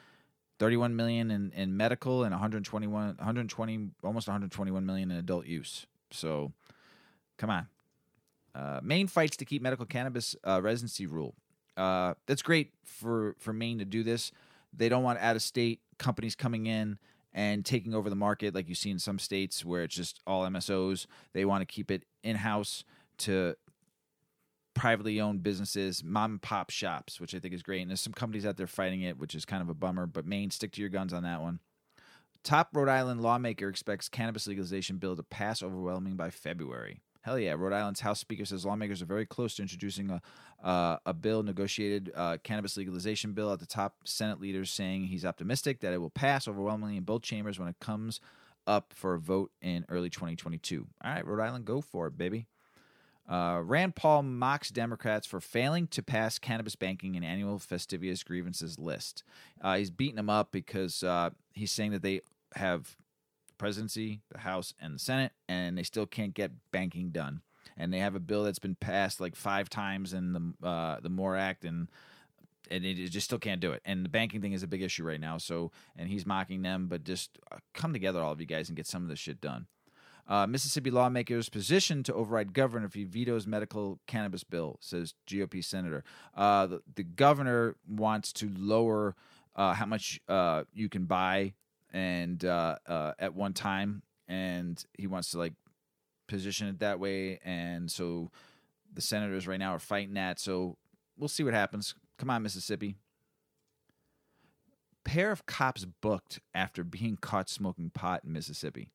31 0.58 0.96
million 0.96 1.32
in, 1.32 1.52
in 1.52 1.76
medical 1.76 2.24
and 2.24 2.32
121 2.32 3.08
120 3.18 3.90
almost 4.04 4.28
121 4.28 4.86
million 4.86 5.12
in 5.12 5.18
adult 5.18 5.46
use 5.46 5.86
so 6.12 6.52
Come 7.38 7.50
on. 7.50 7.68
Uh, 8.54 8.80
Maine 8.82 9.08
fights 9.08 9.38
to 9.38 9.46
keep 9.46 9.62
medical 9.62 9.86
cannabis 9.86 10.36
uh, 10.44 10.62
residency 10.62 11.06
rule. 11.06 11.36
Uh, 11.76 12.14
that's 12.26 12.42
great 12.42 12.72
for 12.84 13.36
for 13.38 13.52
Maine 13.52 13.80
to 13.80 13.86
do 13.86 14.04
this. 14.04 14.32
They 14.74 14.88
don't 14.88 15.04
want 15.04 15.20
out 15.20 15.36
of 15.36 15.42
state 15.42 15.82
companies 15.98 16.36
coming 16.36 16.66
in 16.66 16.98
and 17.34 17.66
taking 17.66 17.94
over 17.94 18.10
the 18.10 18.16
market 18.16 18.56
like 18.56 18.70
you 18.70 18.76
see 18.76 18.90
in 18.90 19.00
some 19.00 19.20
states 19.20 19.66
where 19.66 19.84
it's 19.84 19.96
just 19.96 20.22
all 20.26 20.46
MSOs. 20.46 21.06
They 21.34 21.44
want 21.44 21.62
to 21.62 21.66
keep 21.66 21.92
it 21.92 22.04
in 22.24 22.38
house 22.38 22.86
to 23.20 23.56
privately 24.76 25.20
owned 25.20 25.42
businesses, 25.42 26.04
mom 26.04 26.34
and 26.34 26.42
pop 26.42 26.70
shops, 26.70 27.20
which 27.20 27.34
I 27.34 27.40
think 27.40 27.54
is 27.54 27.64
great. 27.64 27.82
And 27.82 27.90
there's 27.90 28.02
some 28.02 28.14
companies 28.14 28.46
out 28.46 28.58
there 28.58 28.68
fighting 28.68 29.02
it, 29.02 29.18
which 29.18 29.34
is 29.34 29.46
kind 29.46 29.64
of 29.64 29.70
a 29.70 29.74
bummer. 29.74 30.06
But 30.06 30.28
Maine, 30.28 30.52
stick 30.52 30.72
to 30.74 30.82
your 30.82 30.90
guns 30.90 31.14
on 31.14 31.24
that 31.24 31.42
one. 31.42 31.60
Top 32.44 32.70
Rhode 32.74 32.90
Island 32.90 33.22
lawmaker 33.22 33.68
expects 33.68 34.08
cannabis 34.08 34.46
legalization 34.46 34.98
bill 34.98 35.16
to 35.16 35.24
pass 35.24 35.64
overwhelming 35.64 36.16
by 36.16 36.30
February. 36.30 37.02
Hell 37.22 37.40
yeah! 37.40 37.56
Rhode 37.58 37.74
Island's 37.74 38.02
House 38.02 38.20
Speaker 38.20 38.46
says 38.46 38.68
lawmakers 38.68 39.02
are 39.02 39.08
very 39.08 39.26
close 39.26 39.56
to 39.56 39.64
introducing 39.64 40.12
a 40.12 40.22
uh, 40.64 40.98
a 41.08 41.14
bill, 41.14 41.42
negotiated 41.42 42.12
uh, 42.16 42.38
cannabis 42.44 42.78
legalization 42.78 43.34
bill. 43.34 43.52
At 43.52 43.60
the 43.60 43.66
top, 43.66 43.96
Senate 44.04 44.40
leaders 44.40 44.70
saying 44.70 45.06
he's 45.06 45.26
optimistic 45.26 45.80
that 45.80 45.92
it 45.92 45.98
will 45.98 46.12
pass 46.12 46.48
overwhelmingly 46.48 46.98
in 46.98 47.04
both 47.04 47.24
chambers 47.24 47.58
when 47.58 47.68
it 47.68 47.80
comes 47.80 48.22
up 48.68 48.94
for 48.96 49.16
a 49.16 49.20
vote 49.20 49.50
in 49.60 49.86
early 49.90 50.12
2022. 50.12 50.86
All 51.04 51.12
right, 51.12 51.26
Rhode 51.26 51.44
Island, 51.44 51.66
go 51.66 51.82
for 51.82 52.06
it, 52.06 52.16
baby. 52.16 52.46
Uh, 53.28 53.60
Rand 53.64 53.96
Paul 53.96 54.24
mocks 54.24 54.70
Democrats 54.70 55.26
for 55.26 55.42
failing 55.42 55.88
to 55.88 56.04
pass 56.04 56.38
cannabis 56.38 56.76
banking 56.76 57.16
in 57.16 57.24
annual 57.24 57.58
Festivus 57.58 58.24
grievances 58.24 58.78
list. 58.78 59.24
Uh, 59.62 59.78
he's 59.78 59.90
beating 59.90 60.16
them 60.16 60.30
up 60.30 60.52
because 60.52 61.02
uh, 61.04 61.32
he's 61.54 61.72
saying 61.72 61.92
that 61.92 62.04
they 62.04 62.22
have 62.56 62.96
the 63.48 63.54
presidency, 63.58 64.22
the 64.32 64.40
House, 64.40 64.74
and 64.80 64.96
the 64.96 65.00
Senate, 65.00 65.32
and 65.48 65.78
they 65.78 65.84
still 65.84 66.06
can't 66.06 66.34
get 66.34 66.52
banking 66.72 67.10
done. 67.10 67.42
And 67.78 67.92
they 67.92 68.00
have 68.00 68.16
a 68.16 68.20
bill 68.20 68.44
that's 68.44 68.60
been 68.60 68.76
passed 68.76 69.20
like 69.20 69.36
five 69.36 69.70
times 69.70 70.14
in 70.14 70.34
the 70.34 70.68
uh, 70.68 71.00
the 71.00 71.10
MORE 71.10 71.36
Act, 71.36 71.66
and 71.66 71.90
and 72.70 72.86
it 72.86 73.10
just 73.10 73.26
still 73.26 73.40
can't 73.40 73.60
do 73.60 73.72
it. 73.72 73.82
And 73.86 74.06
the 74.06 74.10
banking 74.10 74.42
thing 74.42 74.54
is 74.54 74.64
a 74.64 74.68
big 74.68 74.82
issue 74.82 75.04
right 75.04 75.20
now. 75.20 75.38
So, 75.38 75.72
and 75.96 76.10
he's 76.10 76.26
mocking 76.26 76.62
them, 76.62 76.88
but 76.88 77.04
just 77.04 77.38
uh, 77.52 77.58
come 77.74 77.92
together, 77.92 78.22
all 78.22 78.32
of 78.32 78.40
you 78.40 78.46
guys, 78.46 78.70
and 78.70 78.76
get 78.76 78.88
some 78.88 79.04
of 79.04 79.10
this 79.10 79.20
shit 79.20 79.42
done. 79.42 79.68
Uh, 80.28 80.48
Mississippi 80.48 80.90
lawmakers 80.90 81.50
positioned 81.50 82.06
to 82.06 82.14
override 82.14 82.54
governor 82.54 82.88
if 82.88 82.96
he 82.96 83.04
vetoes 83.04 83.46
medical 83.46 84.00
cannabis 84.08 84.44
bill, 84.44 84.78
says 84.82 85.14
GOP 85.28 85.64
senator. 85.64 86.04
Uh, 86.36 86.66
the, 86.66 86.82
the, 86.96 87.04
governor 87.04 87.76
wants 87.88 88.34
to 88.34 88.52
lower 88.58 89.16
uh, 89.56 89.74
how 89.74 89.86
much 89.86 90.20
uh, 90.28 90.64
you 90.74 90.90
can 90.90 91.06
buy 91.06 91.54
and 91.94 92.44
uh, 92.44 92.76
uh, 92.88 93.14
at 93.20 93.36
one 93.36 93.54
time, 93.54 94.02
and 94.28 94.84
he 94.98 95.06
wants 95.06 95.30
to 95.32 95.38
like 95.38 95.54
position 96.28 96.68
it 96.68 96.80
that 96.80 97.00
way. 97.00 97.40
And 97.46 97.90
so 97.92 98.32
the 98.92 99.02
senators 99.02 99.48
right 99.48 99.60
now 99.60 99.76
are 99.76 99.80
fighting 99.80 100.16
that. 100.16 100.40
So 100.40 100.78
we'll 101.18 101.30
see 101.30 101.44
what 101.44 101.54
happens. 101.54 101.94
Come 102.18 102.32
on, 102.32 102.42
Mississippi. 102.42 102.96
Pair 105.04 105.32
of 105.32 105.46
cops 105.46 105.86
booked 105.86 106.40
after 106.56 106.84
being 106.84 107.16
caught 107.22 107.48
smoking 107.48 107.92
pot 107.92 108.24
in 108.26 108.34
Mississippi. 108.34 108.90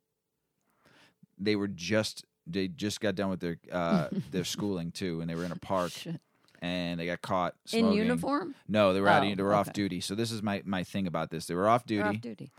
They 1.40 1.56
were 1.56 1.68
just 1.68 2.24
they 2.46 2.68
just 2.68 3.00
got 3.00 3.14
done 3.14 3.30
with 3.30 3.40
their 3.40 3.58
uh, 3.72 4.08
their 4.30 4.44
schooling 4.44 4.92
too, 4.92 5.20
and 5.20 5.28
they 5.30 5.34
were 5.34 5.44
in 5.44 5.52
a 5.52 5.56
park. 5.56 5.92
Shit. 5.92 6.20
And 6.62 7.00
they 7.00 7.06
got 7.06 7.22
caught 7.22 7.54
smoking. 7.64 7.88
In 7.88 7.94
uniform? 7.94 8.54
No, 8.68 8.92
they 8.92 9.00
were 9.00 9.08
out. 9.08 9.22
Oh, 9.24 9.30
Of, 9.30 9.36
they 9.38 9.42
were 9.42 9.54
off 9.54 9.72
duty. 9.72 10.00
So 10.00 10.14
this 10.14 10.30
is 10.30 10.42
my 10.42 10.62
my 10.66 10.84
thing 10.84 11.06
about 11.06 11.30
this. 11.30 11.46
They 11.46 11.54
were 11.54 11.68
off 11.68 11.86
duty 11.86 12.02
They're 12.02 12.10
off 12.10 12.20
duty. 12.20 12.52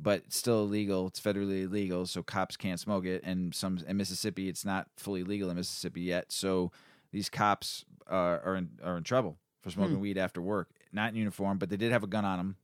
but 0.00 0.22
it's 0.26 0.36
still 0.36 0.60
illegal. 0.62 1.08
It's 1.08 1.20
federally 1.20 1.64
illegal, 1.64 2.06
so 2.06 2.22
cops 2.22 2.56
can't 2.56 2.78
smoke 2.78 3.04
it. 3.06 3.22
And 3.24 3.52
some 3.52 3.80
in 3.88 3.96
Mississippi, 3.96 4.48
it's 4.48 4.64
not 4.64 4.86
fully 4.96 5.24
legal 5.24 5.50
in 5.50 5.56
Mississippi 5.56 6.02
yet. 6.02 6.30
So 6.30 6.70
these 7.10 7.28
cops 7.28 7.84
uh, 8.08 8.14
are 8.44 8.54
in, 8.54 8.70
are 8.84 8.96
in 8.96 9.02
trouble 9.02 9.36
for 9.62 9.70
smoking 9.70 9.98
weed 9.98 10.16
after 10.18 10.40
work. 10.40 10.68
Not 10.92 11.10
in 11.10 11.16
uniform, 11.16 11.58
but 11.58 11.70
they 11.70 11.76
did 11.76 11.90
have 11.90 12.04
a 12.04 12.08
gun 12.08 12.24
on 12.24 12.38
them. 12.38 12.56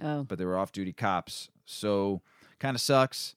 Oh. 0.00 0.22
But 0.22 0.38
they 0.38 0.44
were 0.44 0.56
off 0.56 0.70
duty 0.70 0.92
cops, 0.92 1.48
so 1.64 2.22
kind 2.60 2.76
of 2.76 2.80
sucks 2.80 3.34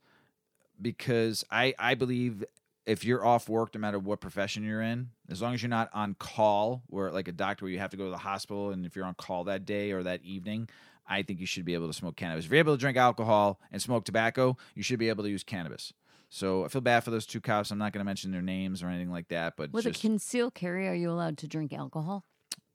because 0.82 1.44
I 1.52 1.74
I 1.78 1.96
believe 1.96 2.44
if 2.86 3.06
you're 3.06 3.24
off 3.24 3.48
work, 3.48 3.76
no 3.76 3.80
matter 3.80 4.00
what 4.00 4.20
profession 4.22 4.64
you're 4.64 4.82
in, 4.82 5.10
as 5.30 5.42
long 5.42 5.54
as 5.54 5.62
you're 5.62 5.70
not 5.70 5.90
on 5.94 6.16
call, 6.16 6.84
where 6.88 7.12
like 7.12 7.28
a 7.28 7.32
doctor 7.32 7.66
where 7.66 7.72
you 7.72 7.80
have 7.80 7.92
to 7.92 7.98
go 7.98 8.06
to 8.06 8.12
the 8.12 8.18
hospital, 8.18 8.72
and 8.72 8.86
if 8.86 8.96
you're 8.96 9.06
on 9.06 9.14
call 9.14 9.44
that 9.46 9.66
day 9.66 9.92
or 9.92 10.04
that 10.04 10.24
evening, 10.24 10.68
I 11.08 11.22
think 11.22 11.40
you 11.40 11.46
should 11.46 11.66
be 11.66 11.74
able 11.74 11.88
to 11.88 11.94
smoke 11.94 12.16
cannabis. 12.16 12.46
If 12.46 12.52
you're 12.52 12.60
able 12.60 12.74
to 12.74 12.80
drink 12.80 12.98
alcohol 12.98 13.60
and 13.72 13.82
smoke 13.82 14.06
tobacco, 14.06 14.58
you 14.76 14.84
should 14.84 15.00
be 15.00 15.10
able 15.10 15.24
to 15.24 15.30
use 15.30 15.44
cannabis. 15.44 15.94
So 16.30 16.64
I 16.64 16.70
feel 16.70 16.82
bad 16.82 17.04
for 17.04 17.12
those 17.12 17.26
two 17.26 17.42
cops. 17.42 17.72
I'm 17.72 17.78
not 17.78 17.92
going 17.92 18.00
to 18.00 18.06
mention 18.06 18.32
their 18.32 18.42
names 18.42 18.82
or 18.82 18.88
anything 18.88 19.12
like 19.12 19.28
that, 19.28 19.58
but 19.58 19.74
With 19.74 19.84
just 19.84 20.00
a 20.00 20.02
concealed 20.08 20.54
carry, 20.54 20.88
are 20.88 20.94
you 20.96 21.12
allowed 21.12 21.38
to 21.40 21.48
drink 21.48 21.74
alcohol? 21.74 22.24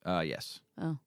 uh, 0.04 0.20
yes. 0.20 0.60
Oh. 0.80 0.98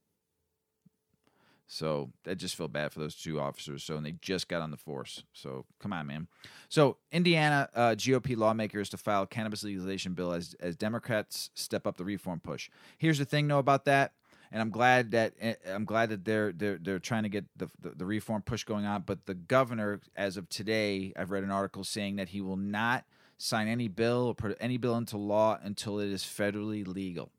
So 1.72 2.10
I 2.26 2.34
just 2.34 2.56
feel 2.56 2.68
bad 2.68 2.92
for 2.92 3.00
those 3.00 3.16
two 3.16 3.40
officers. 3.40 3.84
So 3.84 3.96
and 3.96 4.04
they 4.04 4.14
just 4.14 4.48
got 4.48 4.64
on 4.64 4.72
the 4.72 4.78
force. 4.78 5.24
So 5.34 5.66
come 5.80 5.94
on, 5.94 6.08
man. 6.08 6.28
So 6.68 6.98
Indiana 7.12 7.70
uh, 7.76 7.90
GOP 7.92 8.36
lawmakers 8.36 8.90
to 8.90 8.98
file 8.98 9.28
cannabis 9.28 9.64
legalization 9.64 10.16
bill 10.16 10.34
as 10.34 10.56
as 10.60 10.76
Democrats 10.76 11.52
step 11.54 11.86
up 11.86 11.98
the 11.98 12.04
reform 12.04 12.40
push. 12.40 12.72
Here's 12.98 13.20
the 13.20 13.26
thing, 13.26 13.48
though, 13.48 13.60
about 13.60 13.86
that, 13.86 14.14
and 14.52 14.64
I'm 14.64 14.72
glad 14.72 15.12
that 15.12 15.34
eh, 15.40 15.54
I'm 15.68 15.86
glad 15.86 16.10
that 16.10 16.26
they're 16.26 16.52
they're 16.52 16.80
they're 16.82 16.98
trying 16.98 17.24
to 17.24 17.30
get 17.30 17.46
the, 17.56 17.70
the 17.80 17.92
the 17.92 18.06
reform 18.06 18.42
push 18.42 18.64
going 18.64 18.86
on. 18.86 19.04
But 19.06 19.28
the 19.28 19.36
governor, 19.36 20.02
as 20.16 20.38
of 20.38 20.50
today, 20.50 21.14
I've 21.16 21.30
read 21.30 21.44
an 21.44 21.52
article 21.52 21.84
saying 21.84 22.16
that 22.16 22.30
he 22.30 22.42
will 22.42 22.58
not 22.58 23.06
sign 23.38 23.68
any 23.68 23.88
bill 23.88 24.26
or 24.26 24.34
put 24.34 24.58
any 24.60 24.78
bill 24.78 24.98
into 24.98 25.18
law 25.18 25.60
until 25.62 26.00
it 26.00 26.10
is 26.10 26.24
federally 26.24 26.86
legal. 26.88 27.30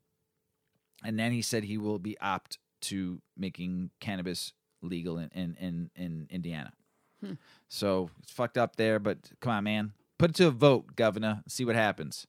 And 1.03 1.19
then 1.19 1.33
he 1.33 1.41
said 1.41 1.65
he 1.65 1.77
will 1.77 1.99
be 1.99 2.17
opt 2.19 2.59
to 2.81 3.21
making 3.37 3.91
cannabis 3.99 4.53
legal 4.81 5.17
in 5.17 5.29
in 5.33 5.55
in, 5.59 5.89
in 5.95 6.27
Indiana. 6.29 6.73
So 7.69 8.09
it's 8.23 8.31
fucked 8.31 8.57
up 8.57 8.75
there, 8.77 8.97
but 8.97 9.17
come 9.41 9.51
on, 9.53 9.63
man, 9.63 9.93
put 10.17 10.31
it 10.31 10.35
to 10.37 10.47
a 10.47 10.51
vote, 10.51 10.95
Governor. 10.95 11.43
See 11.47 11.63
what 11.65 11.75
happens. 11.75 12.25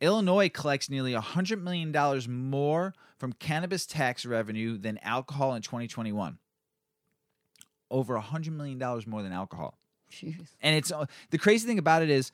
Illinois 0.00 0.48
collects 0.48 0.88
nearly 0.88 1.12
$100 1.12 1.60
million 1.60 1.92
more 2.30 2.94
from 3.18 3.32
cannabis 3.32 3.84
tax 3.86 4.24
revenue 4.24 4.78
than 4.78 4.98
alcohol 5.02 5.54
in 5.54 5.62
2021. 5.62 6.38
Over 7.90 8.18
$100 8.18 8.50
million 8.52 8.78
more 9.06 9.22
than 9.22 9.32
alcohol 9.32 9.78
Jeez. 10.12 10.48
and 10.60 10.74
it's 10.76 10.90
uh, 10.92 11.06
the 11.30 11.38
crazy 11.38 11.66
thing 11.66 11.78
about 11.78 12.02
it 12.02 12.10
is 12.10 12.32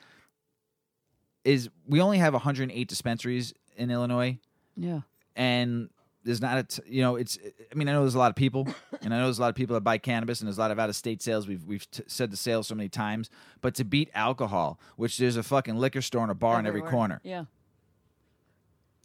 is 1.45 1.69
we 1.87 2.01
only 2.01 2.19
have 2.19 2.33
108 2.33 2.89
dispensaries 2.89 3.53
in 3.77 3.91
Illinois 3.91 4.39
Yeah. 4.77 5.01
and 5.37 5.91
there's 6.25 6.41
not 6.41 6.59
a 6.59 6.63
t- 6.65 6.83
you 6.87 7.03
know 7.03 7.17
it's 7.17 7.39
I 7.71 7.75
mean 7.75 7.89
I 7.89 7.93
know 7.93 8.01
there's 8.01 8.15
a 8.15 8.19
lot 8.19 8.31
of 8.31 8.37
people 8.37 8.67
and 9.03 9.13
I 9.15 9.19
know 9.19 9.25
there's 9.25 9.39
a 9.39 9.43
lot 9.43 9.49
of 9.51 9.55
people 9.55 9.75
that 9.75 9.83
buy 9.83 9.99
cannabis 9.99 10.41
and 10.41 10.49
there's 10.49 10.59
a 10.59 10.61
lot 10.61 10.71
of 10.71 10.79
out 10.79 10.89
of 10.89 10.97
state 10.97 11.23
sales. 11.23 11.47
We've 11.47 11.65
we've 11.65 11.89
t- 11.91 12.03
said 12.07 12.31
the 12.31 12.37
sales 12.37 12.67
so 12.69 12.75
many 12.75 12.89
times 12.89 13.31
but 13.61 13.75
to 13.77 13.85
beat 13.85 14.11
alcohol 14.15 14.79
which 14.97 15.19
there's 15.19 15.37
a 15.37 15.43
fucking 15.43 15.77
liquor 15.77 16.03
store 16.03 16.23
and 16.23 16.31
a 16.31 16.35
bar 16.35 16.59
in 16.59 16.67
every 16.67 16.83
corner. 16.83 17.21
Yeah. 17.23 17.45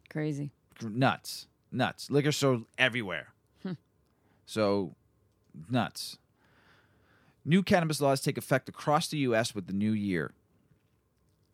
Crazy. 0.08 0.50
nuts. 0.82 1.46
Nuts. 1.70 2.10
Liquor 2.10 2.32
store 2.32 2.62
everywhere. 2.78 3.28
So 4.46 4.96
nuts. 5.68 6.18
New 7.44 7.62
cannabis 7.62 8.00
laws 8.00 8.20
take 8.20 8.36
effect 8.36 8.68
across 8.68 9.06
the 9.08 9.18
u.s 9.18 9.54
with 9.54 9.68
the 9.68 9.72
new 9.72 9.92
year. 9.92 10.32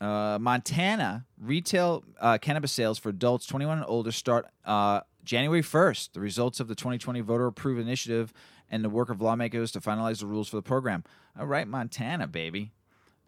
Uh, 0.00 0.38
montana 0.40 1.24
retail 1.38 2.04
uh, 2.20 2.36
cannabis 2.38 2.72
sales 2.72 2.98
for 2.98 3.08
adults 3.10 3.46
21 3.46 3.78
and 3.78 3.86
older 3.88 4.12
start 4.12 4.46
uh, 4.66 5.00
january 5.26 5.62
1st 5.62 6.12
the 6.12 6.20
results 6.20 6.60
of 6.60 6.68
the 6.68 6.74
2020 6.74 7.20
voter 7.20 7.46
approved 7.46 7.80
initiative 7.80 8.32
and 8.70 8.82
the 8.82 8.88
work 8.88 9.10
of 9.10 9.20
lawmakers 9.20 9.70
to 9.70 9.80
finalize 9.80 10.20
the 10.20 10.26
rules 10.26 10.48
for 10.48 10.56
the 10.56 10.62
program 10.62 11.04
all 11.38 11.46
right 11.46 11.68
montana 11.68 12.26
baby 12.26 12.72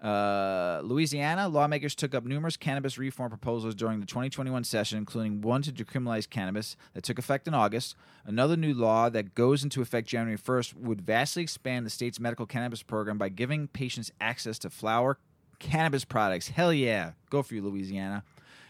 uh, 0.03 0.81
Louisiana 0.85 1.49
lawmakers 1.49 1.95
took 1.95 2.15
up 2.15 2.25
numerous 2.25 2.57
cannabis 2.57 2.99
reform 2.99 3.31
proposals 3.31 3.75
during 3.75 3.99
the 3.99 4.07
2021 4.07 4.63
session, 4.63 4.97
including 4.97 5.41
one 5.41 5.61
to 5.63 5.73
decriminalize 5.73 6.31
cannabis 6.31 6.77
that 6.95 7.03
took 7.03 7.19
effect 7.19 7.49
in 7.49 7.55
August. 7.55 7.97
Another 8.25 8.57
new 8.57 8.75
law 8.75 9.09
that 9.09 9.35
goes 9.35 9.65
into 9.65 9.83
effect 9.83 10.07
January 10.07 10.39
1st 10.39 10.75
would 10.75 11.01
vastly 11.01 11.43
expand 11.43 11.85
the 11.85 11.91
state's 11.91 12.21
medical 12.21 12.47
cannabis 12.47 12.83
program 12.83 13.19
by 13.19 13.29
giving 13.29 13.67
patients 13.67 14.13
access 14.21 14.57
to 14.61 14.71
flower 14.71 15.19
cannabis 15.59 16.05
products. 16.05 16.49
Hell 16.49 16.73
yeah. 16.73 17.13
Go 17.29 17.43
for 17.43 17.55
you, 17.55 17.63
Louisiana. 17.63 18.23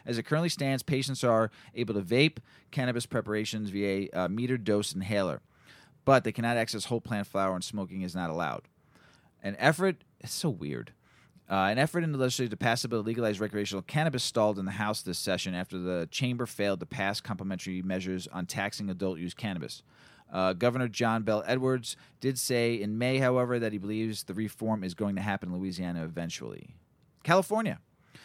As 0.09 0.17
it 0.17 0.23
currently 0.23 0.49
stands, 0.49 0.83
patients 0.83 1.23
are 1.23 1.51
able 1.75 1.93
to 1.93 2.01
vape 2.01 2.39
cannabis 2.71 3.05
preparations 3.05 3.69
via 3.69 4.09
a 4.15 4.29
metered 4.31 4.65
dose 4.65 4.95
inhaler, 4.95 5.43
but 6.07 6.25
they 6.25 6.33
cannot 6.33 6.57
access 6.57 6.87
whole 6.87 7.03
plant 7.03 7.27
flower 7.27 7.55
and 7.55 7.63
smoking 7.63 8.01
is 8.01 8.15
not 8.15 8.31
allowed. 8.31 8.63
An 9.43 9.55
effort, 9.59 9.97
it's 10.19 10.33
so 10.33 10.49
weird. 10.49 10.95
Uh, 11.51 11.69
an 11.71 11.79
effort 11.79 12.05
in 12.05 12.13
the 12.13 12.19
legislature 12.19 12.49
to 12.49 12.57
pass 12.57 12.85
a 12.85 12.89
bill 12.89 13.03
to 13.03 13.07
legalize 13.07 13.39
recreational 13.39 13.83
cannabis 13.83 14.25
stalled 14.25 14.59
in 14.59 14.65
the 14.65 14.73
House 14.73 15.03
this 15.03 15.19
session 15.19 15.55
after 15.55 15.79
the 15.79 16.09
chamber 16.11 16.47
failed 16.47 16.81
to 16.81 16.87
pass 16.87 17.21
complementary 17.21 17.83
measures 17.83 18.27
on 18.29 18.47
taxing 18.47 18.89
adult 18.89 19.19
use 19.19 19.35
cannabis. 19.35 19.83
Uh, 20.33 20.55
Governor 20.55 20.89
John 20.89 21.23
Bell 21.23 21.45
Edwards 21.47 21.97
did 22.21 22.39
say 22.39 22.75
in 22.75 22.97
May, 22.97 23.19
however, 23.19 23.59
that 23.59 23.73
he 23.73 23.79
believes 23.79 24.23
the 24.23 24.35
reform 24.35 24.83
is 24.83 24.95
going 24.95 25.17
to 25.17 25.23
happen 25.23 25.51
in 25.51 25.59
Louisiana 25.59 26.03
eventually. 26.05 26.71
California. 27.23 27.79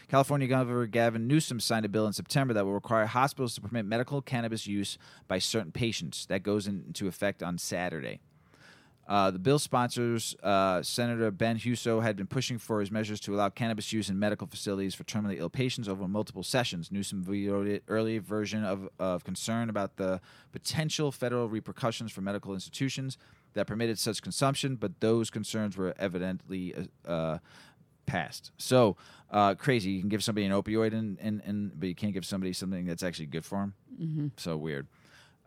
California 0.07 0.47
Governor 0.47 0.85
Gavin 0.85 1.27
Newsom 1.27 1.59
signed 1.59 1.85
a 1.85 1.89
bill 1.89 2.07
in 2.07 2.13
September 2.13 2.53
that 2.53 2.65
will 2.65 2.73
require 2.73 3.05
hospitals 3.05 3.55
to 3.55 3.61
permit 3.61 3.85
medical 3.85 4.21
cannabis 4.21 4.67
use 4.67 4.97
by 5.27 5.39
certain 5.39 5.71
patients. 5.71 6.25
That 6.25 6.43
goes 6.43 6.67
into 6.67 7.07
effect 7.07 7.41
on 7.41 7.57
Saturday. 7.57 8.19
Uh, 9.05 9.31
the 9.31 9.39
bill 9.39 9.59
sponsors, 9.59 10.33
uh, 10.43 10.81
Senator 10.81 11.29
Ben 11.29 11.57
Hueso, 11.57 12.01
had 12.01 12.15
been 12.15 12.27
pushing 12.27 12.57
for 12.57 12.79
his 12.79 12.89
measures 12.89 13.19
to 13.21 13.35
allow 13.35 13.49
cannabis 13.49 13.91
use 13.91 14.09
in 14.09 14.17
medical 14.17 14.47
facilities 14.47 14.95
for 14.95 15.03
terminally 15.03 15.39
ill 15.39 15.49
patients 15.49 15.89
over 15.89 16.07
multiple 16.07 16.43
sessions. 16.43 16.89
Newsom 16.89 17.21
vetoed 17.21 17.67
it 17.67 17.83
early 17.89 18.19
version 18.19 18.63
of, 18.63 18.87
of 18.99 19.25
concern 19.25 19.69
about 19.69 19.97
the 19.97 20.21
potential 20.53 21.11
federal 21.11 21.49
repercussions 21.49 22.13
for 22.13 22.21
medical 22.21 22.53
institutions 22.53 23.17
that 23.55 23.67
permitted 23.67 23.99
such 23.99 24.21
consumption, 24.21 24.75
but 24.75 24.99
those 25.01 25.29
concerns 25.29 25.75
were 25.75 25.93
evidently 25.99 26.73
uh, 27.05 27.39
passed. 28.05 28.51
So 28.57 28.97
uh, 29.31 29.55
crazy. 29.55 29.91
You 29.91 29.99
can 29.99 30.09
give 30.09 30.23
somebody 30.23 30.45
an 30.45 30.51
opioid, 30.51 30.93
and, 30.93 31.17
and, 31.19 31.41
and 31.45 31.79
but 31.79 31.89
you 31.89 31.95
can't 31.95 32.13
give 32.13 32.25
somebody 32.25 32.53
something 32.53 32.85
that's 32.85 33.03
actually 33.03 33.25
good 33.25 33.43
for 33.43 33.59
them. 33.59 33.73
Mm-hmm. 33.99 34.27
So 34.37 34.57
weird. 34.57 34.87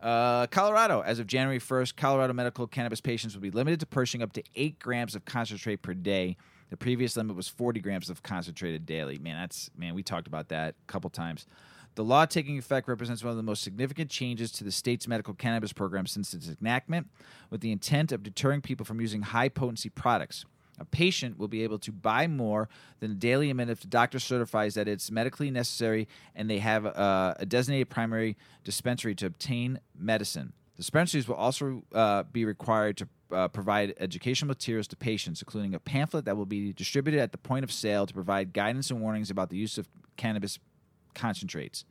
Uh, 0.01 0.47
Colorado, 0.49 1.01
as 1.01 1.19
of 1.19 1.27
January 1.27 1.59
1st, 1.59 1.97
Colorado 1.97 2.33
medical 2.33 2.67
cannabis 2.67 3.01
patients 3.01 3.35
will 3.35 3.41
be 3.41 3.51
limited 3.51 3.81
to 3.81 3.87
purchasing 3.87 4.23
up 4.23 4.33
to 4.35 4.43
eight 4.55 4.79
grams 4.79 5.15
of 5.15 5.25
concentrate 5.25 5.83
per 5.83 5.95
day. 5.95 6.37
The 6.69 6.77
previous 6.77 7.17
limit 7.17 7.37
was 7.37 7.49
40 7.49 7.81
grams 7.81 8.11
of 8.11 8.23
concentrated 8.23 8.85
daily. 8.85 9.19
Man, 9.19 9.41
that's 9.41 9.71
man. 9.77 9.95
We 9.95 10.03
talked 10.03 10.27
about 10.27 10.49
that 10.49 10.75
a 10.81 10.93
couple 10.93 11.09
times. 11.09 11.47
The 11.95 12.05
law 12.05 12.27
taking 12.27 12.59
effect 12.59 12.89
represents 12.89 13.25
one 13.25 13.31
of 13.31 13.39
the 13.39 13.43
most 13.43 13.63
significant 13.63 14.11
changes 14.11 14.53
to 14.53 14.65
the 14.65 14.71
state's 14.71 15.09
medical 15.09 15.33
cannabis 15.33 15.73
program 15.73 16.07
since 16.07 16.35
its 16.35 16.51
enactment, 16.61 17.09
with 17.49 17.63
the 17.63 17.73
intent 17.73 18.13
of 18.13 18.23
deterring 18.23 18.61
people 18.61 18.85
from 18.85 19.01
using 19.01 19.23
high 19.23 19.49
potency 19.49 19.89
products. 19.89 20.45
A 20.79 20.85
patient 20.85 21.39
will 21.39 21.49
be 21.49 21.63
able 21.63 21.79
to 21.81 21.93
buy 21.93 22.27
more 22.27 22.69
than 23.01 23.13
a 23.13 23.15
daily 23.15 23.49
limit 23.49 23.71
if 23.71 23.81
the 23.81 23.87
doctor 23.87 24.19
certifies 24.19 24.75
that 24.75 24.89
it's 24.89 25.11
medically 25.11 25.51
necessary 25.51 26.07
and 26.35 26.51
they 26.51 26.59
have 26.59 26.85
a 26.85 27.45
designated 27.49 27.89
primary 27.89 28.37
dispensary 28.65 29.15
to 29.17 29.27
obtain 29.27 29.81
medicine. 29.99 30.53
Dispensaries 30.77 31.27
will 31.27 31.37
also 31.37 31.83
uh, 31.95 32.25
be 32.25 32.45
required 32.45 32.99
to 32.99 33.09
uh, 33.33 33.49
provide 33.49 33.95
educational 33.99 34.49
materials 34.49 34.87
to 34.89 34.97
patients, 34.97 35.41
including 35.41 35.75
a 35.75 35.81
pamphlet 35.81 36.27
that 36.27 36.37
will 36.37 36.47
be 36.47 36.73
distributed 36.73 37.21
at 37.21 37.33
the 37.33 37.39
point 37.39 37.65
of 37.65 37.73
sale 37.73 38.07
to 38.07 38.15
provide 38.15 38.53
guidance 38.53 38.91
and 38.91 39.01
warnings 39.01 39.31
about 39.31 39.49
the 39.49 39.57
use 39.57 39.79
of 39.79 39.89
cannabis 40.17 40.59
concentrates. 41.15 41.85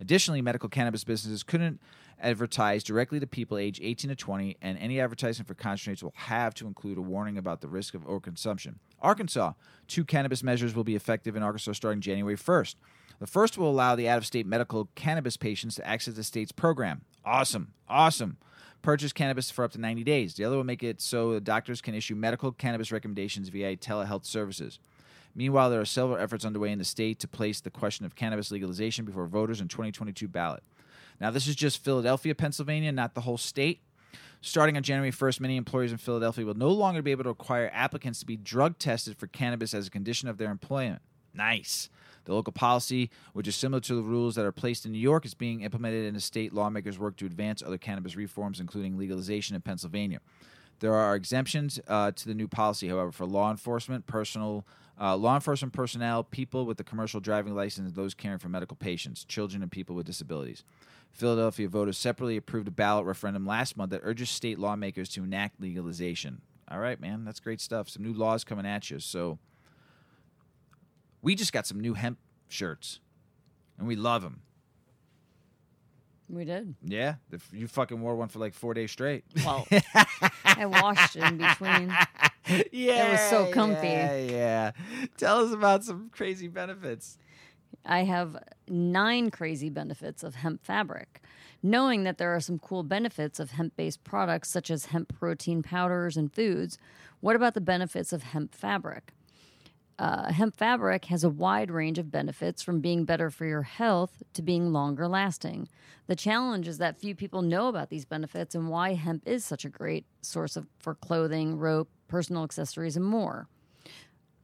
Additionally, 0.00 0.42
medical 0.42 0.68
cannabis 0.68 1.02
businesses 1.02 1.42
couldn't 1.42 1.80
advertise 2.20 2.82
directly 2.82 3.20
to 3.20 3.26
people 3.26 3.58
age 3.58 3.80
18 3.82 4.08
to 4.10 4.16
20, 4.16 4.56
and 4.62 4.78
any 4.78 5.00
advertising 5.00 5.44
for 5.44 5.54
concentrates 5.54 6.02
will 6.02 6.14
have 6.16 6.54
to 6.54 6.66
include 6.66 6.98
a 6.98 7.02
warning 7.02 7.38
about 7.38 7.60
the 7.60 7.68
risk 7.68 7.94
of 7.94 8.06
overconsumption. 8.06 8.76
Arkansas, 9.00 9.52
two 9.86 10.04
cannabis 10.04 10.42
measures 10.42 10.74
will 10.74 10.84
be 10.84 10.96
effective 10.96 11.36
in 11.36 11.42
Arkansas 11.42 11.72
starting 11.72 12.00
January 12.00 12.36
1st. 12.36 12.76
The 13.18 13.26
first 13.26 13.56
will 13.56 13.70
allow 13.70 13.96
the 13.96 14.08
out 14.08 14.18
of 14.18 14.26
state 14.26 14.46
medical 14.46 14.88
cannabis 14.94 15.36
patients 15.36 15.74
to 15.76 15.86
access 15.86 16.14
the 16.14 16.24
state's 16.24 16.52
program. 16.52 17.02
Awesome, 17.24 17.72
awesome. 17.88 18.36
Purchase 18.82 19.12
cannabis 19.12 19.50
for 19.50 19.64
up 19.64 19.72
to 19.72 19.80
90 19.80 20.04
days. 20.04 20.34
The 20.34 20.44
other 20.44 20.56
will 20.56 20.64
make 20.64 20.82
it 20.82 21.00
so 21.00 21.32
the 21.32 21.40
doctors 21.40 21.80
can 21.80 21.94
issue 21.94 22.14
medical 22.14 22.52
cannabis 22.52 22.92
recommendations 22.92 23.48
via 23.48 23.76
telehealth 23.76 24.24
services. 24.26 24.78
Meanwhile, 25.34 25.70
there 25.70 25.80
are 25.80 25.86
several 25.86 26.18
efforts 26.18 26.44
underway 26.44 26.70
in 26.72 26.78
the 26.78 26.84
state 26.84 27.18
to 27.20 27.28
place 27.28 27.60
the 27.60 27.70
question 27.70 28.06
of 28.06 28.14
cannabis 28.14 28.50
legalization 28.50 29.04
before 29.04 29.26
voters 29.26 29.60
in 29.60 29.68
2022 29.68 30.28
ballot. 30.28 30.62
Now, 31.20 31.30
this 31.30 31.46
is 31.46 31.56
just 31.56 31.82
Philadelphia, 31.82 32.34
Pennsylvania, 32.34 32.92
not 32.92 33.14
the 33.14 33.22
whole 33.22 33.38
state. 33.38 33.80
Starting 34.40 34.76
on 34.76 34.82
January 34.82 35.10
1st, 35.10 35.40
many 35.40 35.56
employers 35.56 35.90
in 35.92 35.98
Philadelphia 35.98 36.44
will 36.44 36.54
no 36.54 36.68
longer 36.68 37.02
be 37.02 37.10
able 37.10 37.24
to 37.24 37.30
require 37.30 37.70
applicants 37.72 38.20
to 38.20 38.26
be 38.26 38.36
drug 38.36 38.78
tested 38.78 39.16
for 39.16 39.26
cannabis 39.26 39.74
as 39.74 39.86
a 39.86 39.90
condition 39.90 40.28
of 40.28 40.38
their 40.38 40.50
employment. 40.50 41.02
Nice. 41.34 41.88
The 42.24 42.34
local 42.34 42.52
policy, 42.52 43.10
which 43.32 43.48
is 43.48 43.56
similar 43.56 43.80
to 43.80 43.94
the 43.94 44.02
rules 44.02 44.34
that 44.34 44.44
are 44.44 44.52
placed 44.52 44.84
in 44.84 44.92
New 44.92 44.98
York, 44.98 45.24
is 45.24 45.34
being 45.34 45.62
implemented 45.62 46.06
in 46.06 46.14
the 46.14 46.20
state 46.20 46.52
lawmakers 46.52 46.98
work 46.98 47.16
to 47.16 47.26
advance 47.26 47.62
other 47.62 47.78
cannabis 47.78 48.16
reforms, 48.16 48.60
including 48.60 48.98
legalization 48.98 49.54
in 49.54 49.62
Pennsylvania. 49.62 50.20
There 50.80 50.94
are 50.94 51.14
exemptions 51.14 51.80
uh, 51.88 52.10
to 52.12 52.26
the 52.26 52.34
new 52.34 52.48
policy, 52.48 52.88
however, 52.88 53.12
for 53.12 53.26
law 53.26 53.50
enforcement, 53.50 54.06
personal 54.06 54.66
uh, 55.00 55.16
law 55.16 55.34
enforcement 55.34 55.72
personnel, 55.72 56.24
people 56.24 56.64
with 56.64 56.80
a 56.80 56.84
commercial 56.84 57.20
driving 57.20 57.54
license, 57.54 57.92
those 57.92 58.14
caring 58.14 58.38
for 58.38 58.48
medical 58.48 58.76
patients, 58.76 59.24
children, 59.24 59.62
and 59.62 59.70
people 59.70 59.94
with 59.94 60.06
disabilities. 60.06 60.64
Philadelphia 61.16 61.66
voters 61.68 61.96
separately 61.96 62.36
approved 62.36 62.68
a 62.68 62.70
ballot 62.70 63.06
referendum 63.06 63.46
last 63.46 63.76
month 63.76 63.90
that 63.90 64.02
urges 64.04 64.28
state 64.28 64.58
lawmakers 64.58 65.08
to 65.10 65.24
enact 65.24 65.58
legalization. 65.60 66.42
All 66.70 66.78
right, 66.78 67.00
man, 67.00 67.24
that's 67.24 67.40
great 67.40 67.60
stuff. 67.60 67.88
Some 67.88 68.02
new 68.02 68.12
laws 68.12 68.44
coming 68.44 68.66
at 68.66 68.90
you. 68.90 68.98
So 69.00 69.38
we 71.22 71.34
just 71.34 71.52
got 71.52 71.66
some 71.66 71.80
new 71.80 71.94
hemp 71.94 72.18
shirts, 72.48 73.00
and 73.78 73.88
we 73.88 73.96
love 73.96 74.22
them. 74.22 74.42
We 76.28 76.44
did. 76.44 76.74
Yeah, 76.84 77.14
you 77.52 77.66
fucking 77.68 78.00
wore 78.00 78.16
one 78.16 78.28
for 78.28 78.40
like 78.40 78.52
four 78.52 78.74
days 78.74 78.90
straight. 78.90 79.24
Well, 79.44 79.66
I 80.44 80.66
washed 80.66 81.16
it 81.16 81.22
in 81.22 81.38
between. 81.38 81.88
yeah, 82.72 83.08
It 83.08 83.12
was 83.12 83.20
so 83.30 83.50
comfy. 83.52 83.86
Yeah, 83.86 84.16
yeah. 84.18 84.70
Tell 85.16 85.46
us 85.46 85.52
about 85.52 85.84
some 85.84 86.10
crazy 86.12 86.48
benefits. 86.48 87.16
I 87.86 88.04
have 88.04 88.36
nine 88.68 89.30
crazy 89.30 89.70
benefits 89.70 90.22
of 90.22 90.34
hemp 90.34 90.64
fabric. 90.64 91.22
Knowing 91.62 92.04
that 92.04 92.18
there 92.18 92.34
are 92.34 92.40
some 92.40 92.58
cool 92.58 92.82
benefits 92.82 93.40
of 93.40 93.52
hemp 93.52 93.76
based 93.76 94.04
products 94.04 94.50
such 94.50 94.70
as 94.70 94.86
hemp 94.86 95.16
protein 95.18 95.62
powders 95.62 96.16
and 96.16 96.32
foods, 96.32 96.78
what 97.20 97.36
about 97.36 97.54
the 97.54 97.60
benefits 97.60 98.12
of 98.12 98.22
hemp 98.22 98.54
fabric? 98.54 99.12
Uh, 99.98 100.30
hemp 100.30 100.54
fabric 100.54 101.06
has 101.06 101.24
a 101.24 101.30
wide 101.30 101.70
range 101.70 101.98
of 101.98 102.10
benefits 102.10 102.62
from 102.62 102.80
being 102.80 103.04
better 103.04 103.30
for 103.30 103.46
your 103.46 103.62
health 103.62 104.22
to 104.34 104.42
being 104.42 104.70
longer 104.70 105.08
lasting. 105.08 105.68
The 106.06 106.16
challenge 106.16 106.68
is 106.68 106.76
that 106.78 106.98
few 106.98 107.14
people 107.14 107.40
know 107.40 107.68
about 107.68 107.88
these 107.88 108.04
benefits 108.04 108.54
and 108.54 108.68
why 108.68 108.92
hemp 108.92 109.22
is 109.26 109.44
such 109.44 109.64
a 109.64 109.70
great 109.70 110.04
source 110.20 110.54
of, 110.54 110.66
for 110.78 110.94
clothing, 110.94 111.56
rope, 111.56 111.88
personal 112.08 112.44
accessories, 112.44 112.96
and 112.96 113.06
more. 113.06 113.48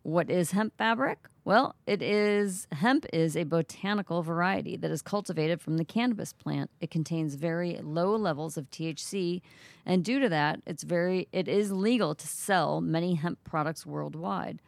What 0.02 0.30
is 0.30 0.50
hemp 0.50 0.76
fabric? 0.76 1.18
Well, 1.44 1.76
it 1.86 2.02
is 2.02 2.66
hemp 2.72 3.06
is 3.12 3.36
a 3.36 3.44
botanical 3.44 4.22
variety 4.22 4.76
that 4.76 4.90
is 4.90 5.00
cultivated 5.00 5.60
from 5.60 5.76
the 5.76 5.84
cannabis 5.84 6.32
plant. 6.32 6.70
It 6.80 6.90
contains 6.90 7.36
very 7.36 7.78
low 7.80 8.16
levels 8.16 8.56
of 8.56 8.68
THC, 8.70 9.42
and 9.86 10.04
due 10.04 10.18
to 10.18 10.28
that, 10.28 10.60
it's 10.66 10.82
very 10.82 11.28
it 11.30 11.46
is 11.46 11.70
legal 11.70 12.16
to 12.16 12.26
sell 12.26 12.80
many 12.80 13.14
hemp 13.14 13.38
products 13.44 13.86
worldwide. 13.86 14.60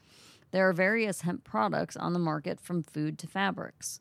There 0.53 0.69
are 0.69 0.73
various 0.73 1.23
hemp 1.23 1.43
products 1.43 1.97
on 1.97 2.13
the 2.13 2.21
market 2.21 2.61
from 2.61 2.85
food 2.85 3.19
to 3.19 3.27
fabrics. 3.27 3.99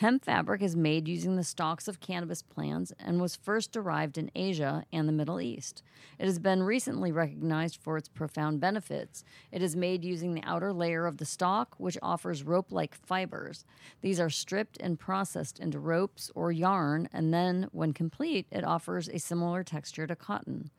Hemp 0.00 0.24
fabric 0.24 0.62
is 0.62 0.74
made 0.74 1.06
using 1.06 1.36
the 1.36 1.44
stalks 1.44 1.86
of 1.86 2.00
cannabis 2.00 2.40
plants 2.40 2.90
and 2.98 3.20
was 3.20 3.36
first 3.36 3.70
derived 3.70 4.16
in 4.16 4.30
Asia 4.34 4.82
and 4.90 5.06
the 5.06 5.12
Middle 5.12 5.42
East. 5.42 5.82
It 6.18 6.24
has 6.24 6.38
been 6.38 6.62
recently 6.62 7.12
recognized 7.12 7.76
for 7.76 7.98
its 7.98 8.08
profound 8.08 8.60
benefits. 8.60 9.24
It 9.52 9.60
is 9.60 9.76
made 9.76 10.02
using 10.02 10.32
the 10.32 10.42
outer 10.42 10.72
layer 10.72 11.04
of 11.04 11.18
the 11.18 11.26
stalk, 11.26 11.74
which 11.76 11.98
offers 12.00 12.42
rope 12.42 12.72
like 12.72 12.94
fibers. 12.94 13.66
These 14.00 14.18
are 14.18 14.30
stripped 14.30 14.78
and 14.80 14.98
processed 14.98 15.58
into 15.58 15.78
ropes 15.78 16.30
or 16.34 16.50
yarn, 16.50 17.06
and 17.12 17.34
then, 17.34 17.68
when 17.70 17.92
complete, 17.92 18.46
it 18.50 18.64
offers 18.64 19.06
a 19.06 19.18
similar 19.18 19.62
texture 19.62 20.06
to 20.06 20.16
cotton. 20.16 20.70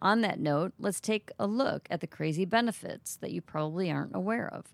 On 0.00 0.20
that 0.20 0.38
note, 0.38 0.72
let's 0.78 1.00
take 1.00 1.32
a 1.36 1.48
look 1.48 1.88
at 1.90 2.00
the 2.00 2.06
crazy 2.06 2.44
benefits 2.44 3.16
that 3.16 3.32
you 3.32 3.40
probably 3.40 3.90
aren't 3.90 4.14
aware 4.14 4.48
of. 4.54 4.66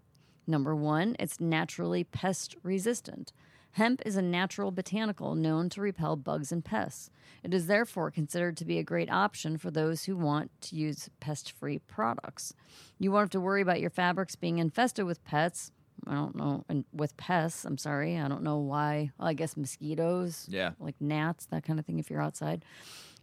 Number 0.46 0.76
one, 0.76 1.16
it's 1.18 1.40
naturally 1.40 2.04
pest 2.04 2.54
resistant. 2.62 3.32
Hemp 3.78 4.02
is 4.04 4.16
a 4.16 4.22
natural 4.22 4.72
botanical 4.72 5.36
known 5.36 5.68
to 5.68 5.80
repel 5.80 6.16
bugs 6.16 6.50
and 6.50 6.64
pests. 6.64 7.10
It 7.44 7.54
is 7.54 7.68
therefore 7.68 8.10
considered 8.10 8.56
to 8.56 8.64
be 8.64 8.80
a 8.80 8.82
great 8.82 9.08
option 9.08 9.56
for 9.56 9.70
those 9.70 10.02
who 10.02 10.16
want 10.16 10.50
to 10.62 10.74
use 10.74 11.08
pest 11.20 11.52
free 11.52 11.78
products. 11.78 12.52
You 12.98 13.12
won't 13.12 13.22
have 13.22 13.30
to 13.30 13.40
worry 13.40 13.62
about 13.62 13.80
your 13.80 13.90
fabrics 13.90 14.34
being 14.34 14.58
infested 14.58 15.04
with 15.04 15.24
pets. 15.24 15.70
I 16.08 16.14
don't 16.14 16.34
know, 16.34 16.64
and 16.68 16.86
with 16.92 17.16
pests, 17.16 17.64
I'm 17.64 17.78
sorry. 17.78 18.18
I 18.18 18.26
don't 18.26 18.42
know 18.42 18.58
why. 18.58 19.12
Well, 19.16 19.28
I 19.28 19.34
guess 19.34 19.56
mosquitoes, 19.56 20.46
Yeah. 20.50 20.72
like 20.80 20.96
gnats, 21.00 21.46
that 21.46 21.62
kind 21.62 21.78
of 21.78 21.86
thing, 21.86 22.00
if 22.00 22.10
you're 22.10 22.20
outside, 22.20 22.64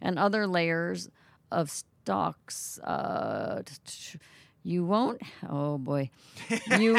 and 0.00 0.18
other 0.18 0.46
layers 0.46 1.10
of 1.52 1.70
stalks. 1.70 2.78
Uh, 2.78 3.60
t- 3.62 3.74
t- 3.84 4.18
you 4.66 4.84
won't. 4.84 5.22
Oh 5.48 5.78
boy, 5.78 6.10
you 6.78 6.96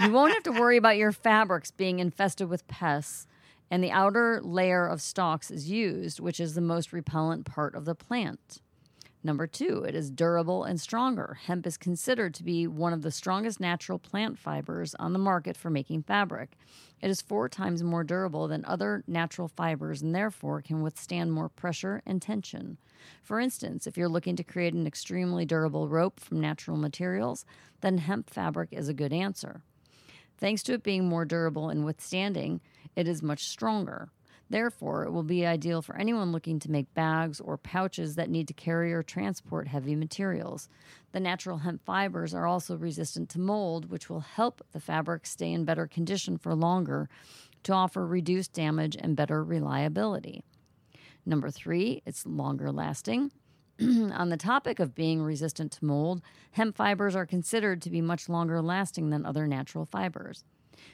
you 0.00 0.12
won't 0.12 0.32
have 0.32 0.44
to 0.44 0.52
worry 0.52 0.76
about 0.76 0.96
your 0.96 1.10
fabrics 1.12 1.70
being 1.70 1.98
infested 1.98 2.48
with 2.48 2.66
pests. 2.68 3.26
And 3.70 3.82
the 3.82 3.90
outer 3.90 4.40
layer 4.42 4.86
of 4.86 5.02
stalks 5.02 5.50
is 5.50 5.68
used, 5.68 6.20
which 6.20 6.38
is 6.38 6.54
the 6.54 6.60
most 6.60 6.92
repellent 6.92 7.46
part 7.46 7.74
of 7.74 7.86
the 7.86 7.94
plant. 7.94 8.60
Number 9.26 9.46
two, 9.46 9.84
it 9.88 9.94
is 9.94 10.10
durable 10.10 10.64
and 10.64 10.78
stronger. 10.78 11.38
Hemp 11.46 11.66
is 11.66 11.78
considered 11.78 12.34
to 12.34 12.44
be 12.44 12.66
one 12.66 12.92
of 12.92 13.00
the 13.00 13.10
strongest 13.10 13.58
natural 13.58 13.98
plant 13.98 14.38
fibers 14.38 14.94
on 14.96 15.14
the 15.14 15.18
market 15.18 15.56
for 15.56 15.70
making 15.70 16.02
fabric. 16.02 16.58
It 17.00 17.08
is 17.08 17.22
four 17.22 17.48
times 17.48 17.82
more 17.82 18.04
durable 18.04 18.48
than 18.48 18.66
other 18.66 19.02
natural 19.06 19.48
fibers 19.48 20.02
and 20.02 20.14
therefore 20.14 20.60
can 20.60 20.82
withstand 20.82 21.32
more 21.32 21.48
pressure 21.48 22.02
and 22.04 22.20
tension. 22.20 22.76
For 23.22 23.40
instance, 23.40 23.86
if 23.86 23.96
you're 23.96 24.10
looking 24.10 24.36
to 24.36 24.44
create 24.44 24.74
an 24.74 24.86
extremely 24.86 25.46
durable 25.46 25.88
rope 25.88 26.20
from 26.20 26.38
natural 26.38 26.76
materials, 26.76 27.46
then 27.80 27.96
hemp 27.96 28.28
fabric 28.28 28.68
is 28.72 28.90
a 28.90 28.94
good 28.94 29.14
answer. 29.14 29.62
Thanks 30.36 30.62
to 30.64 30.74
it 30.74 30.82
being 30.82 31.08
more 31.08 31.24
durable 31.24 31.70
and 31.70 31.86
withstanding, 31.86 32.60
it 32.94 33.08
is 33.08 33.22
much 33.22 33.44
stronger. 33.44 34.10
Therefore, 34.54 35.02
it 35.02 35.10
will 35.10 35.24
be 35.24 35.44
ideal 35.44 35.82
for 35.82 35.96
anyone 35.96 36.30
looking 36.30 36.60
to 36.60 36.70
make 36.70 36.94
bags 36.94 37.40
or 37.40 37.58
pouches 37.58 38.14
that 38.14 38.30
need 38.30 38.46
to 38.46 38.54
carry 38.54 38.92
or 38.92 39.02
transport 39.02 39.66
heavy 39.66 39.96
materials. 39.96 40.68
The 41.10 41.18
natural 41.18 41.58
hemp 41.58 41.84
fibers 41.84 42.32
are 42.32 42.46
also 42.46 42.76
resistant 42.76 43.28
to 43.30 43.40
mold, 43.40 43.90
which 43.90 44.08
will 44.08 44.20
help 44.20 44.64
the 44.70 44.78
fabric 44.78 45.26
stay 45.26 45.50
in 45.50 45.64
better 45.64 45.88
condition 45.88 46.38
for 46.38 46.54
longer 46.54 47.08
to 47.64 47.72
offer 47.72 48.06
reduced 48.06 48.52
damage 48.52 48.96
and 48.96 49.16
better 49.16 49.42
reliability. 49.42 50.44
Number 51.26 51.50
three, 51.50 52.00
it's 52.06 52.24
longer 52.24 52.70
lasting. 52.70 53.32
On 53.80 54.28
the 54.28 54.36
topic 54.36 54.78
of 54.78 54.94
being 54.94 55.20
resistant 55.20 55.72
to 55.72 55.84
mold, 55.84 56.22
hemp 56.52 56.76
fibers 56.76 57.16
are 57.16 57.26
considered 57.26 57.82
to 57.82 57.90
be 57.90 58.00
much 58.00 58.28
longer 58.28 58.62
lasting 58.62 59.10
than 59.10 59.26
other 59.26 59.48
natural 59.48 59.84
fibers. 59.84 60.44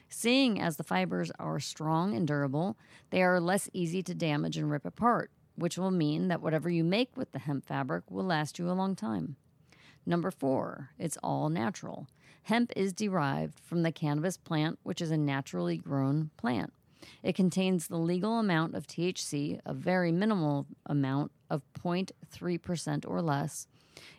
Seeing 0.09 0.61
as 0.61 0.77
the 0.77 0.85
fibers 0.85 1.31
are 1.39 1.61
strong 1.61 2.15
and 2.15 2.27
durable, 2.27 2.77
they 3.11 3.23
are 3.23 3.41
less 3.41 3.69
easy 3.73 4.03
to 4.03 4.15
damage 4.15 4.57
and 4.57 4.71
rip 4.71 4.85
apart, 4.85 5.31
which 5.57 5.79
will 5.79 5.91
mean 5.91 6.29
that 6.29 6.43
whatever 6.43 6.71
you 6.71 6.85
make 6.85 7.17
with 7.17 7.33
the 7.33 7.39
hemp 7.39 7.67
fabric 7.67 8.11
will 8.11 8.25
last 8.25 8.59
you 8.59 8.71
a 8.71 8.73
long 8.73 8.97
time. 8.97 9.37
Number 10.07 10.31
four, 10.31 10.91
it's 10.99 11.19
all 11.23 11.49
natural. 11.49 12.07
Hemp 12.45 12.73
is 12.75 12.93
derived 12.93 13.61
from 13.61 13.83
the 13.83 13.93
cannabis 13.93 14.37
plant, 14.37 14.79
which 14.83 15.01
is 15.01 15.11
a 15.11 15.17
naturally 15.17 15.77
grown 15.77 16.31
plant. 16.37 16.73
It 17.23 17.35
contains 17.35 17.87
the 17.87 17.99
legal 17.99 18.39
amount 18.39 18.75
of 18.75 18.87
THC, 18.87 19.61
a 19.65 19.75
very 19.75 20.13
minimal 20.13 20.67
amount 20.87 21.33
of 21.49 21.63
0.3% 21.75 23.05
or 23.09 23.23
less. 23.23 23.67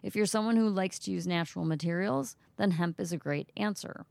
If 0.03 0.15
you're 0.15 0.25
someone 0.25 0.55
who 0.55 0.69
likes 0.69 0.99
to 0.99 1.11
use 1.11 1.27
natural 1.27 1.65
materials, 1.65 2.35
then 2.57 2.71
hemp 2.71 2.99
is 2.99 3.11
a 3.11 3.17
great 3.17 3.51
answer. 3.57 4.05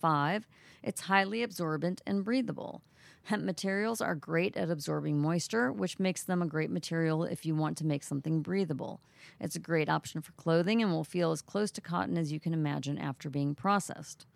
Five, 0.00 0.46
it's 0.82 1.02
highly 1.02 1.42
absorbent 1.42 2.00
and 2.06 2.24
breathable. 2.24 2.82
Hemp 3.24 3.44
materials 3.44 4.00
are 4.00 4.14
great 4.14 4.56
at 4.56 4.70
absorbing 4.70 5.20
moisture, 5.20 5.70
which 5.70 5.98
makes 5.98 6.22
them 6.22 6.40
a 6.40 6.46
great 6.46 6.70
material 6.70 7.24
if 7.24 7.44
you 7.44 7.54
want 7.54 7.76
to 7.78 7.86
make 7.86 8.02
something 8.02 8.40
breathable. 8.40 9.00
It's 9.38 9.56
a 9.56 9.60
great 9.60 9.88
option 9.88 10.22
for 10.22 10.32
clothing 10.32 10.82
and 10.82 10.90
will 10.90 11.04
feel 11.04 11.30
as 11.32 11.42
close 11.42 11.70
to 11.72 11.80
cotton 11.80 12.16
as 12.16 12.32
you 12.32 12.40
can 12.40 12.54
imagine 12.54 12.98
after 12.98 13.28
being 13.28 13.54
processed. 13.54 14.26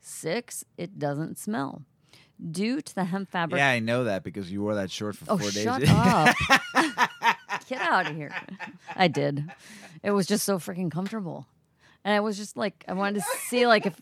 Six, 0.00 0.64
it 0.76 0.98
doesn't 0.98 1.38
smell. 1.38 1.82
Due 2.50 2.80
to 2.80 2.94
the 2.94 3.04
hemp 3.04 3.30
fabric. 3.30 3.58
Yeah, 3.58 3.68
I 3.70 3.80
know 3.80 4.04
that 4.04 4.22
because 4.22 4.50
you 4.50 4.62
wore 4.62 4.76
that 4.76 4.90
short 4.90 5.16
for 5.16 5.24
oh, 5.28 5.36
four 5.36 5.50
days. 5.50 5.64
shut 5.64 5.82
up. 5.88 6.36
Get 7.68 7.80
out 7.80 8.10
of 8.10 8.16
here. 8.16 8.32
I 8.96 9.08
did. 9.08 9.44
It 10.02 10.12
was 10.12 10.26
just 10.26 10.44
so 10.44 10.58
freaking 10.58 10.90
comfortable. 10.90 11.46
And 12.04 12.14
I 12.14 12.20
was 12.20 12.36
just 12.36 12.56
like, 12.56 12.84
I 12.86 12.94
wanted 12.94 13.16
to 13.16 13.26
see 13.48 13.66
like 13.66 13.86
if 13.86 14.00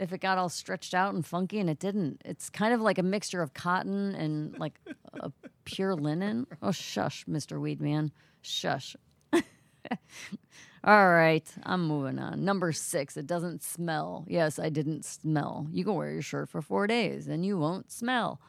if 0.00 0.12
it 0.12 0.20
got 0.20 0.38
all 0.38 0.48
stretched 0.48 0.94
out 0.94 1.14
and 1.14 1.24
funky 1.24 1.60
and 1.60 1.68
it 1.68 1.78
didn't. 1.78 2.22
It's 2.24 2.48
kind 2.48 2.72
of 2.72 2.80
like 2.80 2.98
a 2.98 3.02
mixture 3.02 3.42
of 3.42 3.52
cotton 3.54 4.14
and 4.14 4.58
like 4.58 4.80
a 5.14 5.30
pure 5.64 5.94
linen. 5.94 6.46
Oh, 6.62 6.72
shush, 6.72 7.26
Mr. 7.26 7.60
Weedman. 7.60 8.10
Shush. 8.42 8.96
all 9.32 11.10
right, 11.10 11.46
I'm 11.64 11.86
moving 11.86 12.18
on. 12.18 12.44
Number 12.44 12.72
six, 12.72 13.16
it 13.16 13.26
doesn't 13.26 13.62
smell. 13.62 14.24
Yes, 14.26 14.58
I 14.58 14.70
didn't 14.70 15.04
smell. 15.04 15.66
You 15.70 15.84
can 15.84 15.94
wear 15.94 16.12
your 16.12 16.22
shirt 16.22 16.48
for 16.48 16.62
four 16.62 16.86
days 16.86 17.28
and 17.28 17.44
you 17.44 17.58
won't 17.58 17.92
smell. 17.92 18.40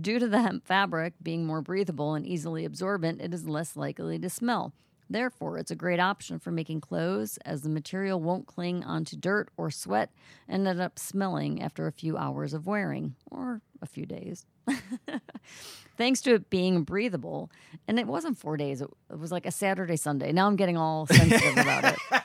Due 0.00 0.18
to 0.18 0.28
the 0.28 0.42
hemp 0.42 0.66
fabric 0.66 1.14
being 1.22 1.46
more 1.46 1.62
breathable 1.62 2.14
and 2.14 2.26
easily 2.26 2.64
absorbent, 2.64 3.22
it 3.22 3.32
is 3.32 3.46
less 3.46 3.76
likely 3.76 4.18
to 4.18 4.28
smell. 4.28 4.72
Therefore, 5.08 5.58
it's 5.58 5.70
a 5.70 5.76
great 5.76 6.00
option 6.00 6.38
for 6.38 6.50
making 6.50 6.80
clothes 6.80 7.38
as 7.44 7.62
the 7.62 7.68
material 7.68 8.20
won't 8.20 8.46
cling 8.46 8.82
onto 8.84 9.16
dirt 9.16 9.48
or 9.56 9.70
sweat 9.70 10.10
and 10.48 10.66
end 10.66 10.80
up 10.80 10.98
smelling 10.98 11.62
after 11.62 11.86
a 11.86 11.92
few 11.92 12.16
hours 12.16 12.54
of 12.54 12.66
wearing 12.66 13.14
or 13.30 13.60
a 13.82 13.86
few 13.86 14.06
days. 14.06 14.46
Thanks 15.96 16.20
to 16.22 16.34
it 16.34 16.50
being 16.50 16.82
breathable, 16.82 17.50
and 17.86 18.00
it 18.00 18.06
wasn't 18.06 18.36
four 18.36 18.56
days, 18.56 18.82
it, 18.82 18.90
was 19.16 19.30
like 19.30 19.46
a 19.46 19.52
Saturday, 19.52 19.96
Sunday. 19.96 20.32
Now 20.32 20.48
I'm 20.48 20.56
getting 20.56 20.76
all 20.76 21.06
sensitive 21.06 21.56
about 21.56 21.84
it. 21.84 21.98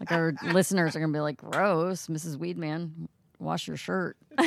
Like 0.00 0.12
our 0.12 0.34
listeners 0.52 0.94
are 0.94 0.98
going 0.98 1.12
to 1.12 1.16
be 1.16 1.22
like, 1.22 1.38
gross, 1.38 2.08
Mrs. 2.08 2.36
Weedman, 2.36 3.08
wash 3.38 3.66
your 3.66 3.78
shirt. 3.78 4.18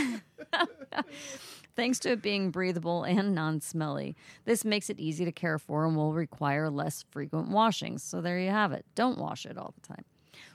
Thanks 1.77 1.99
to 1.99 2.09
it 2.09 2.23
being 2.23 2.49
breathable 2.49 3.03
and 3.03 3.35
non 3.35 3.61
smelly, 3.61 4.15
this 4.45 4.65
makes 4.65 4.89
it 4.89 4.99
easy 4.99 5.25
to 5.25 5.31
care 5.31 5.59
for 5.59 5.85
and 5.85 5.95
will 5.95 6.11
require 6.11 6.71
less 6.71 7.05
frequent 7.11 7.49
washings. 7.49 8.01
So 8.01 8.19
there 8.19 8.39
you 8.39 8.49
have 8.49 8.71
it. 8.71 8.83
Don't 8.95 9.19
wash 9.19 9.45
it 9.45 9.59
all 9.59 9.75
the 9.79 9.87
time. 9.87 10.03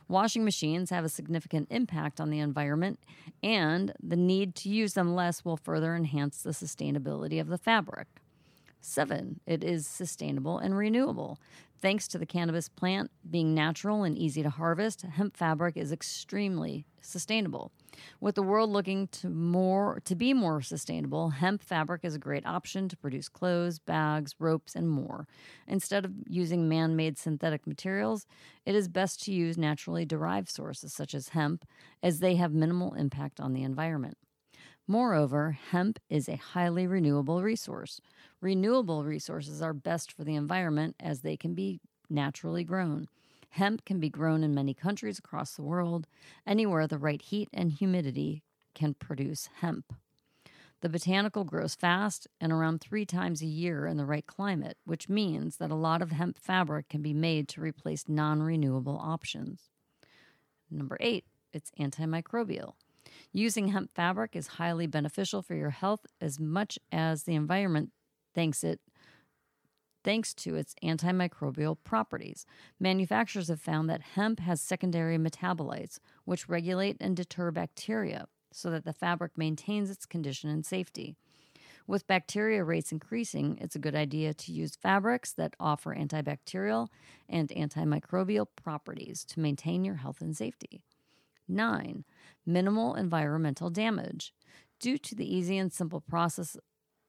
Washing 0.09 0.45
machines 0.45 0.91
have 0.91 1.05
a 1.05 1.09
significant 1.09 1.69
impact 1.71 2.21
on 2.21 2.31
the 2.31 2.41
environment, 2.41 2.99
and 3.41 3.93
the 4.03 4.17
need 4.17 4.57
to 4.57 4.69
use 4.69 4.95
them 4.95 5.15
less 5.15 5.45
will 5.45 5.57
further 5.57 5.95
enhance 5.95 6.43
the 6.43 6.51
sustainability 6.51 7.41
of 7.41 7.47
the 7.47 7.57
fabric. 7.57 8.09
Seven, 8.85 9.39
it 9.47 9.63
is 9.63 9.87
sustainable 9.87 10.59
and 10.59 10.77
renewable. 10.77 11.39
Thanks 11.81 12.09
to 12.09 12.19
the 12.19 12.27
cannabis 12.27 12.69
plant 12.69 13.13
being 13.29 13.55
natural 13.55 14.03
and 14.03 14.19
easy 14.19 14.43
to 14.43 14.51
harvest, 14.51 15.03
hemp 15.03 15.37
fabric 15.37 15.77
is 15.77 15.93
extremely 15.93 16.85
sustainable. 17.01 17.71
With 18.21 18.35
the 18.35 18.43
world 18.43 18.71
looking 18.71 19.07
to 19.09 19.29
more 19.31 20.01
to 20.05 20.17
be 20.17 20.35
more 20.35 20.63
sustainable, 20.63 21.31
hemp 21.31 21.63
fabric 21.63 22.05
is 22.05 22.17
a 22.17 22.21
great 22.21 22.45
option 22.45 22.89
to 22.89 22.97
produce 22.97 23.29
clothes, 23.29 23.79
bags, 23.79 24.35
ropes, 24.41 24.75
and 24.75 24.89
more. 24.89 25.29
Instead 25.69 26.05
of 26.05 26.13
using 26.27 26.69
man-made 26.69 27.19
synthetic 27.19 27.67
materials, 27.67 28.27
it 28.67 28.75
is 28.75 28.89
best 28.89 29.23
to 29.25 29.33
use 29.33 29.57
naturally 29.57 30.05
derived 30.05 30.49
sources 30.49 30.93
such 30.93 31.15
as 31.15 31.31
hemp 31.31 31.65
as 32.03 32.19
they 32.19 32.35
have 32.35 32.53
minimal 32.53 32.95
impact 32.95 33.39
on 33.39 33.53
the 33.53 33.63
environment. 33.63 34.19
Moreover, 34.89 35.53
hemp 35.53 35.99
is 36.11 36.29
a 36.29 36.37
highly 36.37 36.87
renewable 36.87 37.43
resource. 37.43 38.01
Renewable 38.41 39.05
resources 39.05 39.63
are 39.63 39.73
best 39.73 40.13
for 40.13 40.25
the 40.25 40.35
environment 40.35 40.97
as 40.99 41.21
they 41.21 41.37
can 41.37 41.55
be 41.55 41.81
naturally 42.11 42.65
grown. 42.65 43.09
Hemp 43.51 43.85
can 43.85 44.01
be 44.01 44.09
grown 44.09 44.43
in 44.43 44.55
many 44.55 44.75
countries 44.75 45.19
across 45.19 45.55
the 45.55 45.63
world. 45.63 46.07
Anywhere 46.47 46.87
the 46.87 46.99
right 46.99 47.23
heat 47.23 47.49
and 47.53 47.73
humidity 47.73 48.43
can 48.75 48.95
produce 48.95 49.49
hemp. 49.61 49.93
The 50.81 50.89
botanical 50.89 51.45
grows 51.45 51.77
fast 51.77 52.27
and 52.41 52.51
around 52.51 52.81
three 52.81 53.07
times 53.07 53.41
a 53.41 53.47
year 53.47 53.87
in 53.87 53.99
the 53.99 54.05
right 54.05 54.27
climate, 54.27 54.79
which 54.85 55.09
means 55.09 55.59
that 55.59 55.71
a 55.71 55.77
lot 55.77 56.03
of 56.03 56.11
hemp 56.11 56.39
fabric 56.39 56.89
can 56.89 57.03
be 57.03 57.15
made 57.15 57.47
to 57.51 57.61
replace 57.61 58.09
non 58.09 58.43
renewable 58.43 58.99
options. 59.01 59.71
Number 60.69 60.97
eight, 60.99 61.25
it's 61.53 61.71
antimicrobial. 61.79 62.73
Using 63.33 63.69
hemp 63.69 63.91
fabric 63.95 64.37
is 64.37 64.47
highly 64.47 64.87
beneficial 64.87 65.43
for 65.43 65.55
your 65.55 65.71
health 65.71 66.07
as 66.21 66.39
much 66.39 66.79
as 66.91 67.25
the 67.25 67.35
environment 67.35 67.91
thanks 68.35 68.65
it 68.65 68.81
thanks 70.05 70.35
to 70.35 70.57
its 70.57 70.75
antimicrobial 70.83 71.77
properties. 71.85 72.45
Manufacturers 72.81 73.49
have 73.49 73.61
found 73.61 73.89
that 73.89 74.03
hemp 74.03 74.41
has 74.41 74.61
secondary 74.61 75.17
metabolites 75.17 75.99
which 76.25 76.49
regulate 76.49 76.97
and 77.01 77.17
deter 77.17 77.51
bacteria 77.51 78.27
so 78.53 78.71
that 78.71 78.85
the 78.85 78.93
fabric 78.93 79.39
maintains 79.39 79.91
its 79.91 80.07
condition 80.07 80.51
and 80.51 80.67
safety. 80.67 81.17
With 81.87 82.07
bacteria 82.07 82.63
rates 82.63 82.93
increasing, 82.93 83.59
it's 83.61 83.75
a 83.75 83.81
good 83.81 83.95
idea 83.95 84.35
to 84.35 84.53
use 84.53 84.77
fabrics 84.77 85.33
that 85.33 85.57
offer 85.59 85.95
antibacterial 85.95 86.89
and 87.29 87.49
antimicrobial 87.49 88.47
properties 88.57 89.25
to 89.27 89.41
maintain 89.41 89.85
your 89.85 89.97
health 89.97 90.21
and 90.21 90.37
safety. 90.37 90.83
9. 91.49 92.05
Minimal 92.47 92.95
environmental 92.95 93.71
damage. 93.71 94.33
Due 94.81 94.99
to 94.99 95.15
the 95.15 95.35
easy 95.35 95.59
and 95.59 95.73
simple 95.73 96.01
process 96.01 96.57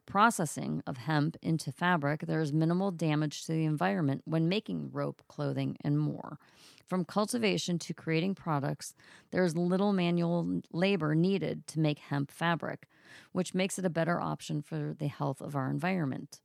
processing 0.06 0.84
of 0.86 0.98
hemp 0.98 1.38
into 1.42 1.72
fabric, 1.72 2.26
there 2.28 2.42
is 2.42 2.52
minimal 2.52 2.92
damage 2.92 3.46
to 3.46 3.54
the 3.54 3.66
environment 3.66 4.22
when 4.26 4.50
making 4.50 4.92
rope, 4.92 5.22
clothing, 5.28 5.78
and 5.82 5.98
more. 5.98 6.38
From 6.86 7.06
cultivation 7.06 7.80
to 7.80 7.94
creating 7.94 8.36
products, 8.36 8.94
there 9.32 9.46
is 9.46 9.56
little 9.56 9.94
manual 9.94 10.62
labor 10.72 11.16
needed 11.16 11.66
to 11.68 11.80
make 11.80 12.00
hemp 12.00 12.32
fabric, 12.32 12.88
which 13.32 13.54
makes 13.54 13.80
it 13.80 13.86
a 13.86 13.90
better 13.90 14.20
option 14.20 14.62
for 14.62 14.94
the 14.98 15.08
health 15.08 15.42
of 15.42 15.56
our 15.56 15.70
environment. 15.70 16.42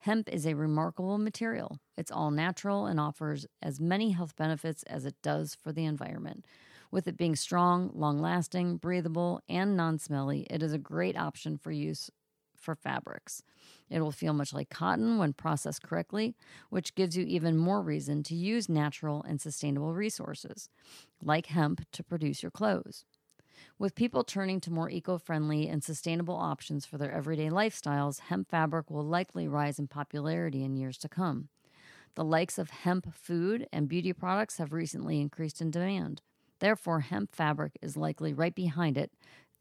Hemp 0.00 0.28
is 0.28 0.46
a 0.46 0.54
remarkable 0.54 1.18
material. 1.18 1.78
It's 1.96 2.10
all 2.10 2.30
natural 2.30 2.86
and 2.86 3.00
offers 3.00 3.46
as 3.62 3.80
many 3.80 4.10
health 4.10 4.36
benefits 4.36 4.82
as 4.84 5.04
it 5.04 5.16
does 5.22 5.54
for 5.54 5.72
the 5.72 5.84
environment. 5.84 6.46
With 6.90 7.06
it 7.06 7.16
being 7.16 7.36
strong, 7.36 7.90
long 7.94 8.18
lasting, 8.18 8.78
breathable, 8.78 9.40
and 9.48 9.76
non 9.76 9.98
smelly, 9.98 10.46
it 10.50 10.62
is 10.62 10.72
a 10.72 10.78
great 10.78 11.16
option 11.16 11.58
for 11.58 11.70
use 11.70 12.10
for 12.56 12.74
fabrics. 12.74 13.42
It 13.88 14.00
will 14.00 14.12
feel 14.12 14.32
much 14.32 14.52
like 14.52 14.70
cotton 14.70 15.18
when 15.18 15.32
processed 15.32 15.82
correctly, 15.82 16.34
which 16.70 16.94
gives 16.94 17.16
you 17.16 17.24
even 17.24 17.56
more 17.56 17.82
reason 17.82 18.22
to 18.24 18.34
use 18.34 18.68
natural 18.68 19.22
and 19.22 19.40
sustainable 19.40 19.94
resources, 19.94 20.68
like 21.22 21.46
hemp, 21.46 21.84
to 21.92 22.02
produce 22.02 22.42
your 22.42 22.50
clothes. 22.50 23.04
With 23.78 23.94
people 23.94 24.24
turning 24.24 24.60
to 24.60 24.72
more 24.72 24.90
eco 24.90 25.18
friendly 25.18 25.68
and 25.68 25.82
sustainable 25.84 26.36
options 26.36 26.84
for 26.84 26.98
their 26.98 27.12
everyday 27.12 27.48
lifestyles, 27.48 28.20
hemp 28.20 28.48
fabric 28.50 28.90
will 28.90 29.04
likely 29.04 29.46
rise 29.46 29.78
in 29.78 29.88
popularity 29.88 30.64
in 30.64 30.76
years 30.76 30.98
to 30.98 31.08
come. 31.08 31.48
The 32.14 32.24
likes 32.24 32.58
of 32.58 32.70
hemp 32.70 33.14
food 33.14 33.68
and 33.72 33.88
beauty 33.88 34.12
products 34.12 34.58
have 34.58 34.72
recently 34.72 35.20
increased 35.20 35.60
in 35.60 35.70
demand. 35.70 36.22
Therefore, 36.60 37.00
hemp 37.00 37.34
fabric 37.34 37.78
is 37.82 37.96
likely 37.96 38.32
right 38.34 38.54
behind 38.54 38.96
it, 38.98 39.12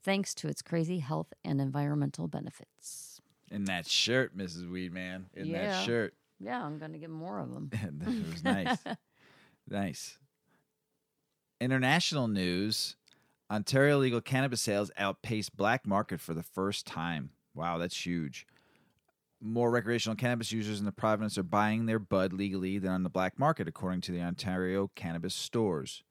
thanks 0.03 0.33
to 0.35 0.47
its 0.47 0.61
crazy 0.61 0.99
health 0.99 1.33
and 1.43 1.61
environmental 1.61 2.27
benefits. 2.27 3.21
In 3.51 3.65
that 3.65 3.85
shirt, 3.87 4.35
Mrs. 4.37 4.69
Weedman. 4.69 5.25
In 5.33 5.47
Yeah. 5.47 5.67
that 5.67 5.85
shirt. 5.85 6.13
Yeah, 6.39 6.63
I'm 6.63 6.77
going 6.77 6.93
to 6.93 6.99
get 6.99 7.09
more 7.09 7.39
of 7.39 7.51
them. 7.53 7.69
it 7.71 8.27
was 8.31 8.43
nice. 8.43 8.77
nice. 9.67 10.17
International 11.59 12.27
news 12.27 12.95
Ontario 13.49 13.97
legal 13.97 14.19
cannabis 14.19 14.61
sales 14.61 14.91
outpaced 14.97 15.55
black 15.55 15.87
market 15.87 16.19
for 16.19 16.33
the 16.33 16.43
first 16.43 16.85
time. 16.85 17.29
Wow, 17.55 17.77
that's 17.77 18.05
huge. 18.05 18.45
More 19.41 19.71
recreational 19.71 20.15
cannabis 20.17 20.51
users 20.51 20.79
in 20.79 20.85
the 20.85 20.91
province 20.91 21.37
are 21.37 21.43
buying 21.43 21.85
their 21.85 21.99
bud 21.99 22.33
legally 22.33 22.77
than 22.77 22.91
on 22.91 23.03
the 23.03 23.09
black 23.09 23.39
market, 23.39 23.67
according 23.67 24.01
to 24.01 24.11
the 24.11 24.21
Ontario 24.21 24.91
cannabis 24.95 25.33
stores. 25.33 26.03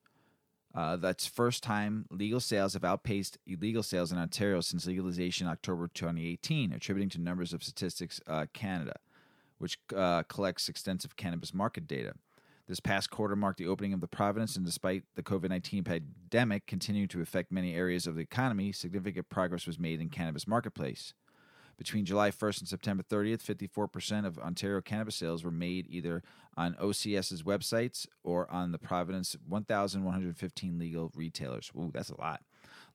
Uh, 0.76 0.94
that's 0.94 1.26
first 1.26 1.62
time 1.62 2.04
legal 2.10 2.38
sales 2.38 2.74
have 2.74 2.84
outpaced 2.84 3.38
illegal 3.46 3.82
sales 3.82 4.12
in 4.12 4.18
Ontario 4.18 4.60
since 4.60 4.86
legalization 4.86 5.46
October 5.46 5.88
2018, 5.88 6.72
attributing 6.72 7.08
to 7.08 7.18
numbers 7.18 7.54
of 7.54 7.62
Statistics 7.62 8.20
uh, 8.26 8.44
Canada, 8.52 8.92
which 9.56 9.78
uh, 9.96 10.22
collects 10.24 10.68
extensive 10.68 11.16
cannabis 11.16 11.54
market 11.54 11.86
data. 11.86 12.12
This 12.68 12.80
past 12.80 13.10
quarter 13.10 13.36
marked 13.36 13.58
the 13.58 13.68
opening 13.68 13.94
of 13.94 14.02
the 14.02 14.08
province, 14.08 14.54
and 14.56 14.66
despite 14.66 15.04
the 15.14 15.22
COVID 15.22 15.48
19 15.48 15.84
pandemic 15.84 16.66
continuing 16.66 17.08
to 17.08 17.22
affect 17.22 17.50
many 17.50 17.74
areas 17.74 18.06
of 18.06 18.16
the 18.16 18.22
economy, 18.22 18.70
significant 18.72 19.30
progress 19.30 19.66
was 19.66 19.78
made 19.78 20.00
in 20.00 20.10
cannabis 20.10 20.46
marketplace. 20.46 21.14
Between 21.78 22.06
July 22.06 22.30
1st 22.30 22.60
and 22.60 22.68
September 22.68 23.02
30th, 23.02 23.42
54% 23.42 24.24
of 24.26 24.38
Ontario 24.38 24.80
cannabis 24.80 25.16
sales 25.16 25.44
were 25.44 25.50
made 25.50 25.86
either 25.90 26.22
on 26.56 26.74
OCS's 26.74 27.42
websites 27.42 28.06
or 28.24 28.50
on 28.50 28.72
the 28.72 28.78
province 28.78 29.36
1,115 29.46 30.78
legal 30.78 31.12
retailers. 31.14 31.70
Ooh, 31.76 31.90
that's 31.92 32.08
a 32.08 32.18
lot. 32.18 32.40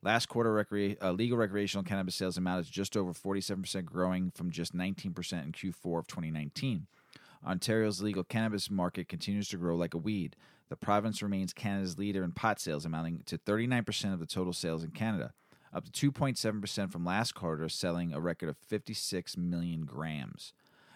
Last 0.01 0.27
quarter, 0.27 0.51
recre- 0.51 0.97
uh, 1.01 1.11
legal 1.11 1.37
recreational 1.37 1.83
cannabis 1.83 2.15
sales 2.15 2.37
amounted 2.37 2.65
to 2.65 2.71
just 2.71 2.97
over 2.97 3.13
47%, 3.13 3.85
growing 3.85 4.31
from 4.31 4.49
just 4.49 4.75
19% 4.75 5.43
in 5.43 5.51
Q4 5.51 5.99
of 5.99 6.07
2019. 6.07 6.87
Ontario's 7.45 8.01
legal 8.01 8.23
cannabis 8.23 8.71
market 8.71 9.07
continues 9.07 9.47
to 9.49 9.57
grow 9.57 9.75
like 9.75 9.93
a 9.93 9.99
weed. 9.99 10.35
The 10.69 10.75
province 10.75 11.21
remains 11.21 11.53
Canada's 11.53 11.99
leader 11.99 12.23
in 12.23 12.31
pot 12.31 12.59
sales, 12.59 12.85
amounting 12.85 13.21
to 13.25 13.37
39% 13.37 14.13
of 14.13 14.19
the 14.19 14.25
total 14.25 14.53
sales 14.53 14.83
in 14.83 14.91
Canada, 14.91 15.33
up 15.73 15.89
to 15.89 16.11
2.7% 16.11 16.91
from 16.91 17.05
last 17.05 17.33
quarter, 17.33 17.69
selling 17.69 18.13
a 18.13 18.19
record 18.19 18.49
of 18.49 18.57
56 18.57 19.37
million 19.37 19.85
grams. 19.85 20.53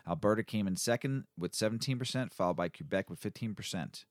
Alberta 0.07 0.43
came 0.43 0.67
in 0.67 0.75
second 0.75 1.25
with 1.37 1.53
17%, 1.53 2.33
followed 2.33 2.55
by 2.57 2.69
Quebec 2.69 3.09
with 3.09 3.21
15%. 3.21 4.05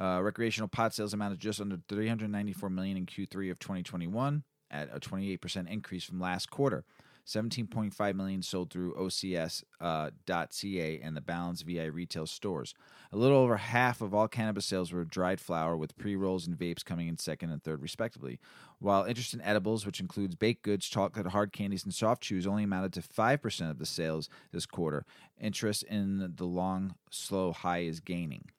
Uh, 0.00 0.20
recreational 0.22 0.68
pot 0.68 0.94
sales 0.94 1.12
amounted 1.12 1.40
just 1.40 1.60
under 1.60 1.78
394 1.88 2.70
million 2.70 2.96
in 2.96 3.06
Q3 3.06 3.50
of 3.50 3.58
2021, 3.58 4.44
at 4.70 4.88
a 4.94 5.00
28% 5.00 5.68
increase 5.68 6.04
from 6.04 6.20
last 6.20 6.50
quarter. 6.50 6.84
17.5 7.28 8.14
million 8.14 8.40
sold 8.40 8.70
through 8.70 8.94
OCS.ca 8.94 9.62
uh, 9.80 11.06
and 11.06 11.16
the 11.16 11.20
balance 11.20 11.60
via 11.60 11.92
retail 11.92 12.26
stores. 12.26 12.74
A 13.12 13.18
little 13.18 13.36
over 13.36 13.58
half 13.58 14.00
of 14.00 14.14
all 14.14 14.28
cannabis 14.28 14.64
sales 14.64 14.92
were 14.92 15.04
dried 15.04 15.38
flower, 15.38 15.76
with 15.76 15.96
pre 15.98 16.16
rolls 16.16 16.46
and 16.46 16.58
vapes 16.58 16.82
coming 16.82 17.06
in 17.06 17.18
second 17.18 17.50
and 17.50 17.62
third, 17.62 17.82
respectively. 17.82 18.40
While 18.78 19.04
interest 19.04 19.34
in 19.34 19.42
edibles, 19.42 19.84
which 19.84 20.00
includes 20.00 20.36
baked 20.36 20.62
goods, 20.62 20.88
chocolate, 20.88 21.26
hard 21.26 21.52
candies, 21.52 21.84
and 21.84 21.92
soft 21.92 22.22
chews, 22.22 22.46
only 22.46 22.64
amounted 22.64 22.94
to 22.94 23.02
5% 23.02 23.70
of 23.70 23.78
the 23.78 23.86
sales 23.86 24.30
this 24.50 24.64
quarter, 24.64 25.04
interest 25.38 25.82
in 25.82 26.32
the 26.36 26.46
long, 26.46 26.94
slow 27.10 27.52
high 27.52 27.80
is 27.80 28.00
gaining. 28.00 28.50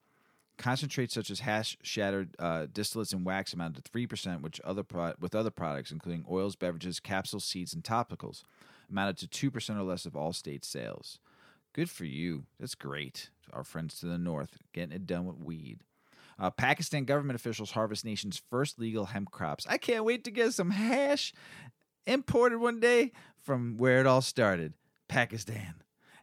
Concentrates 0.60 1.14
such 1.14 1.32
as 1.32 1.40
hash, 1.40 1.78
shattered 1.82 2.36
uh, 2.38 2.68
distillates, 2.72 3.14
and 3.14 3.26
wax 3.26 3.54
amounted 3.54 3.84
to 3.84 3.90
three 3.90 4.06
percent, 4.06 4.42
which 4.42 4.60
other 4.66 4.84
pro- 4.84 5.14
with 5.20 5.34
other 5.34 5.50
products, 5.50 5.90
including 5.90 6.26
oils, 6.30 6.58
beverages, 6.58 7.00
capsules, 7.00 7.46
seeds, 7.46 7.74
and 7.74 7.82
topicals, 7.82 8.44
amounted 8.92 9.18
to 9.18 9.28
two 9.28 9.50
percent 9.50 9.80
or 9.80 9.84
less 9.84 10.06
of 10.06 10.18
all 10.18 10.34
state 10.34 10.66
sales. 10.66 11.18
Good 11.72 11.90
for 11.90 12.04
you. 12.04 12.44
That's 12.60 12.76
great. 12.76 13.30
Our 13.54 13.64
friends 13.64 14.00
to 14.02 14.06
the 14.06 14.18
north 14.18 14.58
getting 14.74 14.92
it 14.92 15.08
done 15.08 15.26
with 15.26 15.38
weed. 15.38 15.80
Uh, 16.38 16.50
Pakistan 16.50 17.06
government 17.06 17.40
officials 17.40 17.72
harvest 17.72 18.04
nation's 18.04 18.42
first 18.50 18.80
legal 18.80 19.06
hemp 19.06 19.32
crops. 19.32 19.66
I 19.68 19.78
can't 19.78 20.04
wait 20.04 20.26
to 20.26 20.32
get 20.32 20.54
some 20.54 20.72
hash 20.72 21.34
imported 22.06 22.60
one 22.60 22.80
day 22.82 23.14
from 23.42 23.78
where 23.78 24.02
it 24.02 24.08
all 24.08 24.22
started 24.22 24.74
Pakistan, 25.08 25.76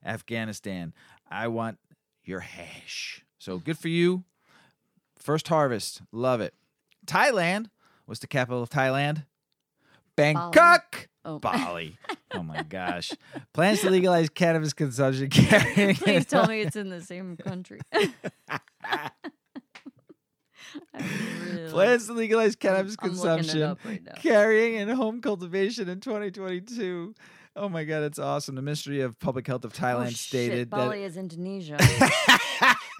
Afghanistan. 0.04 0.92
I 1.30 1.48
want 1.48 1.78
your 2.24 2.40
hash. 2.40 3.22
So 3.38 3.58
good 3.58 3.78
for 3.78 3.88
you. 3.88 4.24
First 5.18 5.48
harvest. 5.48 6.02
Love 6.12 6.40
it. 6.40 6.54
Thailand. 7.06 7.66
What's 8.06 8.20
the 8.20 8.26
capital 8.26 8.62
of 8.62 8.70
Thailand? 8.70 9.24
Bangkok. 10.16 11.08
Oh. 11.24 11.38
Bali. 11.40 11.98
oh 12.32 12.42
my 12.42 12.62
gosh. 12.68 13.12
Plans 13.52 13.80
to 13.80 13.90
legalize 13.90 14.28
cannabis 14.28 14.72
consumption 14.72 15.28
carrying. 15.30 15.96
Please 15.96 16.24
tell 16.26 16.46
me 16.46 16.60
it's 16.62 16.76
in 16.76 16.88
the 16.88 17.00
same 17.02 17.36
country. 17.44 17.80
Really- 20.94 21.70
Plans 21.70 22.06
to 22.06 22.12
legalize 22.12 22.56
cannabis 22.56 22.96
I'm 23.00 23.08
consumption, 23.10 23.62
up 23.62 23.78
right 23.84 24.02
carrying, 24.16 24.76
and 24.76 24.90
home 24.92 25.20
cultivation 25.20 25.88
in 25.88 26.00
2022. 26.00 27.14
Oh 27.56 27.68
my 27.68 27.84
God, 27.84 28.02
it's 28.02 28.18
awesome. 28.18 28.54
The 28.54 28.62
Ministry 28.62 29.00
of 29.00 29.18
Public 29.18 29.46
Health 29.46 29.64
of 29.64 29.72
Oh, 29.74 29.82
Thailand 29.82 30.16
shit, 30.16 30.50
that 30.52 30.70
Bali 30.70 31.02
is 31.04 31.16
Indonesia. 31.16 31.76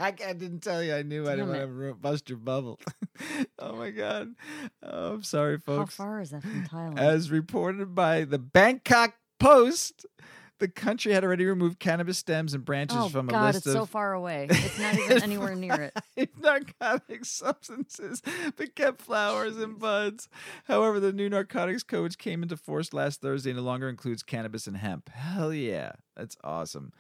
I, 0.01 0.11
didn't 0.11 0.61
tell 0.61 0.83
you. 0.83 0.95
I 0.95 1.03
knew 1.03 1.27
I 1.27 1.37
didn't 1.37 1.49
want 1.49 1.61
to 1.61 1.95
bust 1.95 2.29
your 2.29 2.39
bubble. 2.39 2.79
oh 3.59 3.77
my 3.77 3.91
God. 3.91 4.35
Oh, 4.83 5.15
I'm 5.15 5.23
sorry, 5.23 5.59
folks. 5.59 5.97
How 5.97 6.05
far 6.05 6.21
is 6.21 6.31
that 6.31 6.43
from 6.43 6.65
Thailand? 6.67 6.99
As 6.99 7.31
reported 7.31 7.95
by 7.95 8.25
the 8.25 8.39
Bangkok 8.39 9.15
Post, 9.39 10.07
the 10.59 10.69
country 10.69 11.13
had 11.13 11.25
already 11.25 11.45
removed 11.45 11.79
cannabis 11.79 12.19
stems 12.19 12.55
and 12.55 12.65
branches 12.65 12.97
oh 12.99 13.09
from 13.09 13.29
a 13.29 13.33
God, 13.33 13.55
list 13.55 13.67
it's 13.67 13.75
so 13.75 13.83
of 13.83 13.91
far 13.91 14.15
away. 14.15 14.49
It's 14.51 14.79
not 14.79 14.95
even 14.99 15.23
anywhere 15.23 15.55
near 15.55 15.93
it. 16.17 16.31
narcotic 16.41 17.25
substances, 17.25 18.23
but 18.57 18.75
kept 18.75 19.03
flowers 19.03 19.57
and 19.57 19.79
buds. 19.79 20.29
However, 20.65 21.01
the 21.01 21.13
new 21.13 21.29
narcotics 21.29 21.83
code 21.83 22.05
which 22.05 22.19
came 22.19 22.43
into 22.43 22.57
force 22.57 22.93
last 22.93 23.21
Thursday 23.21 23.53
no 23.53 23.63
longer 23.63 23.89
includes 23.89 24.23
cannabis 24.23 24.67
and 24.67 24.77
hemp. 24.77 25.11
Hell 25.11 25.53
yeah, 25.53 25.93
that's 26.17 26.37
awesome. 26.43 26.93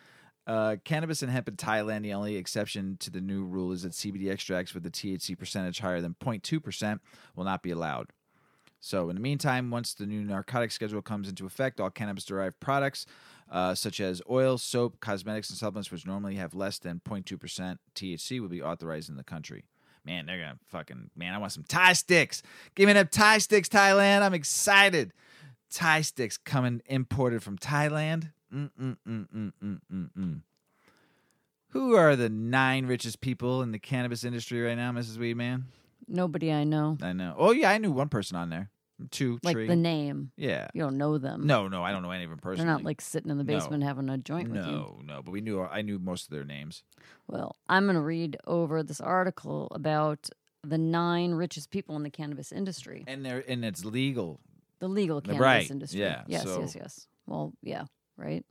Uh, 0.46 0.76
cannabis 0.84 1.22
and 1.22 1.30
hemp 1.30 1.48
in 1.48 1.56
Thailand, 1.56 2.02
the 2.02 2.14
only 2.14 2.36
exception 2.36 2.96
to 3.00 3.10
the 3.10 3.20
new 3.20 3.44
rule 3.44 3.72
is 3.72 3.82
that 3.82 3.92
CBD 3.92 4.30
extracts 4.30 4.74
with 4.74 4.86
a 4.86 4.90
THC 4.90 5.36
percentage 5.36 5.80
higher 5.80 6.00
than 6.00 6.14
0.2% 6.22 7.00
will 7.34 7.44
not 7.44 7.62
be 7.62 7.72
allowed. 7.72 8.10
So, 8.78 9.08
in 9.08 9.16
the 9.16 9.22
meantime, 9.22 9.70
once 9.70 9.94
the 9.94 10.06
new 10.06 10.22
narcotic 10.22 10.70
schedule 10.70 11.02
comes 11.02 11.28
into 11.28 11.46
effect, 11.46 11.80
all 11.80 11.90
cannabis 11.90 12.24
derived 12.24 12.60
products, 12.60 13.06
uh, 13.50 13.74
such 13.74 13.98
as 13.98 14.22
oil, 14.30 14.58
soap, 14.58 15.00
cosmetics, 15.00 15.50
and 15.50 15.58
supplements, 15.58 15.90
which 15.90 16.06
normally 16.06 16.36
have 16.36 16.54
less 16.54 16.78
than 16.78 17.00
0.2% 17.04 17.78
THC, 17.96 18.40
will 18.40 18.48
be 18.48 18.62
authorized 18.62 19.08
in 19.08 19.16
the 19.16 19.24
country. 19.24 19.64
Man, 20.04 20.26
they're 20.26 20.38
gonna 20.38 20.58
fucking 20.68 21.10
man. 21.16 21.34
I 21.34 21.38
want 21.38 21.50
some 21.50 21.64
Thai 21.64 21.94
sticks. 21.94 22.42
Give 22.76 22.86
me 22.86 23.04
Thai 23.04 23.38
sticks, 23.38 23.68
Thailand. 23.68 24.22
I'm 24.22 24.34
excited. 24.34 25.12
Thai 25.68 26.02
sticks 26.02 26.36
coming 26.36 26.80
imported 26.86 27.42
from 27.42 27.58
Thailand. 27.58 28.30
Mm 28.54 28.70
mm 28.76 28.96
mm. 30.16 30.40
Who 31.70 31.94
are 31.96 32.16
the 32.16 32.28
nine 32.28 32.86
richest 32.86 33.20
people 33.20 33.62
in 33.62 33.72
the 33.72 33.78
cannabis 33.78 34.24
industry 34.24 34.62
right 34.62 34.76
now, 34.76 34.92
Mrs. 34.92 35.18
Weedman? 35.18 35.64
Nobody 36.08 36.52
I 36.52 36.64
know. 36.64 36.96
I 37.02 37.12
know. 37.12 37.34
Oh 37.36 37.50
yeah, 37.50 37.70
I 37.70 37.78
knew 37.78 37.90
one 37.90 38.08
person 38.08 38.36
on 38.36 38.48
there. 38.50 38.70
Two, 39.10 39.38
Like 39.42 39.52
three. 39.52 39.66
the 39.66 39.76
name. 39.76 40.30
yeah. 40.38 40.68
You 40.72 40.80
don't 40.82 40.96
know 40.96 41.18
them. 41.18 41.46
No, 41.46 41.68
no, 41.68 41.82
I 41.82 41.92
don't 41.92 42.02
know 42.02 42.12
any 42.12 42.24
of 42.24 42.30
them 42.30 42.38
personally. 42.38 42.64
They're 42.66 42.74
not 42.76 42.82
like 42.84 43.02
sitting 43.02 43.30
in 43.30 43.36
the 43.36 43.44
No. 43.44 43.58
basement 43.58 43.82
having 43.84 44.08
a 44.08 44.16
joint 44.16 44.48
with 44.50 44.64
you. 44.64 44.72
no, 44.72 45.00
no, 45.04 45.22
but 45.22 45.32
we 45.32 45.42
knew 45.42 45.60
I 45.60 45.82
knew 45.82 45.98
most 45.98 46.24
of 46.24 46.30
their 46.30 46.44
names. 46.44 46.82
Well, 47.26 47.56
I'm 47.68 47.84
going 47.84 47.96
to 47.96 48.00
read 48.00 48.38
over 48.46 48.82
this 48.82 49.00
article 49.00 49.68
about 49.72 50.30
the 50.62 50.78
nine 50.78 51.32
richest 51.32 51.70
people 51.70 51.94
in 51.96 52.04
the 52.04 52.10
cannabis 52.10 52.52
industry, 52.52 53.04
And 53.06 53.22
they're 53.24 53.44
and 53.46 53.64
it's 53.66 53.84
legal. 53.84 54.40
the 54.78 54.88
legal 54.88 55.20
cannabis 55.20 55.40
Right, 55.40 55.70
industry. 55.70 56.00
yeah, 56.00 56.22
Yes, 56.26 56.44
so- 56.44 56.60
yes, 56.60 56.74
yes. 56.74 57.06
Well, 57.26 57.52
yeah, 57.62 57.84
right. 58.16 58.44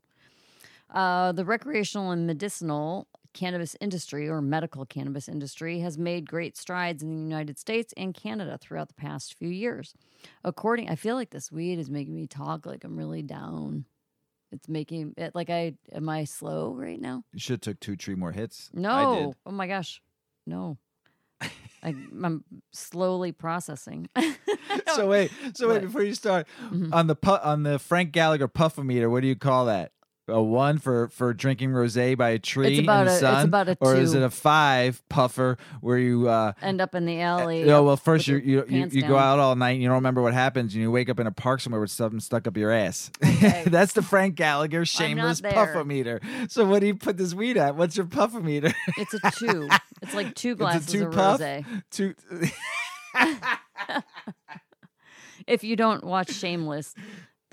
Uh, 0.89 1.32
the 1.32 1.45
recreational 1.45 2.11
and 2.11 2.28
medicinal 2.28 3.07
cannabis 3.34 3.76
industry 3.82 4.30
or 4.30 4.41
medical 4.41 4.86
cannabis 4.86 5.28
industry 5.28 5.80
has 5.80 5.97
made 5.97 6.30
great 6.30 6.55
strides 6.55 7.03
in 7.03 7.09
the 7.13 7.22
United 7.22 7.57
States 7.59 7.93
and 7.97 8.13
Canada 8.13 8.57
throughout 8.61 8.88
the 8.88 8.93
past 8.93 9.34
few 9.34 9.49
years. 9.49 9.93
According, 10.43 10.89
I 10.89 10.95
feel 10.95 11.16
like 11.16 11.32
this 11.32 11.51
weed 11.51 11.78
is 11.80 11.89
making 11.89 12.16
me 12.16 12.28
talk 12.28 12.66
like 12.66 12.84
I'm 12.86 12.95
really 12.97 13.24
down. 13.24 13.86
It's 14.51 14.70
making 14.70 15.16
it 15.18 15.36
like 15.36 15.49
I 15.49 15.74
am 15.91 16.07
I 16.07 16.24
slow 16.24 16.74
right 16.74 17.01
now? 17.01 17.24
You 17.34 17.39
should 17.39 17.53
have 17.53 17.61
took 17.61 17.80
two, 17.82 17.97
three 17.97 18.16
more 18.16 18.32
hits. 18.32 18.70
I 18.74 18.80
No. 18.80 19.16
did. 19.28 19.36
Oh 19.45 19.51
my 19.51 19.68
gosh. 19.68 20.01
No. 20.47 20.78
I, 21.41 21.49
I'm 22.23 22.43
slowly 22.71 23.31
processing. 23.31 24.09
So 24.93 25.07
wait, 25.07 25.31
so 25.55 25.67
wait 25.69 25.73
What? 25.75 25.81
before 25.83 26.03
you 26.03 26.13
start 26.13 26.47
Mhm. 26.69 26.93
on 26.93 27.07
the 27.07 27.15
pu- 27.15 27.31
on 27.41 27.63
the 27.63 27.79
Frank 27.79 28.11
Gallagher 28.11 28.47
puffometer. 28.47 29.09
What 29.09 29.21
do 29.21 29.27
you 29.27 29.36
call 29.36 29.65
that? 29.65 29.91
A 30.28 30.41
one 30.41 30.80
for 30.80 31.07
for 31.09 31.34
drinking 31.36 31.69
rosé 31.69 32.17
by 32.17 32.30
a 32.32 32.39
tree 32.39 32.80
in 32.80 32.86
the 32.88 32.91
a- 32.91 33.05
it's 33.05 33.19
sun, 33.19 33.45
about 33.45 33.69
a 33.69 33.78
or 33.80 33.95
is 33.95 34.15
it 34.15 34.23
a 34.23 34.32
five 34.32 35.07
puffer 35.07 35.55
where 35.82 35.99
you? 35.99 36.28
uh 36.28 36.53
End 36.63 36.82
up 36.82 36.95
in 36.95 37.05
the 37.05 37.21
alley. 37.21 37.63
No, 37.63 37.84
well, 37.84 37.95
first 37.95 38.28
you 38.28 38.38
you 38.38 38.65
you, 38.67 38.88
you 38.91 39.01
go 39.03 39.17
out 39.17 39.38
all 39.38 39.55
night, 39.55 39.73
and 39.73 39.84
you 39.84 39.88
don't 39.88 39.97
remember 39.97 40.23
what 40.23 40.34
happens, 40.34 40.73
and 40.73 40.82
you 40.82 40.89
wake 40.89 41.09
up 41.09 41.19
in 41.19 41.28
a 41.28 41.32
park 41.32 41.61
somewhere 41.61 41.80
with 41.80 41.91
something 41.91 42.19
stuck 42.19 42.47
up 42.47 42.57
your 42.57 42.71
ass. 42.71 43.11
Okay. 43.23 43.63
That's 43.67 43.93
the 43.93 44.01
Frank 44.01 44.34
Gallagher 44.34 44.84
shameless 44.84 45.41
there. 45.41 45.51
puffometer. 45.51 46.21
So 46.51 46.65
what 46.65 46.80
do 46.80 46.88
you 46.88 46.95
put 46.95 47.17
this 47.17 47.36
weed 47.36 47.57
at? 47.57 47.76
What's 47.76 47.95
your 47.95 48.07
puffometer? 48.07 48.73
It's 48.97 49.13
a 49.13 49.19
two. 49.32 49.69
It's 50.01 50.13
like 50.13 50.36
two 50.36 50.55
glasses 50.55 50.88
two 50.88 51.05
of 51.07 51.13
puff? 51.13 51.39
rosé. 51.39 51.65
Two. 51.89 52.15
If 55.47 55.63
you 55.63 55.76
don't 55.76 56.03
watch 56.03 56.32
Shameless, 56.32 56.95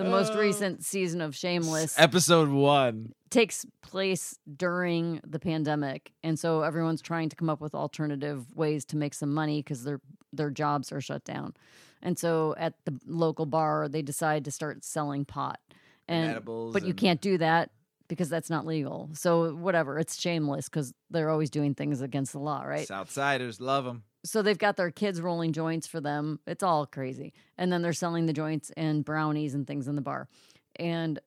the 0.04 0.10
most 0.10 0.34
recent 0.34 0.84
season 0.84 1.20
of 1.20 1.34
Shameless 1.36 1.98
Episode 1.98 2.48
one. 2.48 3.12
takes 3.30 3.64
place 3.82 4.38
during 4.56 5.20
the 5.26 5.38
pandemic, 5.38 6.12
and 6.22 6.38
so 6.38 6.62
everyone's 6.62 7.02
trying 7.02 7.28
to 7.28 7.36
come 7.36 7.48
up 7.50 7.60
with 7.60 7.74
alternative 7.74 8.54
ways 8.54 8.84
to 8.86 8.96
make 8.96 9.14
some 9.14 9.32
money 9.32 9.60
because 9.60 9.84
their 9.84 10.00
their 10.32 10.50
jobs 10.50 10.92
are 10.92 11.00
shut 11.00 11.24
down. 11.24 11.54
And 12.02 12.18
so 12.18 12.54
at 12.58 12.74
the 12.84 12.98
local 13.06 13.46
bar, 13.46 13.88
they 13.88 14.02
decide 14.02 14.44
to 14.46 14.50
start 14.50 14.84
selling 14.84 15.24
pot. 15.24 15.60
And 16.08 16.30
edibles 16.30 16.72
but 16.72 16.82
you 16.82 16.90
and- 16.90 16.98
can't 16.98 17.20
do 17.20 17.38
that 17.38 17.70
because 18.08 18.28
that's 18.28 18.50
not 18.50 18.66
legal. 18.66 19.08
So 19.14 19.54
whatever, 19.54 19.98
it's 19.98 20.18
shameless 20.18 20.68
because 20.68 20.92
they're 21.10 21.30
always 21.30 21.48
doing 21.48 21.74
things 21.74 22.00
against 22.00 22.32
the 22.32 22.40
law, 22.40 22.62
right? 22.62 22.86
Southsiders 22.86 23.60
love 23.60 23.84
them. 23.84 24.02
So 24.24 24.42
they've 24.42 24.58
got 24.58 24.76
their 24.76 24.90
kids 24.90 25.20
rolling 25.20 25.52
joints 25.52 25.86
for 25.86 26.00
them. 26.00 26.40
It's 26.46 26.62
all 26.62 26.86
crazy. 26.86 27.32
And 27.58 27.72
then 27.72 27.82
they're 27.82 27.92
selling 27.92 28.26
the 28.26 28.32
joints 28.32 28.70
and 28.76 29.04
brownies 29.04 29.54
and 29.54 29.66
things 29.66 29.88
in 29.88 29.96
the 29.96 30.02
bar. 30.02 30.28
And 30.76 31.18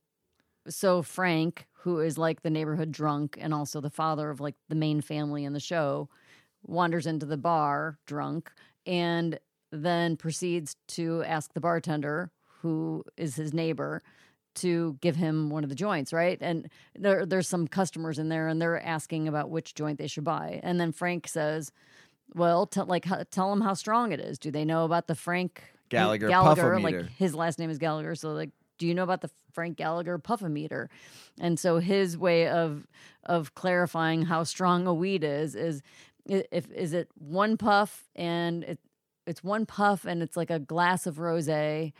so 0.67 1.01
Frank, 1.01 1.67
who 1.73 1.99
is 1.99 2.17
like 2.17 2.41
the 2.41 2.49
neighborhood 2.49 2.91
drunk 2.91 3.37
and 3.39 3.53
also 3.53 3.81
the 3.81 3.89
father 3.89 4.29
of 4.29 4.39
like 4.39 4.55
the 4.69 4.75
main 4.75 5.01
family 5.01 5.43
in 5.43 5.53
the 5.53 5.59
show, 5.59 6.09
wanders 6.63 7.05
into 7.05 7.25
the 7.25 7.37
bar 7.37 7.99
drunk 8.05 8.51
and 8.85 9.39
then 9.71 10.15
proceeds 10.15 10.75
to 10.87 11.23
ask 11.23 11.53
the 11.53 11.59
bartender, 11.59 12.31
who 12.61 13.03
is 13.17 13.35
his 13.35 13.53
neighbor, 13.53 14.01
to 14.55 14.97
give 15.01 15.17
him 15.17 15.49
one 15.49 15.63
of 15.63 15.69
the 15.69 15.75
joints, 15.75 16.13
right? 16.13 16.37
And 16.41 16.69
there, 16.95 17.25
there's 17.25 17.47
some 17.47 17.67
customers 17.67 18.17
in 18.17 18.29
there, 18.29 18.47
and 18.47 18.61
they're 18.61 18.81
asking 18.81 19.27
about 19.27 19.49
which 19.49 19.75
joint 19.75 19.99
they 19.99 20.07
should 20.07 20.23
buy. 20.23 20.61
And 20.63 20.79
then 20.79 20.91
Frank 20.93 21.27
says, 21.27 21.71
"Well, 22.33 22.65
tell 22.65 22.85
like 22.85 23.05
how, 23.05 23.23
tell 23.29 23.49
them 23.49 23.61
how 23.61 23.73
strong 23.73 24.11
it 24.11 24.19
is. 24.19 24.37
Do 24.39 24.51
they 24.51 24.65
know 24.65 24.85
about 24.85 25.07
the 25.07 25.15
Frank 25.15 25.63
Gallagher 25.89 26.27
Gallagher? 26.27 26.79
Like 26.83 27.09
his 27.11 27.35
last 27.35 27.59
name 27.59 27.69
is 27.69 27.77
Gallagher, 27.77 28.15
so 28.15 28.31
like." 28.33 28.51
Do 28.77 28.85
you 28.85 28.93
know 28.93 29.03
about 29.03 29.21
the 29.21 29.29
Frank 29.53 29.77
Gallagher 29.77 30.17
puffometer? 30.17 30.89
And 31.39 31.57
so 31.57 31.79
his 31.79 32.17
way 32.17 32.49
of 32.49 32.85
of 33.23 33.55
clarifying 33.55 34.23
how 34.23 34.43
strong 34.43 34.85
a 34.85 34.93
weed 34.93 35.23
is 35.23 35.55
is 35.55 35.81
if 36.25 36.69
is 36.71 36.91
it 36.91 37.07
one 37.17 37.55
puff 37.55 38.09
and 38.17 38.65
it 38.65 38.79
it's 39.25 39.43
one 39.43 39.65
puff 39.65 40.03
and 40.05 40.21
it's 40.21 40.35
like 40.35 40.49
a 40.49 40.59
glass 40.59 41.07
of 41.07 41.15
rosé 41.15 41.93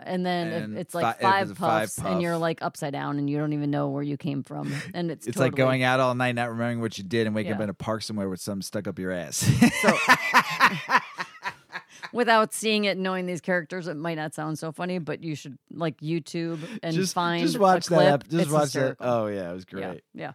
and 0.00 0.24
then 0.24 0.48
And 0.52 0.78
it's 0.78 0.94
like 0.94 1.16
if 1.16 1.22
five 1.22 1.50
a 1.50 1.54
five 1.54 1.82
puffs 1.82 1.98
and 1.98 2.20
you're 2.22 2.36
like 2.38 2.62
upside 2.62 2.92
down 2.92 3.18
and 3.18 3.28
you 3.28 3.38
don't 3.38 3.52
even 3.52 3.70
know 3.70 3.88
where 3.88 4.02
you 4.02 4.16
came 4.16 4.42
from 4.42 4.72
and 4.94 5.10
it's 5.10 5.26
It's 5.26 5.38
like 5.38 5.54
going 5.54 5.82
out 5.82 6.00
all 6.00 6.14
night, 6.14 6.34
not 6.34 6.50
remembering 6.50 6.80
what 6.80 6.98
you 6.98 7.04
did, 7.04 7.26
and 7.26 7.34
waking 7.34 7.52
up 7.52 7.60
in 7.60 7.68
a 7.70 7.74
park 7.74 8.02
somewhere 8.02 8.28
with 8.28 8.40
something 8.40 8.62
stuck 8.62 8.86
up 8.86 8.98
your 8.98 9.12
ass. 9.12 9.36
so 9.82 9.96
without 12.12 12.52
seeing 12.52 12.84
it 12.84 12.96
knowing 12.96 13.26
these 13.26 13.40
characters 13.40 13.88
it 13.88 13.96
might 13.96 14.14
not 14.16 14.34
sound 14.34 14.58
so 14.58 14.70
funny 14.72 14.98
but 14.98 15.22
you 15.24 15.34
should 15.34 15.58
like 15.72 15.98
youtube 16.00 16.58
and 16.82 16.94
just 16.94 17.14
find 17.14 17.42
just 17.46 17.58
watch 17.58 17.86
that. 17.86 18.20
clip. 18.20 18.28
Just 18.30 18.42
It's 18.44 18.50
watch 18.52 18.62
hysterical. 18.64 19.06
that. 19.06 19.12
Oh 19.12 19.26
yeah, 19.26 19.50
it 19.50 19.54
was 19.54 19.64
great. 19.64 19.82
Yeah, 19.82 19.94
yeah. 20.14 20.32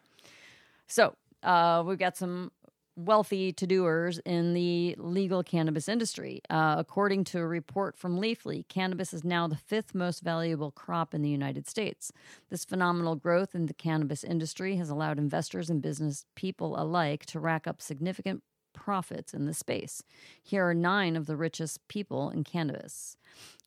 So 0.87 1.15
uh, 1.43 1.83
we've 1.85 1.97
got 1.99 2.17
some 2.17 2.51
wealthy 2.99 3.51
to 3.53 3.65
doers 3.65 4.19
in 4.25 4.53
the 4.53 4.95
legal 4.97 5.41
cannabis 5.43 5.87
industry. 5.87 6.41
Uh, 6.49 6.75
according 6.77 7.23
to 7.23 7.39
a 7.39 7.47
report 7.47 7.97
from 7.97 8.19
Leafly, 8.19 8.67
cannabis 8.67 9.13
is 9.13 9.23
now 9.23 9.47
the 9.47 9.55
fifth 9.55 9.95
most 9.95 10.21
valuable 10.21 10.71
crop 10.71 11.13
in 11.13 11.21
the 11.21 11.29
United 11.29 11.67
States. 11.67 12.11
This 12.49 12.65
phenomenal 12.65 13.15
growth 13.15 13.55
in 13.55 13.67
the 13.67 13.73
cannabis 13.73 14.23
industry 14.23 14.75
has 14.75 14.89
allowed 14.89 15.17
investors 15.17 15.69
and 15.69 15.81
business 15.81 16.25
people 16.35 16.79
alike 16.79 17.25
to 17.27 17.39
rack 17.39 17.67
up 17.67 17.81
significant 17.81 18.43
profits 18.73 19.33
in 19.33 19.45
the 19.45 19.53
space. 19.53 20.03
Here 20.43 20.67
are 20.67 20.73
nine 20.73 21.15
of 21.15 21.25
the 21.25 21.35
richest 21.35 21.87
people 21.87 22.29
in 22.29 22.43
cannabis. 22.43 23.17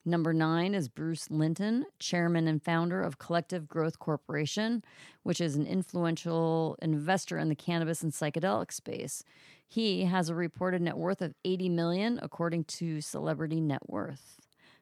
Number 0.05 0.32
nine 0.32 0.74
is 0.74 0.88
Bruce 0.88 1.30
Linton, 1.30 1.86
chairman 2.00 2.48
and 2.48 2.62
founder 2.62 3.00
of 3.00 3.18
Collective 3.18 3.68
Growth 3.68 4.00
Corporation, 4.00 4.82
which 5.22 5.40
is 5.40 5.55
an 5.55 5.64
influential 5.66 6.76
investor 6.82 7.38
in 7.38 7.48
the 7.48 7.55
cannabis 7.55 8.03
and 8.03 8.12
psychedelic 8.12 8.72
space. 8.72 9.22
He 9.68 10.05
has 10.05 10.28
a 10.28 10.34
reported 10.34 10.82
net 10.82 10.96
worth 10.96 11.22
of 11.22 11.34
80 11.44 11.68
million, 11.68 12.18
according 12.20 12.64
to 12.64 13.00
Celebrity 13.00 13.61
Net 13.61 13.88
Worth. 13.88 14.40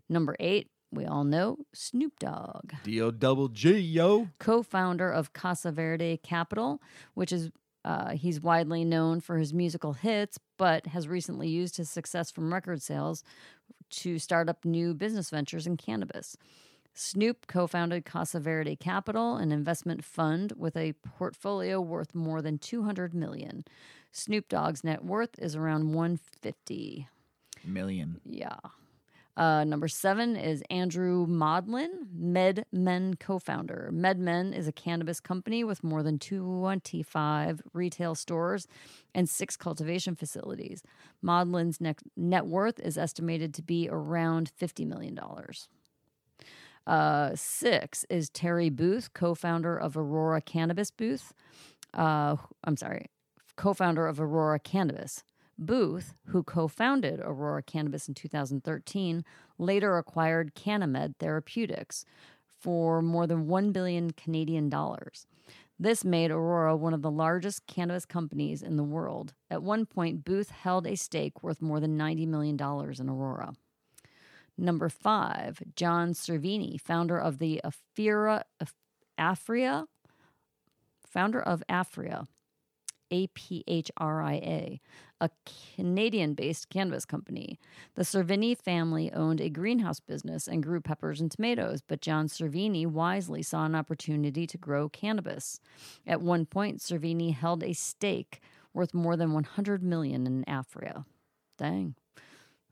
Number 0.09 0.37
eight, 0.41 0.71
we 0.91 1.05
all 1.05 1.25
know 1.25 1.59
Snoop 1.73 2.19
Dogg 2.19 2.73
D 2.83 3.01
O 3.01 3.11
double 3.13 3.49
G 3.49 3.79
yo. 3.79 4.29
co-founder 4.39 5.09
of 5.11 5.33
Casa 5.33 5.71
Verde 5.71 6.19
Capital, 6.23 6.81
which 7.15 7.31
is 7.31 7.51
uh, 7.85 8.11
he's 8.11 8.41
widely 8.41 8.85
known 8.85 9.21
for 9.21 9.39
his 9.39 9.55
musical 9.55 9.93
hits, 9.93 10.39
but 10.59 10.89
has 10.89 11.07
recently 11.09 11.49
used 11.49 11.77
his 11.77 11.89
success 11.89 12.31
from 12.31 12.53
record 12.53 12.83
sales 12.83 13.23
to 13.91 14.19
start 14.19 14.49
up 14.49 14.65
new 14.65 14.95
business 14.95 15.31
ventures 15.31 15.67
in 15.67 15.77
cannabis. 15.77 16.37
Snoop 16.95 17.47
co 17.47 17.67
founded 17.67 18.05
Casa 18.05 18.41
Verde 18.41 18.77
Capital, 18.77 19.37
an 19.37 19.53
investment 19.53 20.05
fund 20.05 20.53
with 20.57 20.77
a 20.77 20.95
portfolio 21.05 21.81
worth 21.81 22.15
more 22.15 22.43
than 22.43 22.59
200 22.59 23.15
million. 23.15 23.65
Snoop 24.13 24.49
Dogg's 24.49 24.83
net 24.83 25.05
worth 25.05 25.39
is 25.39 25.55
around 25.55 25.95
150 25.95 27.09
million. 27.65 28.21
Yeah. 28.25 28.59
Uh, 29.41 29.65
number 29.65 29.89
seven 29.89 30.37
is 30.37 30.63
Andrew 30.69 31.27
Modlin, 31.27 31.89
MedMen 32.15 33.19
co 33.19 33.39
founder. 33.39 33.91
MedMen 33.91 34.55
is 34.55 34.69
a 34.69 34.73
cannabis 34.73 35.19
company 35.19 35.65
with 35.65 35.83
more 35.83 36.03
than 36.03 36.19
25 36.19 37.63
retail 37.73 38.15
stores 38.15 38.69
and 39.15 39.27
six 39.31 39.57
cultivation 39.57 40.15
facilities. 40.15 40.83
Modlin's 41.25 41.81
net, 41.81 42.01
net 42.19 42.45
worth 42.45 42.79
is 42.81 42.99
estimated 42.99 43.55
to 43.55 43.63
be 43.63 43.89
around 43.91 44.53
$50 44.61 44.87
million. 44.87 45.19
Uh, 46.87 47.31
six 47.35 48.05
is 48.11 48.29
Terry 48.29 48.69
Booth, 48.69 49.15
co 49.15 49.35
founder 49.35 49.75
of 49.75 49.97
Aurora 49.97 50.43
Cannabis 50.43 50.91
Booth. 50.91 51.33
Uh, 51.95 52.37
I'm 52.65 52.77
sorry, 52.77 53.07
co 53.57 53.73
founder 53.73 54.07
of 54.07 54.21
Aurora 54.21 54.59
Cannabis. 54.59 55.25
Booth, 55.61 56.15
who 56.29 56.43
co 56.43 56.67
founded 56.67 57.21
Aurora 57.21 57.63
Cannabis 57.63 58.09
in 58.09 58.15
2013, 58.15 59.25
later 59.59 59.99
acquired 59.99 60.55
CanniMed 60.55 61.17
Therapeutics 61.19 62.05
for 62.59 63.03
more 63.03 63.27
than 63.27 63.47
1 63.47 63.71
billion 63.71 64.11
Canadian 64.13 64.69
dollars. 64.69 65.27
This 65.79 66.05
made 66.05 66.31
Aurora 66.31 66.77
one 66.77 66.93
of 66.93 67.03
the 67.03 67.11
largest 67.11 67.67
cannabis 67.67 68.05
companies 68.05 68.63
in 68.63 68.77
the 68.77 68.85
world. 68.85 69.33
At 69.51 69.63
one 69.63 69.87
point, 69.87 70.25
Booth 70.25 70.51
held 70.51 70.87
a 70.87 70.95
stake 70.97 71.43
worth 71.43 71.63
more 71.63 71.81
than 71.81 71.97
$90 71.97 72.27
million 72.27 72.55
in 72.55 73.09
Aurora. 73.09 73.55
Number 74.59 74.91
five, 74.91 75.63
John 75.75 76.13
Cervini, 76.13 76.79
founder 76.79 77.19
of 77.19 77.39
the 77.39 77.63
Afira, 77.65 78.43
Af- 78.61 78.75
Aphria, 79.19 79.87
founder 81.07 81.41
of 81.41 81.63
Aphria, 81.69 82.27
A 83.11 83.27
P 83.29 83.65
H 83.67 83.91
R 83.97 84.23
I 84.23 84.35
A, 84.35 84.81
a 85.21 85.31
Canadian 85.77 86.35
based 86.35 86.71
cannabis 86.71 87.05
company. 87.05 87.59
The 87.95 88.03
Cervini 88.03 88.57
family 88.57 89.13
owned 89.13 89.41
a 89.41 89.49
greenhouse 89.49 90.01
business 90.01 90.47
and 90.47 90.63
grew 90.63 90.81
peppers 90.81 91.21
and 91.21 91.31
tomatoes, 91.31 91.83
but 91.87 92.01
John 92.01 92.27
Cervini 92.29 92.87
wisely 92.87 93.43
saw 93.43 93.65
an 93.65 93.75
opportunity 93.75 94.47
to 94.47 94.59
grow 94.59 94.89
cannabis. 94.89 95.61
At 96.07 96.23
one 96.23 96.47
point, 96.47 96.79
Cervini 96.79 97.35
held 97.35 97.63
a 97.63 97.73
stake 97.73 98.41
worth 98.73 98.95
more 98.95 99.17
than 99.17 99.33
100 99.33 99.83
million 99.83 100.27
in 100.27 100.45
Aphria. 100.45 101.05
Dang. 101.59 101.95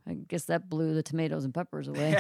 I 0.09 0.15
guess 0.15 0.45
that 0.45 0.71
blew 0.71 0.95
the 0.95 1.03
tomatoes 1.03 1.45
and 1.45 1.53
peppers 1.53 1.87
away. 1.87 2.17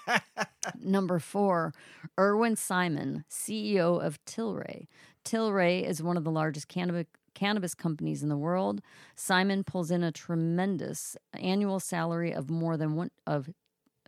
Number 0.80 1.18
four, 1.18 1.74
Irwin 2.18 2.54
Simon, 2.54 3.24
CEO 3.28 4.00
of 4.00 4.24
Tilray. 4.24 4.86
Tilray 5.24 5.84
is 5.84 6.02
one 6.02 6.16
of 6.16 6.22
the 6.22 6.30
largest 6.30 6.68
cannabis 6.68 7.06
cannabis 7.34 7.74
companies 7.74 8.22
in 8.22 8.28
the 8.28 8.36
world. 8.36 8.80
Simon 9.16 9.64
pulls 9.64 9.90
in 9.90 10.02
a 10.02 10.12
tremendous 10.12 11.16
annual 11.34 11.80
salary 11.80 12.32
of 12.32 12.50
more 12.50 12.76
than 12.76 12.94
one 12.94 13.10
of 13.26 13.48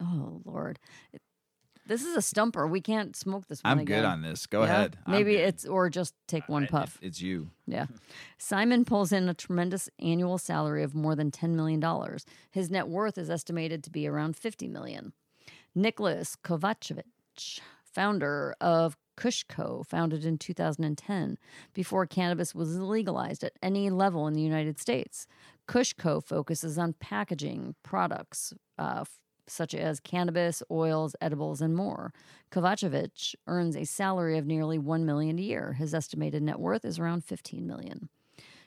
oh 0.01 0.41
lord. 0.45 0.79
This 1.87 2.03
is 2.03 2.16
a 2.16 2.22
stumper. 2.22 2.66
We 2.66 2.81
can't 2.81 3.14
smoke 3.14 3.47
this 3.47 3.62
one 3.62 3.72
I'm 3.72 3.79
again. 3.81 3.99
good 4.01 4.05
on 4.07 4.22
this. 4.22 4.47
Go 4.47 4.61
Yeah? 4.62 4.72
ahead. 4.72 4.97
I'm 5.05 5.12
Maybe 5.12 5.33
good. 5.33 5.41
it's 5.49 5.66
or 5.66 5.91
just 5.91 6.14
take 6.27 6.49
one 6.49 6.64
I- 6.64 6.66
puff. 6.68 6.99
It's 7.03 7.20
you. 7.20 7.51
Yeah. 7.66 7.87
Simon 8.39 8.87
pulls 8.87 9.12
in 9.12 9.29
a 9.29 9.35
tremendous 9.35 9.91
annual 9.99 10.39
salary 10.39 10.83
of 10.83 10.95
more 10.95 11.14
than 11.14 11.31
$10 11.31 11.51
million. 11.51 11.83
His 12.51 12.70
net 12.70 12.89
worth 12.89 13.18
is 13.18 13.29
estimated 13.29 13.85
to 13.85 13.91
be 13.91 14.07
around 14.09 14.35
50 14.35 14.66
million. 14.68 15.12
Nicholas 15.75 16.37
Kovacevic, 16.43 17.03
founder 17.85 18.55
of 18.62 18.97
Kushco, 19.17 19.87
founded 19.87 20.25
in 20.25 20.39
2010, 20.39 21.39
before 21.73 22.07
cannabis 22.07 22.55
was 22.55 22.79
legalized 22.79 23.45
at 23.45 23.53
any 23.62 23.91
level 23.91 24.27
in 24.27 24.35
the 24.35 24.43
United 24.43 24.79
States. 24.79 25.27
Kushco 25.69 26.23
focuses 26.23 26.79
on 26.79 26.95
packaging 26.95 27.75
products 27.83 28.53
uh, 28.79 29.05
such 29.47 29.75
as 29.75 30.01
cannabis, 30.01 30.62
oils, 30.71 31.15
edibles, 31.21 31.61
and 31.61 31.77
more. 31.77 32.12
Kovacevic 32.51 33.35
earns 33.47 33.77
a 33.77 33.85
salary 33.85 34.39
of 34.39 34.47
nearly 34.47 34.79
1 34.79 35.05
million 35.05 35.39
a 35.39 35.43
year. 35.43 35.75
His 35.75 35.95
estimated 35.95 36.43
net 36.43 36.59
worth 36.59 36.85
is 36.85 36.99
around 36.99 37.25
15 37.25 37.67
million. 37.67 38.09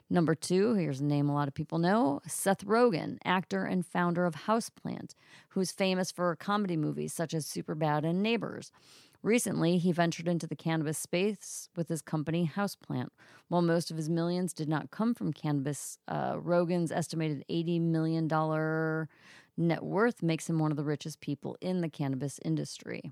Number 0.10 0.36
two, 0.36 0.74
here's 0.76 1.02
a 1.02 1.06
name 1.06 1.28
a 1.28 1.34
lot 1.34 1.50
of 1.50 1.54
people 1.54 1.80
know 1.80 2.22
Seth 2.26 2.64
Rogen, 2.66 3.18
actor 3.26 3.66
and 3.66 3.86
founder 3.86 4.26
of 4.26 4.36
Houseplant, 4.36 5.16
who's 5.50 5.72
famous 5.74 6.12
for 6.12 6.34
comedy 6.38 6.78
movies 6.78 7.12
such 7.12 7.34
as 7.34 7.46
Superbad 7.46 8.06
and 8.06 8.24
Neighbors. 8.24 8.72
Recently, 9.28 9.78
he 9.78 9.92
ventured 9.92 10.30
into 10.30 10.48
the 10.48 10.56
cannabis 10.56 10.98
space 10.98 11.68
with 11.76 11.90
his 11.90 12.02
company 12.02 12.50
Houseplant. 12.56 13.10
While 13.50 13.62
most 13.62 13.92
of 13.92 13.98
his 13.98 14.10
millions 14.10 14.54
did 14.54 14.70
not 14.70 14.90
come 14.90 15.14
from 15.14 15.34
cannabis, 15.34 15.98
uh, 16.08 16.36
Rogen's 16.36 16.94
estimated 16.94 17.44
$80 17.50 17.82
million 17.82 18.26
net 19.58 19.84
worth 19.84 20.24
makes 20.24 20.50
him 20.50 20.60
one 20.60 20.72
of 20.72 20.78
the 20.78 20.86
richest 20.86 21.20
people 21.20 21.58
in 21.60 21.82
the 21.82 21.90
cannabis 21.90 22.40
industry. 22.46 23.12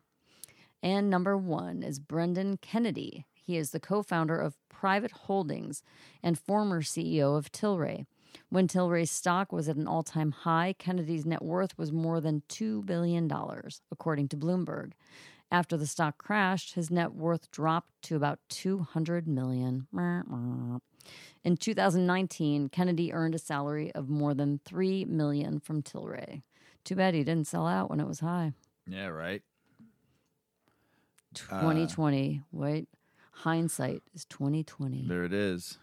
And 0.81 1.09
number 1.09 1.35
one 1.35 1.83
is 1.83 1.99
Brendan 1.99 2.59
Kennedy. 2.61 3.25
He 3.33 3.57
is 3.57 3.71
the 3.71 3.81
co 3.81 4.01
founder 4.01 4.39
of 4.39 4.55
Privateer 4.69 5.17
Holdings 5.23 5.83
and 6.23 6.39
former 6.39 6.81
CEO 6.81 7.37
of 7.37 7.51
Tilray. 7.51 8.05
When 8.47 8.69
Tilray's 8.69 9.11
stock 9.11 9.51
was 9.51 9.67
at 9.67 9.75
an 9.75 9.85
all 9.85 10.03
time 10.03 10.31
high, 10.31 10.75
Kennedy's 10.79 11.25
net 11.25 11.43
worth 11.43 11.77
was 11.77 11.91
more 11.91 12.21
than 12.21 12.43
$2 12.47 12.85
billion, 12.85 13.29
according 13.91 14.29
to 14.29 14.37
Bloomberg. 14.37 14.93
After 15.55 15.77
the 15.77 15.87
stock 15.87 16.17
crashed, 16.17 16.73
his 16.73 16.91
net 16.91 17.13
worth 17.13 17.49
dropped 17.49 18.01
to 18.01 18.17
about 18.17 18.39
200 18.49 19.25
million. 19.25 19.87
In 21.45 21.55
2019, 21.55 22.67
Kennedy 22.67 23.13
earned 23.13 23.35
a 23.35 23.39
salary 23.39 23.89
of 23.95 24.09
more 24.09 24.33
than 24.33 24.59
3 24.65 25.05
million 25.05 25.61
from 25.61 25.81
Tilray. 25.81 26.41
Too 26.83 26.97
bad 26.97 27.13
he 27.13 27.23
didn't 27.23 27.47
sell 27.47 27.65
out 27.67 27.89
when 27.89 28.01
it 28.01 28.05
was 28.05 28.19
high. 28.19 28.51
Yeah, 28.85 29.07
right. 29.07 29.43
2020. 31.35 32.41
Wait, 32.51 32.89
hindsight 33.31 34.03
is 34.13 34.25
2020. 34.25 35.05
There 35.07 35.23
it 35.23 35.31
is. 35.31 35.77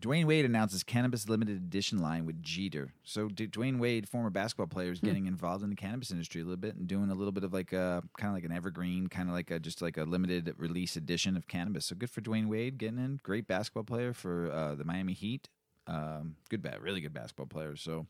Dwyane 0.00 0.24
Wade 0.24 0.44
announces 0.44 0.82
cannabis 0.82 1.28
limited 1.28 1.56
edition 1.58 1.98
line 1.98 2.24
with 2.24 2.42
Jeeter. 2.42 2.92
So 3.04 3.28
D- 3.28 3.46
Dwyane 3.46 3.78
Wade, 3.78 4.08
former 4.08 4.30
basketball 4.30 4.66
player, 4.66 4.92
is 4.92 5.00
getting 5.00 5.26
involved 5.26 5.62
in 5.62 5.68
the 5.70 5.76
cannabis 5.76 6.10
industry 6.10 6.40
a 6.40 6.44
little 6.44 6.56
bit 6.56 6.74
and 6.76 6.86
doing 6.86 7.10
a 7.10 7.14
little 7.14 7.32
bit 7.32 7.44
of 7.44 7.52
like 7.52 7.72
a 7.72 8.02
kind 8.16 8.28
of 8.30 8.34
like 8.34 8.44
an 8.44 8.52
evergreen, 8.52 9.08
kind 9.08 9.28
of 9.28 9.34
like 9.34 9.50
a 9.50 9.58
just 9.60 9.82
like 9.82 9.96
a 9.98 10.04
limited 10.04 10.54
release 10.56 10.96
edition 10.96 11.36
of 11.36 11.46
cannabis. 11.48 11.84
So 11.86 11.94
good 11.96 12.10
for 12.10 12.20
Dwyane 12.22 12.46
Wade 12.48 12.78
getting 12.78 12.98
in. 12.98 13.20
Great 13.22 13.46
basketball 13.46 13.84
player 13.84 14.12
for 14.12 14.50
uh, 14.50 14.74
the 14.74 14.84
Miami 14.84 15.12
Heat. 15.12 15.48
Um, 15.86 16.36
good, 16.48 16.62
bat, 16.62 16.80
really 16.80 17.00
good 17.00 17.12
basketball 17.12 17.46
player. 17.46 17.76
So, 17.76 18.06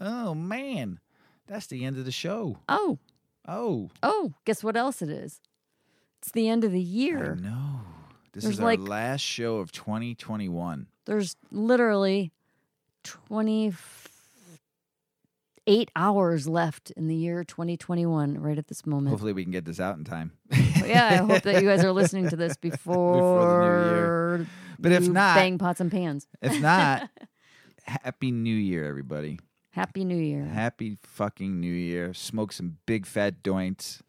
oh 0.00 0.34
man, 0.34 0.98
that's 1.46 1.66
the 1.66 1.84
end 1.84 1.98
of 1.98 2.04
the 2.04 2.12
show. 2.12 2.58
Oh, 2.68 2.98
Oh, 3.48 3.90
oh, 4.02 4.32
guess 4.44 4.64
what 4.64 4.76
else 4.76 5.02
it 5.02 5.08
is? 5.08 5.40
It's 6.20 6.32
the 6.32 6.48
end 6.48 6.64
of 6.64 6.72
the 6.72 6.80
year. 6.80 7.36
no, 7.40 7.80
this 8.32 8.42
There's 8.42 8.54
is 8.54 8.60
our 8.60 8.66
like- 8.66 8.80
last 8.80 9.20
show 9.20 9.58
of 9.58 9.70
2021. 9.70 10.88
There's 11.06 11.36
literally 11.50 12.32
28 13.04 15.90
hours 15.96 16.48
left 16.48 16.90
in 16.92 17.08
the 17.08 17.14
year 17.14 17.44
2021 17.44 18.38
right 18.38 18.58
at 18.58 18.68
this 18.68 18.86
moment. 18.86 19.08
Hopefully, 19.10 19.32
we 19.32 19.42
can 19.42 19.52
get 19.52 19.64
this 19.64 19.80
out 19.80 19.96
in 19.96 20.04
time. 20.04 20.32
Yeah, 20.84 21.08
I 21.10 21.16
hope 21.16 21.42
that 21.42 21.62
you 21.62 21.68
guys 21.68 21.84
are 21.84 21.92
listening 21.92 22.28
to 22.30 22.36
this 22.36 22.56
before, 22.60 23.14
before 23.14 24.46
But 24.78 24.92
if 24.92 25.08
not- 25.08 25.36
bang 25.36 25.58
pots 25.58 25.80
and 25.80 25.90
pans. 25.90 26.26
If 26.42 26.60
not, 26.60 27.08
happy 27.84 28.30
New 28.30 28.54
Year, 28.54 28.86
everybody. 28.86 29.38
Happy 29.70 30.04
New 30.04 30.16
Year. 30.16 30.44
Happy 30.44 30.96
fucking 31.02 31.60
New 31.60 31.72
Year. 31.72 32.14
Smoke 32.14 32.52
some 32.52 32.78
big 32.86 33.04
fat 33.04 33.42
joints, 33.44 34.02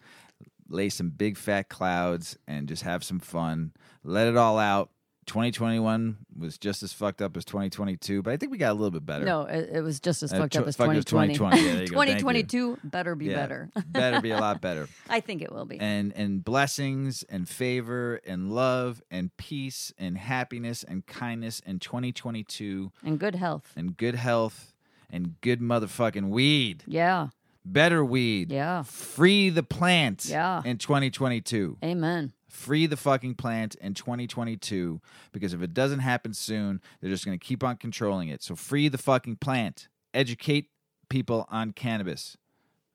lay 0.70 0.88
some 0.90 1.10
big 1.10 1.38
fat 1.38 1.68
clouds, 1.70 2.38
and 2.48 2.68
just 2.70 2.84
have 2.84 3.04
some 3.04 3.20
fun. 3.20 3.74
Let 4.04 4.28
it 4.28 4.38
all 4.38 4.60
out. 4.60 4.92
2021 5.28 6.18
was 6.38 6.58
just 6.58 6.82
as 6.84 6.94
fucked 6.94 7.22
up 7.22 7.38
as 7.38 7.46
2022, 7.46 8.22
but 8.24 8.34
I 8.34 8.38
think 8.38 8.52
we 8.52 8.58
got 8.58 8.72
a 8.72 8.74
little 8.74 8.92
bit 8.92 9.06
better. 9.06 9.26
No, 9.26 9.42
it, 9.44 9.70
it 9.74 9.82
was 9.82 10.00
just 10.00 10.24
as 10.24 10.34
Uh, 10.34 10.38
fucked 10.40 10.54
tw- 10.54 10.58
up 10.58 10.68
as 10.68 10.76
fuck, 10.76 10.88
it 10.90 10.96
was 10.96 11.06
2020. 11.06 11.58
2020. 11.58 11.68
Yeah, 11.68 11.74
there 11.74 11.82
you 11.84 11.88
go. 11.90 11.98
Thank 12.00 12.10
you. 12.10 12.16
2022 12.20 12.78
better 12.84 13.16
be 13.16 13.26
Yeah, 13.26 13.36
better. 13.36 13.70
better 13.88 14.22
be 14.22 14.32
a 14.32 14.40
lot 14.40 14.62
better. 14.62 14.88
I 15.10 15.20
think 15.20 15.42
it 15.42 15.52
will 15.52 15.66
be. 15.66 15.80
and 15.80 16.14
and 16.16 16.44
blessings 16.44 17.24
and 17.30 17.48
favor 17.48 18.20
and 18.26 18.52
love 18.52 19.02
and 19.12 19.36
peace 19.38 19.94
and 19.98 20.18
happiness 20.18 20.84
and 20.84 21.06
kindness 21.06 21.60
in 21.66 21.80
2022 21.80 22.92
and 23.04 23.20
good 23.20 23.36
health. 23.36 23.74
and 23.76 23.96
good 23.98 24.16
health 24.16 24.74
and 25.10 25.40
good 25.42 25.60
motherfucking 25.62 26.30
weed 26.30 26.84
Yeah. 26.88 27.28
better 27.66 28.04
weed 28.04 28.52
Yeah. 28.52 28.84
free 28.84 29.50
the 29.50 29.64
plant 29.64 30.26
Yeah. 30.26 30.62
in 30.66 30.78
2022 30.78 31.78
Amen. 31.84 32.34
Free 32.58 32.88
the 32.88 32.98
fucking 32.98 33.36
plant 33.36 33.76
in 33.76 33.94
2022 33.94 35.00
because 35.32 35.54
if 35.54 35.62
it 35.62 35.74
doesn't 35.74 36.00
happen 36.00 36.34
soon 36.34 36.82
they're 37.00 37.12
just 37.12 37.26
going 37.26 37.38
to 37.38 37.46
keep 37.46 37.64
on 37.64 37.78
controlling 37.78 38.30
it. 38.30 38.42
So 38.44 38.56
free 38.56 38.90
the 38.90 38.98
fucking 38.98 39.38
plant. 39.38 39.88
Educate 40.14 40.70
people 41.10 41.48
on 41.50 41.72
cannabis 41.72 42.38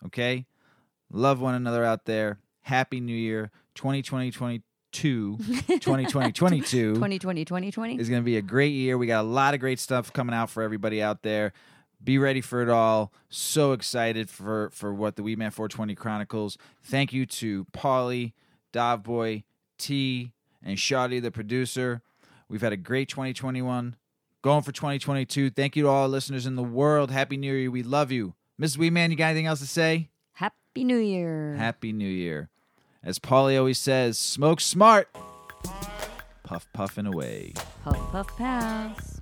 okay? 0.06 0.46
Love 1.10 1.40
one 1.40 1.54
another 1.54 1.84
out 1.84 2.04
there. 2.04 2.38
Happy 2.62 3.00
new 3.00 3.14
year. 3.14 3.50
2020 3.74 4.30
22 4.30 5.36
2020 5.38 6.32
22 6.32 6.94
2020 6.94 7.44
2020. 7.44 7.98
is 7.98 8.08
going 8.08 8.20
to 8.20 8.24
be 8.24 8.36
a 8.36 8.42
great 8.42 8.72
year. 8.72 8.98
We 8.98 9.06
got 9.06 9.22
a 9.22 9.28
lot 9.28 9.54
of 9.54 9.60
great 9.60 9.80
stuff 9.80 10.12
coming 10.12 10.34
out 10.34 10.50
for 10.50 10.62
everybody 10.62 11.02
out 11.02 11.22
there. 11.22 11.52
Be 12.02 12.18
ready 12.18 12.40
for 12.40 12.62
it 12.62 12.68
all. 12.68 13.12
So 13.28 13.72
excited 13.72 14.28
for 14.28 14.70
for 14.70 14.92
what 14.92 15.16
the 15.16 15.22
Weedman 15.22 15.52
420 15.52 15.94
chronicles. 15.94 16.58
Thank 16.82 17.12
you 17.12 17.26
to 17.26 17.64
Paulie 17.66 18.32
Dovboy 18.72 19.44
T 19.82 20.32
and 20.64 20.78
Shoddy 20.78 21.20
the 21.20 21.30
producer. 21.30 22.02
We've 22.48 22.60
had 22.60 22.72
a 22.72 22.76
great 22.76 23.08
2021 23.08 23.96
going 24.42 24.62
for 24.62 24.72
2022 24.72 25.50
thank 25.50 25.76
you 25.76 25.84
to 25.84 25.88
all 25.88 26.02
our 26.02 26.08
listeners 26.08 26.46
in 26.46 26.56
the 26.56 26.62
world. 26.62 27.10
Happy 27.10 27.36
new 27.36 27.52
year. 27.52 27.70
We 27.70 27.82
love 27.82 28.12
you. 28.12 28.34
Mrs 28.60 28.78
weedman 28.78 29.10
you 29.10 29.16
got 29.16 29.26
anything 29.28 29.46
else 29.46 29.60
to 29.60 29.66
say? 29.66 30.10
Happy 30.34 30.84
New 30.84 30.98
Year. 30.98 31.54
happy 31.56 31.92
new 31.92 32.08
year. 32.08 32.48
As 33.02 33.18
Paulie 33.18 33.58
always 33.58 33.78
says 33.78 34.18
smoke 34.18 34.60
smart. 34.60 35.08
Puff 36.44 36.66
puffing 36.72 37.06
away. 37.06 37.54
Puff, 37.82 37.96
puff, 38.12 38.36
pass. 38.36 39.20